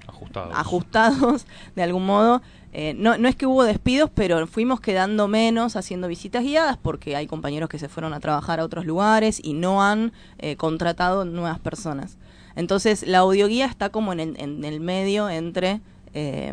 Ajustados. 0.07 0.55
ajustados 0.57 1.47
de 1.76 1.83
algún 1.83 2.07
modo. 2.07 2.43
Eh, 2.72 2.95
no, 2.99 3.16
no 3.16 3.29
es 3.29 3.37
que 3.37 3.47
hubo 3.47 3.64
despidos, 3.64 4.11
pero 4.14 4.47
fuimos 4.47 4.81
quedando 4.81 5.26
menos 5.26 5.74
haciendo 5.76 6.07
visitas 6.07 6.43
guiadas 6.43 6.76
porque 6.76 7.16
hay 7.16 7.26
compañeros 7.26 7.68
que 7.68 7.79
se 7.79 7.89
fueron 7.89 8.12
a 8.12 8.20
trabajar 8.20 8.61
a 8.61 8.64
otros 8.64 8.85
lugares 8.85 9.41
y 9.43 9.55
no 9.55 9.83
han 9.83 10.12
eh, 10.39 10.57
contratado 10.57 11.24
nuevas 11.24 11.59
personas. 11.59 12.18
Entonces 12.57 13.07
la 13.07 13.18
audioguía 13.18 13.66
está 13.66 13.89
como 13.91 14.12
en 14.12 14.20
el, 14.20 14.41
en 14.41 14.64
el 14.64 14.81
medio 14.81 15.31
entre 15.31 15.81
eh, 16.12 16.53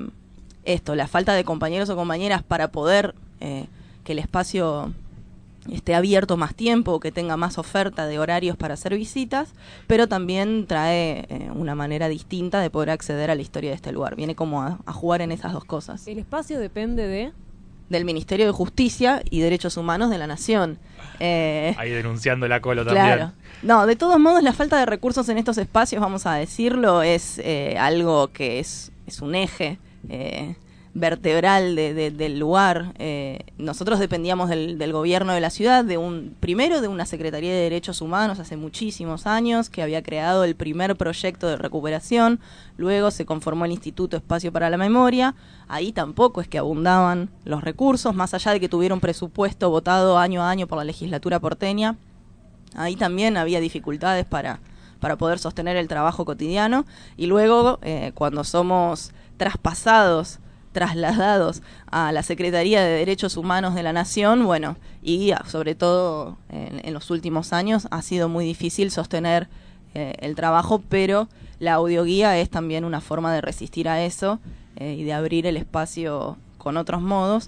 esto, 0.63 0.95
la 0.95 1.07
falta 1.07 1.33
de 1.33 1.43
compañeros 1.43 1.89
o 1.89 1.95
compañeras 1.95 2.43
para 2.43 2.69
poder 2.69 3.15
eh, 3.39 3.67
que 4.03 4.13
el 4.13 4.19
espacio 4.19 4.93
esté 5.71 5.95
abierto 5.95 6.37
más 6.37 6.55
tiempo, 6.55 6.99
que 6.99 7.11
tenga 7.11 7.37
más 7.37 7.57
oferta 7.57 8.07
de 8.07 8.19
horarios 8.19 8.57
para 8.57 8.75
hacer 8.75 8.95
visitas, 8.95 9.53
pero 9.87 10.07
también 10.07 10.67
trae 10.67 11.25
eh, 11.29 11.49
una 11.53 11.75
manera 11.75 12.07
distinta 12.09 12.59
de 12.59 12.69
poder 12.69 12.89
acceder 12.89 13.31
a 13.31 13.35
la 13.35 13.41
historia 13.41 13.71
de 13.71 13.75
este 13.75 13.91
lugar. 13.91 14.15
Viene 14.15 14.35
como 14.35 14.61
a, 14.61 14.79
a 14.85 14.93
jugar 14.93 15.21
en 15.21 15.31
esas 15.31 15.53
dos 15.53 15.65
cosas. 15.65 16.07
El 16.07 16.19
espacio 16.19 16.59
depende 16.59 17.07
de... 17.07 17.31
Del 17.87 18.03
Ministerio 18.03 18.47
de 18.47 18.51
Justicia 18.51 19.21
y 19.29 19.41
Derechos 19.41 19.77
Humanos 19.77 20.09
de 20.09 20.17
la 20.17 20.25
Nación. 20.25 20.79
Eh, 21.19 21.75
Ahí 21.77 21.91
denunciando 21.91 22.47
la 22.47 22.59
colo 22.59 22.83
también. 22.83 23.05
Claro. 23.05 23.31
No, 23.61 23.85
de 23.85 23.95
todos 23.95 24.17
modos, 24.19 24.41
la 24.41 24.53
falta 24.53 24.79
de 24.79 24.87
recursos 24.87 25.29
en 25.29 25.37
estos 25.37 25.59
espacios, 25.59 26.01
vamos 26.01 26.25
a 26.25 26.33
decirlo, 26.33 27.03
es 27.03 27.37
eh, 27.37 27.77
algo 27.79 28.29
que 28.29 28.57
es, 28.57 28.91
es 29.05 29.21
un 29.21 29.35
eje 29.35 29.77
eh, 30.09 30.55
vertebral 30.97 31.75
de- 31.75 31.93
de- 31.93 32.09
del 32.09 32.39
lugar. 32.39 32.93
Eh, 32.99 33.39
nosotros 33.57 33.99
dependíamos 33.99 34.47
del, 34.49 34.77
del 34.77 34.93
gobierno 34.93 35.33
de 35.33 35.41
la 35.41 35.49
ciudad, 35.49 35.83
de 35.83 35.97
un 35.97 36.33
primero 36.39 36.79
de 36.79 36.87
una 36.87 37.05
Secretaría 37.05 37.51
de 37.51 37.59
Derechos 37.59 37.99
Humanos 37.99 38.39
hace 38.39 38.55
muchísimos 38.55 39.27
años, 39.27 39.69
que 39.69 39.81
había 39.83 40.01
creado 40.01 40.45
el 40.45 40.55
primer 40.55 40.95
proyecto 40.95 41.47
de 41.47 41.57
recuperación. 41.57 42.39
Luego 42.77 43.11
se 43.11 43.25
conformó 43.25 43.65
el 43.65 43.73
Instituto 43.73 44.15
Espacio 44.15 44.53
para 44.53 44.69
la 44.69 44.77
Memoria. 44.77 45.35
Ahí 45.67 45.91
tampoco 45.91 46.39
es 46.39 46.47
que 46.47 46.59
abundaban 46.59 47.29
los 47.43 47.61
recursos, 47.61 48.15
más 48.15 48.33
allá 48.33 48.53
de 48.53 48.61
que 48.61 48.69
tuviera 48.69 48.95
un 48.95 49.01
presupuesto 49.01 49.69
votado 49.69 50.17
año 50.17 50.43
a 50.43 50.49
año 50.49 50.65
por 50.65 50.77
la 50.77 50.85
legislatura 50.85 51.41
porteña. 51.41 51.97
Ahí 52.73 52.95
también 52.95 53.35
había 53.35 53.59
dificultades 53.59 54.25
para, 54.25 54.61
para 55.01 55.17
poder 55.17 55.39
sostener 55.39 55.75
el 55.75 55.89
trabajo 55.89 56.23
cotidiano. 56.23 56.85
Y 57.17 57.25
luego, 57.25 57.79
eh, 57.81 58.13
cuando 58.15 58.45
somos 58.45 59.11
traspasados, 59.35 60.39
trasladados 60.75 61.63
a 61.89 62.11
la 62.11 62.21
Secretaría 62.21 62.83
de 62.83 62.89
Derechos 62.99 63.37
Humanos 63.37 63.73
de 63.73 63.81
la 63.81 63.93
Nación, 63.93 64.45
bueno, 64.45 64.75
y 65.01 65.31
sobre 65.47 65.73
todo 65.73 66.37
en, 66.49 66.85
en 66.85 66.93
los 66.93 67.09
últimos 67.09 67.53
años 67.53 67.87
ha 67.91 68.01
sido 68.01 68.27
muy 68.27 68.45
difícil 68.45 68.91
sostener 68.91 69.47
eh, 69.95 70.13
el 70.19 70.35
trabajo, 70.35 70.83
pero 70.89 71.29
la 71.59 71.75
audioguía 71.75 72.37
es 72.37 72.49
también 72.49 72.83
una 72.83 72.99
forma 72.99 73.33
de 73.33 73.39
resistir 73.39 73.87
a 73.87 74.03
eso 74.03 74.39
eh, 74.75 74.97
y 74.99 75.05
de 75.05 75.13
abrir 75.13 75.47
el 75.47 75.55
espacio 75.55 76.35
con 76.57 76.75
otros 76.75 77.01
modos. 77.01 77.47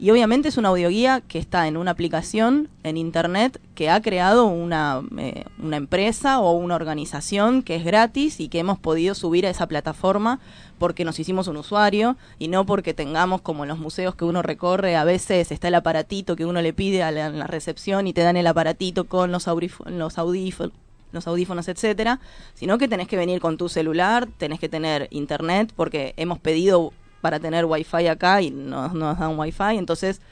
Y 0.00 0.10
obviamente 0.10 0.48
es 0.48 0.56
una 0.56 0.68
audioguía 0.68 1.22
que 1.26 1.40
está 1.40 1.66
en 1.66 1.76
una 1.76 1.90
aplicación 1.90 2.68
en 2.84 2.96
internet 2.96 3.60
que 3.74 3.90
ha 3.90 4.00
creado 4.00 4.46
una, 4.46 5.02
eh, 5.18 5.44
una 5.60 5.76
empresa 5.76 6.38
o 6.38 6.52
una 6.52 6.76
organización 6.76 7.62
que 7.62 7.74
es 7.74 7.84
gratis 7.84 8.38
y 8.38 8.48
que 8.48 8.60
hemos 8.60 8.78
podido 8.78 9.16
subir 9.16 9.44
a 9.44 9.50
esa 9.50 9.66
plataforma 9.66 10.38
porque 10.78 11.04
nos 11.04 11.18
hicimos 11.18 11.48
un 11.48 11.56
usuario 11.56 12.16
y 12.38 12.46
no 12.46 12.64
porque 12.64 12.94
tengamos 12.94 13.40
como 13.40 13.64
en 13.64 13.70
los 13.70 13.78
museos 13.80 14.14
que 14.14 14.24
uno 14.24 14.40
recorre, 14.40 14.94
a 14.94 15.02
veces 15.02 15.50
está 15.50 15.66
el 15.66 15.74
aparatito 15.74 16.36
que 16.36 16.46
uno 16.46 16.62
le 16.62 16.72
pide 16.72 17.02
a 17.02 17.10
la, 17.10 17.46
recepción 17.48 18.06
y 18.06 18.12
te 18.12 18.20
dan 18.20 18.36
el 18.36 18.46
aparatito 18.46 19.06
con 19.06 19.32
los, 19.32 19.48
los 19.86 20.18
audífonos 20.18 20.72
los 21.10 21.26
audífonos, 21.26 21.68
etcétera, 21.68 22.20
sino 22.52 22.76
que 22.76 22.86
tenés 22.86 23.08
que 23.08 23.16
venir 23.16 23.40
con 23.40 23.56
tu 23.56 23.70
celular, 23.70 24.28
tenés 24.36 24.60
que 24.60 24.68
tener 24.68 25.08
internet, 25.10 25.72
porque 25.74 26.12
hemos 26.18 26.38
pedido 26.38 26.92
para 27.28 27.40
tener 27.40 27.66
wifi 27.66 28.06
acá 28.06 28.40
y 28.40 28.50
no 28.50 28.88
no 28.88 28.94
nos 28.94 29.18
dan 29.18 29.38
wifi, 29.38 29.76
entonces 29.76 30.22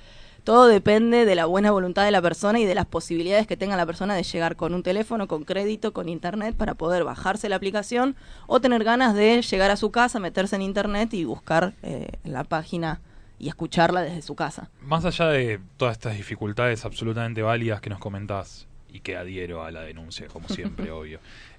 todo 0.45 0.67
depende 0.67 1.27
de 1.27 1.35
la 1.35 1.45
buena 1.45 1.73
voluntad 1.73 2.05
de 2.05 2.11
la 2.11 2.23
persona 2.23 2.59
y 2.59 2.65
de 2.65 2.75
las 2.75 2.87
posibilidades 2.87 3.47
que 3.47 3.57
tenga 3.57 3.77
la 3.77 3.85
persona 3.85 4.15
de 4.15 4.23
llegar 4.23 4.57
con 4.57 4.73
un 4.73 4.83
teléfono, 4.83 5.27
con 5.27 5.45
crédito, 5.45 5.93
con 5.93 6.09
internet, 6.09 6.55
para 6.57 6.75
poder 6.75 7.03
bajarse 7.05 7.49
la 7.49 7.57
aplicación 7.57 8.15
o 8.47 8.61
tener 8.61 8.83
ganas 8.83 9.15
de 9.15 9.43
llegar 9.43 9.73
a 9.73 9.77
su 9.77 9.91
casa, 9.91 10.21
meterse 10.21 10.55
en 10.55 10.63
internet 10.63 11.13
y 11.15 11.25
buscar 11.25 11.75
eh, 11.83 12.13
la 12.23 12.45
página 12.45 13.01
y 13.39 13.49
escucharla 13.49 14.03
desde 14.03 14.23
su 14.23 14.37
casa. 14.37 14.71
Más 14.81 15.05
allá 15.05 15.27
de 15.27 15.61
todas 15.77 15.97
estas 15.97 16.17
dificultades 16.17 16.85
absolutamente 16.85 17.43
válidas 17.43 17.81
que 17.81 17.91
nos 17.91 17.99
comentás 17.99 18.69
y 18.89 19.01
que 19.01 19.17
adhiero 19.17 19.65
a 19.65 19.71
la 19.71 19.83
denuncia, 19.83 20.29
como 20.29 20.49
siempre, 20.49 20.91
obvio. 20.93 21.19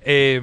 Eh, 0.10 0.42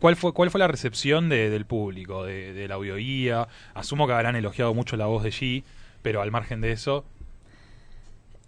¿cuál, 0.00 0.14
fue, 0.16 0.32
¿Cuál 0.32 0.50
fue 0.50 0.60
la 0.60 0.68
recepción 0.68 1.28
de- 1.28 1.50
del 1.50 1.66
público, 1.66 2.24
de, 2.24 2.52
de 2.52 2.68
la 2.68 2.74
audioguía? 2.76 3.48
Asumo 3.74 4.06
que 4.06 4.12
habrán 4.12 4.36
elogiado 4.36 4.74
mucho 4.74 4.96
la 4.96 5.06
voz 5.06 5.24
de 5.24 5.30
G, 5.30 5.64
pero 6.02 6.22
al 6.22 6.30
margen 6.30 6.60
de 6.60 6.72
eso, 6.72 7.04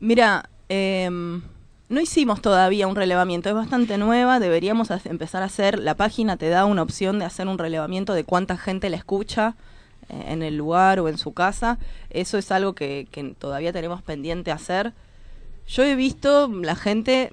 Mira, 0.00 0.50
em, 0.68 1.42
no 1.88 2.00
hicimos 2.00 2.42
todavía 2.42 2.86
un 2.86 2.96
relevamiento, 2.96 3.48
es 3.48 3.54
bastante 3.54 3.96
nueva, 3.98 4.40
deberíamos 4.40 4.90
empezar 5.07 5.42
a 5.42 5.46
hacer, 5.46 5.78
la 5.78 5.94
página 5.94 6.36
te 6.36 6.48
da 6.48 6.64
una 6.66 6.82
opción 6.82 7.18
de 7.18 7.24
hacer 7.24 7.48
un 7.48 7.59
relevamiento 7.59 8.12
de 8.14 8.24
cuánta 8.24 8.57
gente 8.59 8.90
la 8.90 8.96
escucha 8.96 9.54
eh, 10.09 10.24
en 10.28 10.42
el 10.42 10.57
lugar 10.57 11.00
o 11.00 11.09
en 11.09 11.18
su 11.18 11.32
casa, 11.32 11.78
eso 12.11 12.36
es 12.38 12.50
algo 12.52 12.74
que, 12.74 13.09
que 13.11 13.34
todavía 13.38 13.72
tenemos 13.72 14.02
pendiente 14.02 14.50
hacer. 14.50 14.92
Yo 15.68 15.84
he 15.84 15.96
visto 15.96 16.48
la 16.48 16.76
gente 16.76 17.32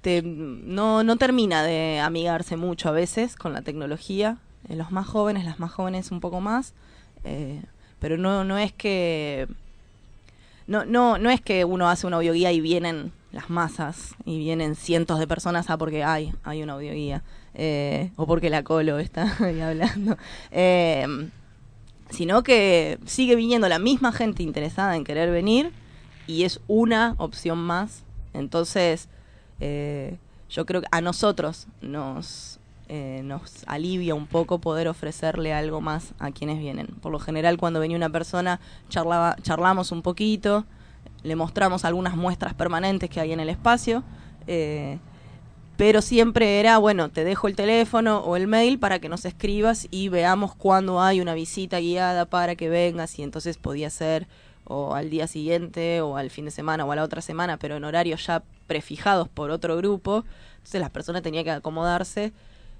te- 0.00 0.22
no, 0.22 1.02
no 1.04 1.16
termina 1.16 1.62
de 1.62 2.00
amigarse 2.00 2.56
mucho 2.56 2.88
a 2.88 2.92
veces 2.92 3.36
con 3.36 3.52
la 3.52 3.62
tecnología, 3.62 4.38
eh, 4.68 4.76
los 4.76 4.90
más 4.90 5.06
jóvenes, 5.06 5.44
las 5.44 5.58
más 5.60 5.72
jóvenes 5.72 6.10
un 6.10 6.20
poco 6.20 6.40
más, 6.40 6.74
eh, 7.24 7.62
pero 7.98 8.16
no, 8.16 8.44
no 8.44 8.58
es 8.58 8.72
que 8.72 9.46
no, 10.66 10.84
no, 10.84 11.18
no 11.18 11.30
es 11.30 11.40
que 11.40 11.64
uno 11.64 11.88
hace 11.88 12.06
una 12.06 12.16
audioguía 12.16 12.52
y 12.52 12.60
vienen 12.60 13.12
las 13.32 13.50
masas 13.50 14.14
y 14.24 14.38
vienen 14.38 14.74
cientos 14.74 15.18
de 15.18 15.26
personas 15.26 15.70
ah, 15.70 15.78
porque 15.78 16.02
hay, 16.04 16.32
hay 16.42 16.62
una 16.62 16.74
audioguía 16.74 17.22
eh, 17.54 18.10
o 18.16 18.26
porque 18.26 18.50
la 18.50 18.62
colo 18.62 18.98
está 18.98 19.36
ahí 19.44 19.60
hablando. 19.60 20.16
Eh, 20.50 21.28
sino 22.10 22.42
que 22.42 22.98
sigue 23.06 23.36
viniendo 23.36 23.68
la 23.68 23.78
misma 23.78 24.12
gente 24.12 24.42
interesada 24.42 24.96
en 24.96 25.04
querer 25.04 25.30
venir 25.30 25.70
y 26.26 26.44
es 26.44 26.60
una 26.66 27.14
opción 27.18 27.58
más. 27.58 28.02
Entonces, 28.34 29.08
eh, 29.60 30.18
yo 30.48 30.66
creo 30.66 30.80
que 30.80 30.88
a 30.90 31.00
nosotros 31.00 31.68
nos, 31.80 32.58
eh, 32.88 33.20
nos 33.24 33.64
alivia 33.66 34.14
un 34.14 34.26
poco 34.26 34.58
poder 34.58 34.88
ofrecerle 34.88 35.52
algo 35.52 35.80
más 35.80 36.14
a 36.18 36.30
quienes 36.32 36.58
vienen. 36.58 36.88
Por 37.00 37.12
lo 37.12 37.18
general, 37.18 37.56
cuando 37.56 37.80
venía 37.80 37.96
una 37.96 38.10
persona, 38.10 38.60
charlaba, 38.88 39.36
charlamos 39.42 39.92
un 39.92 40.02
poquito, 40.02 40.64
le 41.22 41.36
mostramos 41.36 41.84
algunas 41.84 42.16
muestras 42.16 42.54
permanentes 42.54 43.08
que 43.08 43.20
hay 43.20 43.32
en 43.32 43.40
el 43.40 43.48
espacio. 43.48 44.02
eh, 44.46 44.98
pero 45.80 46.02
siempre 46.02 46.60
era, 46.60 46.76
bueno, 46.76 47.08
te 47.08 47.24
dejo 47.24 47.48
el 47.48 47.56
teléfono 47.56 48.18
o 48.18 48.36
el 48.36 48.46
mail 48.46 48.78
para 48.78 48.98
que 48.98 49.08
nos 49.08 49.24
escribas 49.24 49.88
y 49.90 50.10
veamos 50.10 50.54
cuándo 50.54 51.00
hay 51.00 51.22
una 51.22 51.32
visita 51.32 51.80
guiada 51.80 52.26
para 52.26 52.54
que 52.54 52.68
vengas 52.68 53.18
y 53.18 53.22
entonces 53.22 53.56
podía 53.56 53.88
ser 53.88 54.28
o 54.72 54.94
al 54.94 55.10
día 55.10 55.26
siguiente 55.26 56.00
o 56.00 56.16
al 56.16 56.30
fin 56.30 56.44
de 56.44 56.50
semana 56.52 56.84
o 56.84 56.92
a 56.92 56.96
la 56.96 57.02
otra 57.02 57.20
semana, 57.22 57.56
pero 57.58 57.76
en 57.76 57.82
horarios 57.84 58.24
ya 58.26 58.42
prefijados 58.68 59.28
por 59.28 59.50
otro 59.50 59.76
grupo. 59.76 60.24
Entonces 60.58 60.80
las 60.80 60.90
personas 60.90 61.22
tenían 61.22 61.42
que 61.44 61.50
acomodarse. 61.50 62.32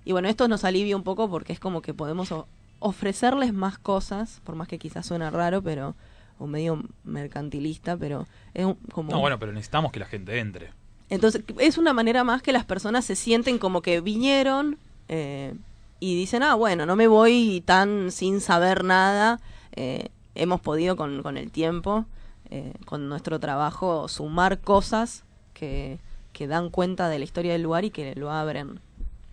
Y 0.05 0.13
bueno, 0.13 0.29
esto 0.29 0.47
nos 0.47 0.65
alivia 0.65 0.97
un 0.97 1.03
poco 1.03 1.29
porque 1.29 1.53
es 1.53 1.59
como 1.59 1.83
que 1.83 1.93
podemos 1.93 2.33
ofrecerles 2.79 3.53
más 3.53 3.77
cosas, 3.79 4.41
por 4.45 4.55
más 4.55 4.69
que 4.69 4.79
quizás 4.79 5.05
suena 5.07 5.31
raro, 5.31 5.63
pero 5.63 5.95
o 6.39 6.47
medio 6.47 6.83
mercantilista, 7.05 7.97
pero 7.97 8.27
es 8.55 8.65
un- 8.65 8.77
como 8.93 9.11
no, 9.13 9.19
bueno, 9.21 9.39
pero 9.39 9.53
necesitamos 9.53 9.93
que 9.93 10.01
la 10.01 10.07
gente 10.07 10.39
entre. 10.39 10.71
entonces, 11.11 11.43
es 11.59 11.77
una 11.77 11.93
manera 11.93 12.25
más 12.25 12.41
que 12.41 12.53
las 12.53 12.65
personas 12.65 13.05
se 13.05 13.17
sienten 13.17 13.59
como 13.59 13.83
que 13.83 14.01
vinieron 14.01 14.79
eh, 15.09 15.55
y 15.99 16.15
dicen, 16.15 16.43
ah, 16.43 16.55
bueno, 16.55 16.87
no 16.87 16.95
me 16.97 17.09
voy 17.09 17.63
tan 17.67 18.11
sin 18.13 18.41
saber 18.41 18.85
nada. 18.85 19.41
eh, 19.73 20.09
hemos 20.35 20.61
podido 20.61 20.97
con, 20.97 21.23
con 21.23 21.37
el 21.37 21.51
tiempo 21.51 22.07
eh, 22.51 22.73
con 22.85 23.09
nuestro 23.09 23.39
trabajo 23.39 24.09
sumar 24.09 24.61
cosas 24.61 25.25
que, 25.55 25.99
que 26.33 26.47
dan 26.47 26.71
cuenta 26.71 27.09
de 27.09 27.19
la 27.19 27.25
historia 27.25 27.53
del 27.53 27.63
lugar 27.63 27.85
y 27.85 27.91
que 27.91 28.15
lo 28.15 28.31
abren 28.31 28.81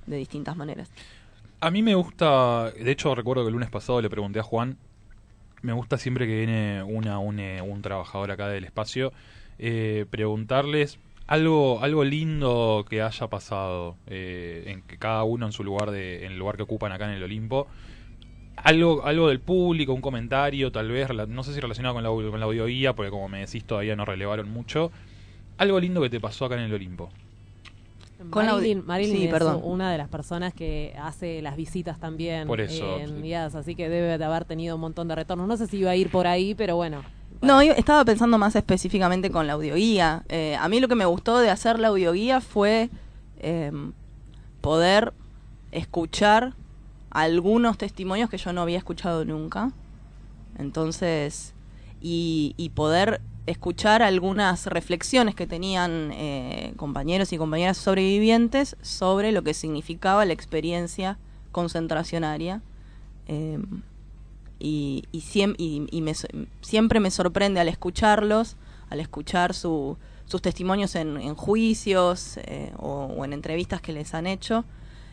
de 0.05 0.17
distintas 0.17 0.55
maneras. 0.55 0.89
A 1.59 1.71
mí 1.71 1.81
me 1.81 1.95
gusta, 1.95 2.71
de 2.71 2.91
hecho 2.91 3.15
recuerdo 3.15 3.43
que 3.43 3.47
el 3.47 3.53
lunes 3.53 3.69
pasado 3.69 4.01
le 4.01 4.09
pregunté 4.09 4.39
a 4.39 4.43
Juan, 4.43 4.77
me 5.63 5.73
gusta 5.73 5.97
siempre 5.97 6.27
que 6.27 6.37
viene 6.37 6.83
una, 6.83 7.17
un, 7.17 7.39
eh, 7.39 7.61
un 7.61 7.81
trabajador 7.81 8.29
acá 8.29 8.47
del 8.47 8.63
espacio, 8.63 9.11
eh, 9.57 10.05
preguntarles 10.11 10.99
algo, 11.25 11.81
algo 11.81 12.03
lindo 12.03 12.85
que 12.87 13.01
haya 13.01 13.27
pasado, 13.27 13.95
eh, 14.05 14.65
en 14.67 14.81
que 14.83 14.97
cada 14.97 15.23
uno 15.23 15.47
en 15.47 15.51
su 15.51 15.63
lugar, 15.63 15.91
de, 15.91 16.25
en 16.25 16.33
el 16.33 16.39
lugar 16.39 16.57
que 16.57 16.63
ocupan 16.63 16.91
acá 16.91 17.05
en 17.05 17.15
el 17.15 17.23
Olimpo, 17.23 17.67
algo, 18.57 19.05
algo 19.05 19.29
del 19.29 19.39
público, 19.39 19.93
un 19.93 20.01
comentario 20.01 20.71
tal 20.71 20.89
vez, 20.89 21.07
no 21.27 21.43
sé 21.43 21.53
si 21.53 21.59
relacionado 21.59 21.95
con 21.95 22.03
la, 22.03 22.09
con 22.09 22.39
la 22.39 22.45
audioguía, 22.45 22.93
porque 22.93 23.11
como 23.11 23.29
me 23.29 23.39
decís 23.39 23.63
todavía 23.63 23.95
no 23.95 24.05
relevaron 24.05 24.49
mucho, 24.49 24.91
algo 25.57 25.79
lindo 25.79 26.01
que 26.01 26.09
te 26.09 26.19
pasó 26.19 26.45
acá 26.45 26.55
en 26.55 26.61
el 26.61 26.73
Olimpo. 26.73 27.09
Con 28.31 28.47
Marilyn, 28.47 28.83
Marilyn 28.85 29.15
sí, 29.15 29.25
es 29.25 29.31
perdón. 29.31 29.61
una 29.63 29.91
de 29.91 29.97
las 29.99 30.09
personas 30.09 30.51
que 30.53 30.95
hace 30.99 31.41
las 31.43 31.55
visitas 31.55 31.99
también 31.99 32.47
Por 32.47 32.59
eso, 32.59 32.97
en 32.97 33.21
sí. 33.21 33.33
así 33.33 33.75
que 33.75 33.89
debe 33.89 34.17
de 34.17 34.25
haber 34.25 34.43
tenido 34.43 34.73
un 34.75 34.81
montón 34.81 35.07
de 35.07 35.13
retornos. 35.13 35.47
No 35.47 35.55
sé 35.55 35.67
si 35.67 35.77
iba 35.77 35.91
a 35.91 35.95
ir 35.95 36.09
por 36.09 36.25
ahí, 36.25 36.55
pero 36.55 36.75
bueno. 36.75 37.03
No, 37.41 37.61
yo 37.61 37.73
estaba 37.73 38.03
pensando 38.05 38.39
más 38.39 38.55
específicamente 38.55 39.29
con 39.29 39.45
la 39.45 39.53
audioguía. 39.53 40.23
Eh, 40.29 40.57
a 40.59 40.67
mí 40.67 40.79
lo 40.79 40.87
que 40.87 40.95
me 40.95 41.05
gustó 41.05 41.37
de 41.37 41.51
hacer 41.51 41.77
la 41.77 41.89
audioguía 41.89 42.41
fue 42.41 42.89
eh, 43.39 43.71
poder 44.61 45.13
escuchar 45.71 46.53
algunos 47.21 47.77
testimonios 47.77 48.29
que 48.29 48.37
yo 48.37 48.53
no 48.53 48.61
había 48.61 48.77
escuchado 48.77 49.25
nunca. 49.25 49.71
Entonces, 50.57 51.53
y, 52.01 52.53
poder 52.75 53.21
escuchar 53.47 54.01
algunas 54.03 54.65
reflexiones 54.67 55.33
que 55.33 55.47
tenían 55.47 56.11
eh, 56.13 56.73
compañeros 56.75 57.31
y 57.33 57.37
compañeras 57.37 57.77
sobrevivientes 57.77 58.75
sobre 58.81 59.31
lo 59.31 59.41
que 59.43 59.53
significaba 59.53 60.25
la 60.25 60.33
experiencia 60.33 61.17
concentracionaria. 61.51 62.61
Eh, 63.27 63.59
y, 64.59 65.03
siem- 65.13 65.55
siempre 66.61 66.99
me 66.99 67.11
sorprende 67.11 67.59
al 67.59 67.67
escucharlos, 67.69 68.57
al 68.89 68.99
escuchar 68.99 69.53
su- 69.53 69.97
sus 70.25 70.41
testimonios 70.41 70.95
en, 70.95 71.17
en 71.17 71.35
juicios 71.35 72.37
eh, 72.43 72.73
o 72.77 73.23
en 73.23 73.33
entrevistas 73.33 73.81
que 73.81 73.93
les 73.93 74.13
han 74.13 74.27
hecho, 74.27 74.65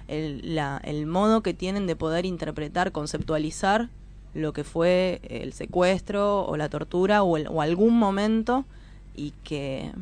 el, 0.09 0.55
la- 0.55 0.80
el 0.84 1.07
modo 1.07 1.42
que 1.42 1.55
tienen 1.55 1.86
de 1.86 1.96
poder 1.96 2.26
interpretar, 2.26 2.92
conceptualizar 2.92 3.88
lo 4.34 4.52
que 4.52 4.64
fue 4.64 5.20
el 5.28 5.52
secuestro 5.52 6.44
o 6.44 6.57
la 6.57 6.68
tortura 6.68 7.22
o, 7.22 7.36
el- 7.36 7.46
o 7.48 7.62
algún 7.62 7.98
momento 7.98 8.64
y 9.14 9.32
que, 9.44 9.92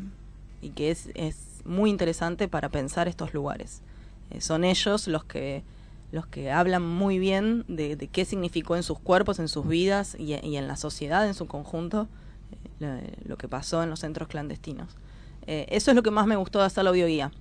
y 0.62 0.70
que 0.70 0.90
es, 0.90 1.11
es 1.14 1.36
muy 1.64 1.90
interesante 1.90 2.48
para 2.48 2.68
pensar 2.68 3.09
estos 3.09 3.34
lugares. 3.34 3.82
Eh, 4.30 4.40
son 4.40 4.64
ellos 4.64 5.09
los 5.09 5.24
que 5.24 5.62
los 6.12 6.26
que 6.26 6.53
hablan 6.53 6.82
muy 6.86 7.18
bien 7.18 7.64
de, 7.68 7.96
qué 8.12 8.26
significó 8.26 8.76
en 8.76 8.82
sus 8.82 8.98
cuerpos, 8.98 9.38
en 9.38 9.48
sus 9.48 9.66
vidas 9.66 10.14
y, 10.18 10.34
en 10.34 10.68
la 10.68 10.76
sociedad 10.76 11.26
en 11.26 11.32
su 11.32 11.46
conjunto 11.46 12.07
eh, 12.80 13.14
lo, 13.24 13.30
lo 13.30 13.36
que 13.38 13.48
pasó 13.48 13.82
en 13.82 13.88
los 13.88 14.00
centros 14.00 14.28
clandestinos. 14.28 14.88
Eh, 15.46 15.64
eso 15.70 15.90
es 15.90 15.94
lo 15.94 16.03
que 16.03 16.11
más 16.11 16.26
me 16.26 16.36
gustó 16.36 16.59
de 16.59 16.66
hacer 16.66 16.84
la 16.84 16.90
audioguía. 16.90 17.32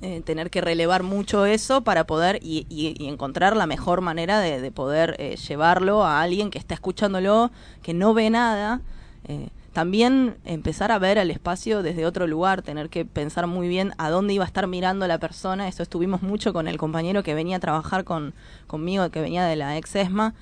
Eh, 0.00 0.22
tener 0.22 0.50
que 0.50 0.60
relevar 0.60 1.02
mucho 1.02 1.46
eso 1.46 1.82
para 1.82 2.04
poder 2.04 2.38
y, 2.42 2.66
y- 2.68 3.08
encontrar 3.08 3.56
la 3.56 3.66
mejor 3.66 4.00
manera 4.00 4.40
de, 4.40 4.60
de 4.60 4.70
poder 4.70 5.14
eh, 5.18 5.36
llevarlo 5.36 6.04
a 6.04 6.20
alguien 6.20 6.50
que 6.50 6.58
está 6.58 6.74
escuchándolo, 6.74 7.50
que 7.82 7.94
no 7.94 8.12
ve 8.14 8.28
nada. 8.30 8.80
eh, 9.28 9.48
también 9.72 10.36
empezar 10.44 10.92
a 10.92 10.98
ver 11.00 11.18
el 11.18 11.30
espacio 11.32 11.82
desde 11.82 12.06
otro 12.06 12.26
lugar, 12.28 12.62
tener 12.62 12.90
que 12.90 13.04
pensar 13.04 13.46
muy 13.48 13.66
bien 13.66 13.92
a 13.98 14.08
dónde 14.08 14.32
iba 14.34 14.44
a 14.44 14.46
estar 14.46 14.66
mirando 14.68 15.06
la 15.08 15.18
persona. 15.18 15.66
Eso 15.68 15.82
estuvimos 15.82 16.22
mucho 16.22 16.52
con 16.52 16.68
el 16.68 16.76
compañero 16.78 17.22
que 17.24 17.34
venía 17.34 17.56
a 17.56 17.60
trabajar 17.60 18.04
con, 18.04 18.34
conmigo, 18.68 19.10
que 19.10 19.20
venía 19.20 19.44
de 19.44 19.56
la 19.56 19.76
ex 19.76 19.96
ESMA. 19.96 20.34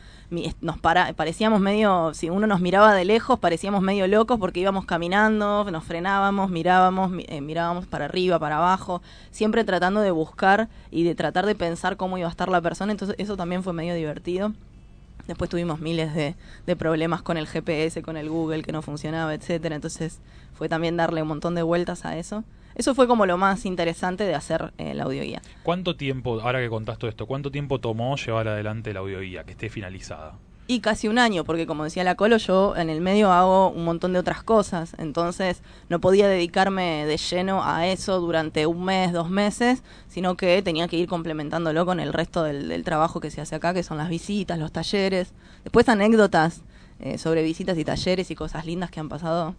Nos 0.63 0.79
para, 0.79 1.13
parecíamos 1.13 1.61
medio, 1.61 2.15
si 2.15 2.31
uno 2.31 2.47
nos 2.47 2.61
miraba 2.61 2.95
de 2.95 3.05
lejos, 3.05 3.39
parecíamos 3.39 3.83
medio 3.83 4.07
locos 4.07 4.39
porque 4.39 4.61
íbamos 4.61 4.87
caminando, 4.87 5.71
nos 5.71 5.85
frenábamos, 5.85 6.51
mirábamos, 6.51 7.11
mi- 7.11 7.27
eh, 7.29 7.43
mirábamos 7.43 7.85
para 7.87 8.07
arriba, 8.07 8.39
para 8.39 8.57
abajo, 8.57 9.03
siempre 9.31 9.63
tratando 9.65 10.01
de 10.01 10.11
buscar 10.11 10.69
y 10.91 11.03
de 11.05 11.15
tratar 11.15 11.45
de 11.45 11.55
pensar 11.55 11.99
cómo 11.99 12.17
iba 12.17 12.29
a 12.29 12.31
estar 12.31 12.49
la 12.49 12.63
persona. 12.63 12.93
Entonces 12.93 13.15
eso 13.19 13.37
también 13.37 13.63
fue 13.63 13.75
medio 13.75 13.95
divertido. 13.95 14.53
Después 15.27 15.51
tuvimos 15.51 15.81
miles 15.81 16.15
de, 16.15 16.35
de 16.67 16.77
problemas 16.77 17.21
con 17.21 17.37
el 17.37 17.47
GPS, 17.47 18.03
con 18.03 18.17
el 18.17 18.31
Google 18.31 18.63
que 18.63 18.73
no 18.73 18.81
funcionaba, 18.81 19.35
etcétera. 19.35 19.75
Entonces 19.77 20.19
fue 20.55 20.71
también 20.71 20.97
darle 20.97 21.21
un 21.21 21.29
montón 21.29 21.55
de 21.55 21.63
vueltas 21.63 22.07
a 22.07 22.17
eso. 22.17 22.43
Eso 22.75 22.95
fue 22.95 23.07
como 23.07 23.27
lo 23.27 23.39
más 23.39 23.67
interesante 23.67 24.25
de 24.25 24.35
hacer 24.35 24.73
eh, 24.79 24.95
la 24.95 25.05
audioguía. 25.05 25.43
¿Cuánto 25.63 25.97
tiempo, 25.97 26.41
ahora 26.41 26.61
que 26.61 26.69
contás 26.69 26.99
todo 26.99 27.09
esto, 27.11 27.27
cuánto 27.27 27.51
tiempo 27.51 27.81
tomó 27.81 28.17
llevar 28.17 28.49
adelante 28.49 28.93
la 28.93 29.01
audioguía, 29.01 29.45
que 29.45 29.53
esté 29.53 29.69
finalizada? 29.69 30.35
Y 30.69 30.81
casi 30.81 31.09
un 31.09 31.19
año, 31.19 31.45
porque 31.45 31.67
como 31.67 31.85
decía 31.85 32.05
la 32.05 32.15
Colo, 32.15 32.37
yo 32.37 32.77
en 32.77 32.89
el 32.89 33.01
medio 33.01 33.33
hago 33.33 33.71
un 33.71 33.85
montón 33.85 34.13
de 34.13 34.21
otras 34.21 34.43
cosas. 34.43 34.95
Entonces 34.97 35.61
no 35.89 36.01
podía 36.01 36.29
dedicarme 36.29 37.05
de 37.05 37.17
lleno 37.17 37.65
a 37.65 37.89
eso 37.89 38.21
durante 38.21 38.67
un 38.67 38.85
mes, 38.85 39.13
dos 39.13 39.29
meses, 39.29 39.83
sino 40.09 40.37
que 40.37 40.63
tenía 40.63 40.87
que 40.87 40.97
ir 40.97 41.09
complementándolo 41.09 41.85
con 41.85 41.99
el 41.99 42.13
resto 42.13 42.45
del, 42.45 42.69
del 42.69 42.85
trabajo 42.85 43.21
que 43.21 43.31
se 43.31 43.41
hace 43.41 43.57
acá, 43.57 43.75
que 43.75 43.83
son 43.83 43.99
las 43.99 44.09
visitas, 44.09 44.59
los 44.59 44.71
talleres. 44.71 45.33
Después 45.65 45.89
anécdotas 45.89 46.63
eh, 47.01 47.19
sobre 47.19 47.43
visitas 47.43 47.77
y 47.77 47.85
talleres 47.85 48.31
y 48.31 48.37
cosas 48.37 48.65
lindas 48.65 48.91
que 48.93 49.01
han 49.01 49.09
pasado. 49.09 49.57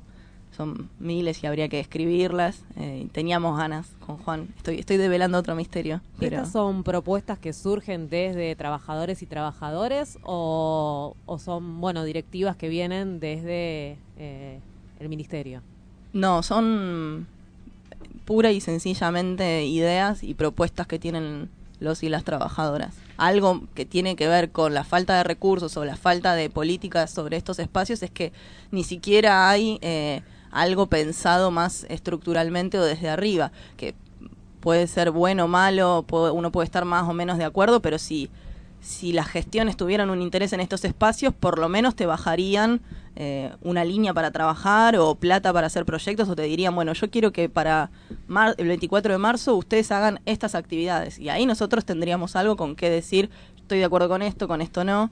Son 0.56 0.90
miles 1.00 1.44
y 1.44 1.48
habría 1.48 1.68
que 1.68 1.80
escribirlas. 1.80 2.62
Eh, 2.78 3.08
teníamos 3.12 3.58
ganas 3.58 3.88
con 4.06 4.18
Juan. 4.18 4.50
Estoy, 4.58 4.80
estoy 4.80 4.98
develando 4.98 5.38
otro 5.38 5.56
misterio. 5.56 6.02
¿Y 6.18 6.20
Pero... 6.20 6.38
¿Estas 6.38 6.52
son 6.52 6.84
propuestas 6.84 7.40
que 7.40 7.54
surgen 7.54 8.10
desde 8.10 8.56
trabajadores 8.56 9.22
y 9.24 9.26
trabajadores 9.26 10.20
o, 10.24 11.16
o 11.26 11.40
son, 11.40 11.82
bueno, 11.82 12.04
directivas 12.04 12.56
que 12.56 12.70
vienen 12.70 13.20
desde 13.20 13.98
eh, 14.18 14.60
el 15.00 15.10
ministerio? 15.10 15.62
No, 16.14 16.44
son 16.44 17.28
pura 18.26 18.52
y 18.52 18.62
sencillamente 18.62 19.66
ideas 19.66 20.24
y 20.24 20.34
propuestas 20.34 20.88
que 20.88 21.00
tienen 21.00 21.50
los 21.80 22.04
y 22.04 22.10
las 22.10 22.24
trabajadoras. 22.24 22.96
Algo 23.18 23.64
que 23.76 23.86
tiene 23.86 24.16
que 24.16 24.28
ver 24.28 24.52
con 24.52 24.74
la 24.74 24.84
falta 24.84 25.18
de 25.18 25.24
recursos 25.24 25.76
o 25.78 25.86
la 25.86 25.96
falta 25.96 26.36
de 26.36 26.50
políticas 26.50 27.12
sobre 27.12 27.38
estos 27.38 27.60
espacios 27.60 28.02
es 28.04 28.12
que 28.12 28.32
ni 28.72 28.84
siquiera 28.84 29.50
hay 29.50 29.78
eh, 29.82 30.22
algo 30.54 30.88
pensado 30.88 31.52
más 31.52 31.86
estructuralmente 31.90 32.80
o 32.80 32.84
desde 32.84 33.10
arriba, 33.10 33.52
que 33.76 33.96
puede 34.60 34.88
ser 34.88 35.12
bueno 35.12 35.46
o 35.46 35.48
malo, 35.48 36.06
uno 36.10 36.52
puede 36.52 36.66
estar 36.66 36.86
más 36.86 37.10
o 37.10 37.14
menos 37.14 37.38
de 37.38 37.44
acuerdo, 37.44 37.82
pero 37.82 37.98
si, 37.98 38.30
si 38.80 39.12
las 39.12 39.28
gestiones 39.28 39.76
tuvieran 39.76 40.10
un 40.10 40.22
interés 40.22 40.54
en 40.54 40.62
estos 40.62 40.86
espacios, 40.86 41.34
por 41.34 41.60
lo 41.60 41.68
menos 41.68 41.96
te 41.96 42.06
bajarían 42.06 42.80
eh, 43.16 43.52
una 43.62 43.84
línea 43.84 44.14
para 44.14 44.32
trabajar 44.32 44.96
o 44.96 45.16
plata 45.16 45.52
para 45.52 45.68
hacer 45.68 45.86
proyectos 45.86 46.30
o 46.30 46.36
te 46.36 46.44
dirían, 46.44 46.74
bueno, 46.76 46.94
yo 46.94 47.10
quiero 47.10 47.32
que 47.32 47.50
para 47.50 47.92
el 48.58 48.68
24 48.68 49.12
de 49.12 49.18
marzo 49.20 49.56
ustedes 49.56 49.92
hagan 49.92 50.22
estas 50.26 50.56
actividades. 50.56 51.20
Y 51.20 51.30
ahí 51.30 51.46
nosotros 51.46 51.84
tendríamos 51.84 52.36
algo 52.36 52.56
con 52.56 52.76
qué 52.76 52.90
decir, 52.90 53.30
estoy 53.58 53.80
de 53.80 53.86
acuerdo 53.86 54.08
con 54.08 54.22
esto, 54.22 54.48
con 54.48 54.62
esto 54.62 54.84
no. 54.84 55.12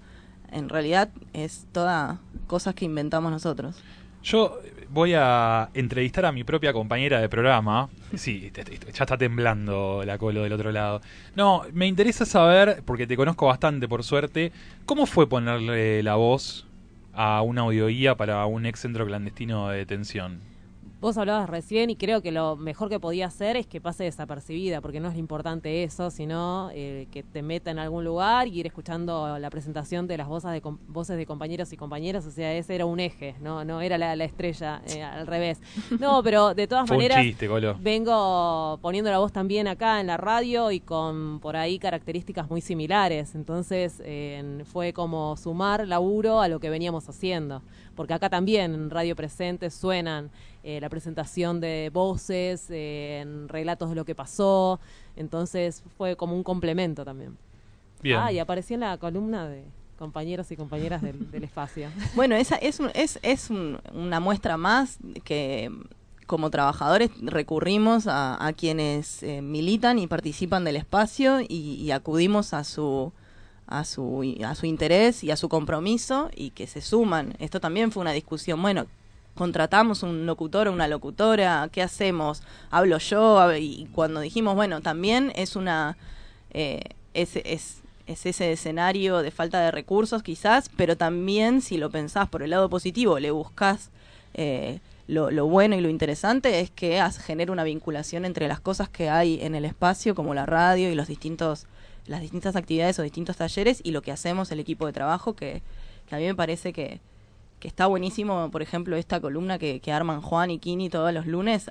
En 0.52 0.70
realidad 0.70 1.10
es 1.34 1.66
toda 1.72 2.20
cosas 2.48 2.74
que 2.74 2.86
inventamos 2.86 3.32
nosotros. 3.32 3.76
Yo 4.24 4.60
voy 4.92 5.14
a 5.16 5.70
entrevistar 5.74 6.26
a 6.26 6.32
mi 6.32 6.44
propia 6.44 6.74
compañera 6.74 7.20
de 7.20 7.30
programa. 7.30 7.89
Sí, 8.16 8.52
ya 8.54 9.04
está 9.04 9.18
temblando 9.18 10.04
la 10.06 10.18
colo 10.18 10.44
del 10.44 10.54
otro 10.54 10.72
lado. 10.72 11.02
No, 11.36 11.64
me 11.74 11.88
interesa 11.88 12.26
saber, 12.26 12.84
porque 12.86 13.08
te 13.08 13.16
conozco 13.16 13.48
bastante 13.48 13.88
por 13.88 14.04
suerte, 14.04 14.52
¿cómo 14.86 15.06
fue 15.06 15.28
ponerle 15.28 16.04
la 16.04 16.16
voz 16.16 16.68
a 17.14 17.42
una 17.42 17.62
audioguía 17.62 18.16
para 18.16 18.46
un 18.46 18.66
ex 18.66 18.82
centro 18.82 19.06
clandestino 19.06 19.70
de 19.70 19.78
detención? 19.78 20.51
Vos 21.02 21.18
hablabas 21.18 21.49
recién 21.49 21.89
y 21.89 21.95
creo 21.95 22.22
que 22.22 22.32
lo 22.32 22.56
mejor 22.56 22.88
que 22.88 22.99
podía 22.99 23.26
hacer 23.26 23.58
es 23.58 23.66
que 23.66 23.82
pase 23.82 24.04
desapercibida, 24.04 24.82
porque 24.82 24.99
no 24.99 25.08
es 25.08 25.16
lo 25.16 25.20
importante 25.20 25.82
eso, 25.82 26.12
sino 26.12 26.70
eh, 26.76 27.08
que 27.12 27.24
te 27.24 27.41
meta 27.41 27.72
en 27.72 27.80
algún 27.80 28.04
lugar 28.04 28.47
y 28.47 28.60
ir 28.60 28.68
escuchando 28.68 29.39
la 29.39 29.49
presentación 29.49 30.06
de 30.06 30.18
las 30.18 30.28
voces 30.28 30.52
de, 30.52 30.62
voces 30.88 31.18
de 31.18 31.26
compañeros 31.26 31.74
y 31.74 31.78
compañeras. 31.78 32.28
O 32.28 32.30
sea, 32.30 32.54
ese 32.54 32.76
era 32.76 32.86
un 32.86 32.99
eje, 32.99 33.34
no, 33.41 33.66
no 33.66 33.82
era 33.82 33.97
la, 33.97 34.16
la 34.16 34.26
estrella, 34.26 34.84
eh, 34.89 35.02
al 35.02 35.26
revés. 35.26 35.60
No, 35.99 36.22
pero 36.22 36.54
de 36.54 36.68
todas 36.68 36.88
maneras 36.88 37.20
chiste, 37.20 37.49
vengo 37.80 38.78
poniendo 38.84 39.10
la 39.10 39.18
voz 39.18 39.32
también 39.32 39.68
acá 39.68 40.02
en 40.02 40.08
la 40.08 40.18
radio 40.18 40.70
y 40.70 40.82
con 40.82 41.39
por 41.39 41.56
ahí 41.56 41.80
características 41.80 42.47
muy 42.47 42.62
similares. 42.62 43.34
Entonces 43.34 43.99
eh, 44.06 44.64
fue 44.66 44.93
como 44.93 45.36
sumar 45.36 45.88
laburo 45.88 46.41
a 46.41 46.47
lo 46.47 46.60
que 46.60 46.70
veníamos 46.70 47.10
haciendo. 47.10 47.64
Porque 47.95 48.14
acá 48.14 48.30
también 48.30 48.74
en 48.74 48.89
Radio 48.89 49.16
Presente 49.16 49.70
suenan 49.70 50.32
eh, 50.64 50.80
la 50.82 50.89
presentación 50.89 51.59
de 51.59 51.89
voces, 51.93 52.68
eh, 52.70 53.20
en 53.22 53.47
relatos 53.49 53.89
de 53.89 53.95
lo 53.95 54.05
que 54.05 54.16
pasó. 54.16 54.80
Entonces 55.16 55.84
fue 55.97 56.16
como 56.16 56.36
un 56.36 56.43
complemento 56.43 57.03
también. 57.05 57.38
Bien. 58.01 58.18
Ah, 58.20 58.32
y 58.32 58.39
aparecí 58.39 58.74
en 58.74 58.80
la 58.82 58.97
columna 58.97 59.47
de 59.47 59.64
compañeros 59.99 60.51
y 60.51 60.55
compañeras 60.55 61.01
del, 61.01 61.30
del 61.32 61.43
espacio. 61.43 61.89
Bueno, 62.16 62.36
esa 62.36 62.55
es, 62.55 62.80
un- 62.80 62.91
es, 62.95 63.20
es 63.22 63.49
un- 63.49 63.80
una 63.93 64.20
muestra 64.20 64.57
más 64.57 64.97
que 65.24 65.70
como 66.26 66.49
trabajadores 66.49 67.12
recurrimos 67.22 68.07
a, 68.07 68.43
a 68.45 68.53
quienes 68.53 69.22
eh, 69.22 69.41
militan 69.41 69.99
y 69.99 70.07
participan 70.07 70.64
del 70.64 70.78
espacio 70.78 71.41
y, 71.41 71.76
y 71.76 71.91
acudimos 71.91 72.53
a 72.53 72.64
su 72.64 73.12
a 73.68 73.84
su 73.86 74.24
a 74.45 74.55
su 74.55 74.66
interés 74.66 75.24
y 75.24 75.32
a 75.32 75.36
su 75.38 75.47
compromiso 75.49 76.30
y 76.36 76.49
que 76.51 76.68
se 76.68 76.82
suman. 76.82 77.36
Esto 77.39 77.59
también 77.59 77.91
fue 77.91 78.01
una 78.01 78.12
discusión. 78.12 78.62
Bueno, 78.62 78.86
contratamos 79.36 80.03
un 80.03 80.25
locutor 80.25 80.67
o 80.67 80.73
una 80.73 80.88
locutora, 80.88 81.69
¿qué 81.71 81.82
hacemos? 81.82 82.43
Hablo 82.69 82.97
yo 82.97 83.55
y 83.55 83.88
cuando 83.93 84.19
dijimos, 84.19 84.55
bueno, 84.55 84.82
también 84.82 85.32
es 85.36 85.55
una 85.55 85.97
eh, 86.51 86.82
es, 87.13 87.36
es, 87.38 87.82
es 88.07 88.25
ese 88.25 88.51
escenario 88.51 89.21
de 89.21 89.32
falta 89.32 89.61
de 89.61 89.71
recursos 89.71 90.23
quizás, 90.23 90.69
pero 90.75 90.97
también 90.97 91.61
si 91.61 91.77
lo 91.77 91.89
pensás 91.89 92.29
por 92.29 92.43
el 92.43 92.49
lado 92.49 92.69
positivo, 92.69 93.19
le 93.19 93.32
buscas 93.32 93.89
eh, 94.34 94.79
lo, 95.07 95.32
lo 95.32 95.47
bueno 95.47 95.75
y 95.75 95.82
lo 95.82 95.89
interesante 95.89 96.59
es 96.59 96.71
que 96.71 97.01
genera 97.25 97.51
una 97.51 97.63
vinculación 97.63 98.25
entre 98.25 98.47
las 98.47 98.59
cosas 98.59 98.89
que 98.89 99.09
hay 99.09 99.39
en 99.41 99.55
el 99.55 99.65
espacio, 99.65 100.15
como 100.15 100.34
la 100.34 100.45
radio 100.45 100.91
y 100.91 100.95
los 100.95 101.07
distintos 101.07 101.67
las 102.07 102.21
distintas 102.21 102.55
actividades 102.55 102.97
o 102.97 103.03
distintos 103.03 103.38
talleres 103.38 103.79
y 103.84 103.91
lo 103.91 104.01
que 104.01 104.11
hacemos 104.11 104.51
el 104.51 104.59
equipo 104.59 104.88
de 104.88 104.93
trabajo 104.93 105.36
que, 105.36 105.61
que 106.07 106.15
a 106.15 106.17
mí 106.17 106.25
me 106.25 106.34
parece 106.34 106.73
que, 106.73 106.99
que 107.62 107.68
está 107.68 107.86
buenísimo, 107.86 108.49
por 108.51 108.64
ejemplo, 108.64 108.97
esta 108.97 109.22
columna 109.22 109.59
que, 109.59 109.80
arman 109.93 110.22
Juan 110.22 110.49
y 110.49 110.57
Kini 110.57 110.89
todos 110.89 111.14
los 111.14 111.28
lunes, 111.28 111.70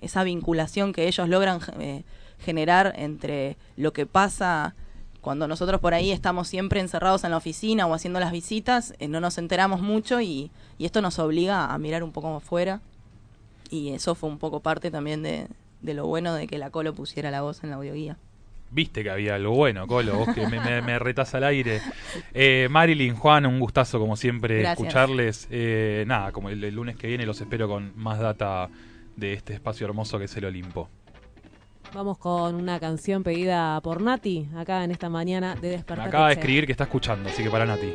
esa 0.00 0.24
vinculación 0.24 0.92
que 0.92 1.06
ellos 1.06 1.28
logran 1.28 1.60
eh, 1.78 2.02
generar 2.40 2.92
entre 2.96 3.56
lo 3.76 3.92
que 3.92 4.04
pasa 4.04 4.74
cuando 5.20 5.46
nosotros 5.46 5.80
por 5.80 5.94
ahí 5.94 6.10
estamos 6.10 6.48
siempre 6.48 6.80
encerrados 6.80 7.22
en 7.22 7.30
la 7.30 7.36
oficina 7.36 7.86
o 7.86 7.94
haciendo 7.94 8.18
las 8.18 8.32
visitas, 8.32 8.94
eh, 8.98 9.06
no 9.06 9.20
nos 9.20 9.38
enteramos 9.38 9.80
mucho 9.80 10.20
y, 10.20 10.50
y 10.76 10.84
esto 10.86 11.00
nos 11.00 11.20
obliga 11.20 11.72
a 11.72 11.78
mirar 11.78 12.02
un 12.02 12.10
poco 12.10 12.34
afuera. 12.34 12.80
Y 13.70 13.90
eso 13.90 14.16
fue 14.16 14.28
un 14.28 14.38
poco 14.38 14.60
parte 14.60 14.90
también 14.90 15.22
de, 15.22 15.46
de 15.80 15.94
lo 15.94 16.06
bueno 16.06 16.34
de 16.34 16.48
que 16.48 16.58
la 16.58 16.70
Colo 16.70 16.92
pusiera 16.92 17.30
la 17.30 17.42
voz 17.42 17.62
en 17.62 17.70
la 17.70 17.76
audioguía. 17.76 18.18
Viste 18.74 19.02
que 19.02 19.10
había 19.10 19.34
algo 19.34 19.54
bueno, 19.54 19.86
Colo, 19.86 20.14
vos 20.16 20.34
que 20.34 20.46
me, 20.46 20.58
me, 20.58 20.80
me 20.80 20.98
retás 20.98 21.34
al 21.34 21.44
aire. 21.44 21.80
Eh, 22.32 22.68
Marilyn, 22.70 23.14
Juan, 23.14 23.44
un 23.44 23.60
gustazo 23.60 23.98
como 23.98 24.16
siempre 24.16 24.60
Gracias. 24.60 24.78
escucharles. 24.78 25.48
Eh, 25.50 26.04
nada, 26.06 26.32
como 26.32 26.48
el, 26.48 26.64
el 26.64 26.74
lunes 26.74 26.96
que 26.96 27.06
viene 27.06 27.26
los 27.26 27.38
espero 27.40 27.68
con 27.68 27.92
más 27.96 28.18
data 28.18 28.70
de 29.16 29.34
este 29.34 29.52
espacio 29.52 29.86
hermoso 29.86 30.18
que 30.18 30.24
es 30.24 30.36
el 30.38 30.46
Olimpo. 30.46 30.88
Vamos 31.94 32.16
con 32.16 32.54
una 32.54 32.80
canción 32.80 33.22
pedida 33.22 33.78
por 33.82 34.00
Nati, 34.00 34.48
acá 34.56 34.82
en 34.84 34.90
esta 34.92 35.10
mañana 35.10 35.54
de 35.56 35.60
Me 35.68 35.68
Despertar. 35.68 36.08
acaba 36.08 36.28
de 36.28 36.34
escribir 36.34 36.64
que 36.64 36.72
está 36.72 36.84
escuchando, 36.84 37.28
así 37.28 37.42
que 37.42 37.50
para 37.50 37.66
Nati. 37.66 37.92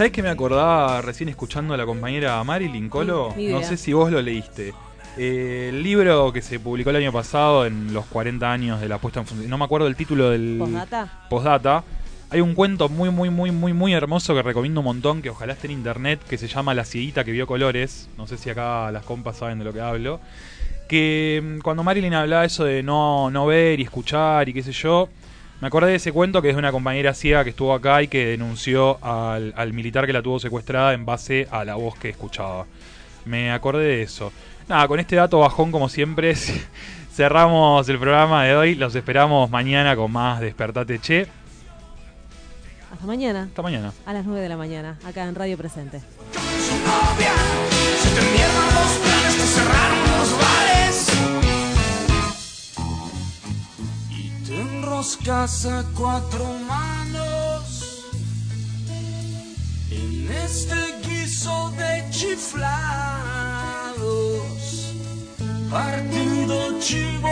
¿Sabés 0.00 0.12
que 0.14 0.22
me 0.22 0.30
acordaba 0.30 1.02
recién 1.02 1.28
escuchando 1.28 1.74
a 1.74 1.76
la 1.76 1.84
compañera 1.84 2.42
Marilyn 2.42 2.88
Colo? 2.88 3.34
No 3.36 3.62
sé 3.62 3.76
si 3.76 3.92
vos 3.92 4.10
lo 4.10 4.22
leíste. 4.22 4.72
Eh, 5.18 5.66
el 5.68 5.82
libro 5.82 6.32
que 6.32 6.40
se 6.40 6.58
publicó 6.58 6.88
el 6.88 6.96
año 6.96 7.12
pasado 7.12 7.66
en 7.66 7.92
los 7.92 8.06
40 8.06 8.50
años 8.50 8.80
de 8.80 8.88
la 8.88 8.96
puesta 8.96 9.20
en 9.20 9.26
función. 9.26 9.50
No 9.50 9.58
me 9.58 9.66
acuerdo 9.66 9.86
el 9.86 9.96
título 9.96 10.30
del. 10.30 10.56
¿Postdata? 10.58 11.26
Postdata. 11.28 11.84
Hay 12.30 12.40
un 12.40 12.54
cuento 12.54 12.88
muy, 12.88 13.10
muy, 13.10 13.28
muy, 13.28 13.50
muy, 13.50 13.74
muy 13.74 13.92
hermoso 13.92 14.34
que 14.34 14.42
recomiendo 14.42 14.80
un 14.80 14.86
montón, 14.86 15.20
que 15.20 15.28
ojalá 15.28 15.52
esté 15.52 15.66
en 15.66 15.74
internet, 15.74 16.18
que 16.26 16.38
se 16.38 16.48
llama 16.48 16.72
La 16.72 16.86
cieguita 16.86 17.22
que 17.22 17.32
vio 17.32 17.46
colores. 17.46 18.08
No 18.16 18.26
sé 18.26 18.38
si 18.38 18.48
acá 18.48 18.90
las 18.92 19.04
compas 19.04 19.36
saben 19.36 19.58
de 19.58 19.66
lo 19.66 19.74
que 19.74 19.82
hablo. 19.82 20.18
Que 20.88 21.42
mm, 21.44 21.60
cuando 21.60 21.84
Marilyn 21.84 22.14
hablaba 22.14 22.46
eso 22.46 22.64
de 22.64 22.82
no, 22.82 23.30
no 23.30 23.44
ver 23.44 23.78
y 23.78 23.82
escuchar 23.82 24.48
y 24.48 24.54
qué 24.54 24.62
sé 24.62 24.72
yo, 24.72 25.10
me 25.60 25.66
acordé 25.66 25.90
de 25.90 25.96
ese 25.96 26.12
cuento 26.12 26.40
que 26.40 26.48
es 26.48 26.54
de 26.54 26.58
una 26.58 26.72
compañera 26.72 27.14
ciega 27.14 27.44
que 27.44 27.50
estuvo 27.50 27.74
acá 27.74 28.02
y 28.02 28.08
que 28.08 28.26
denunció 28.26 28.98
al, 29.04 29.52
al 29.56 29.72
militar 29.72 30.06
que 30.06 30.12
la 30.12 30.22
tuvo 30.22 30.38
secuestrada 30.38 30.94
en 30.94 31.04
base 31.04 31.46
a 31.50 31.64
la 31.64 31.74
voz 31.74 31.98
que 31.98 32.08
escuchaba. 32.08 32.66
Me 33.24 33.52
acordé 33.52 33.84
de 33.84 34.02
eso. 34.02 34.32
Nada, 34.68 34.88
con 34.88 35.00
este 35.00 35.16
dato 35.16 35.40
bajón 35.40 35.72
como 35.72 35.88
siempre 35.88 36.34
cerramos 37.12 37.88
el 37.88 37.98
programa 37.98 38.44
de 38.44 38.56
hoy. 38.56 38.74
Los 38.74 38.94
esperamos 38.94 39.50
mañana 39.50 39.96
con 39.96 40.10
más 40.12 40.40
Despertate 40.40 40.98
Che. 40.98 41.26
Hasta 42.92 43.06
mañana. 43.06 43.42
Hasta 43.44 43.62
mañana. 43.62 43.92
A 44.06 44.12
las 44.12 44.24
9 44.24 44.40
de 44.40 44.48
la 44.48 44.56
mañana, 44.56 44.98
acá 45.04 45.24
en 45.24 45.34
Radio 45.34 45.56
Presente. 45.56 46.00
Te 55.00 55.06
enroscas 55.06 55.64
a 55.64 55.82
cuatro 55.96 56.44
manos 56.68 58.04
en 59.90 60.30
este 60.30 60.74
guiso 61.02 61.72
de 61.78 62.04
chiflados. 62.10 62.60
Partido 65.70 66.78
chivo. 66.80 67.30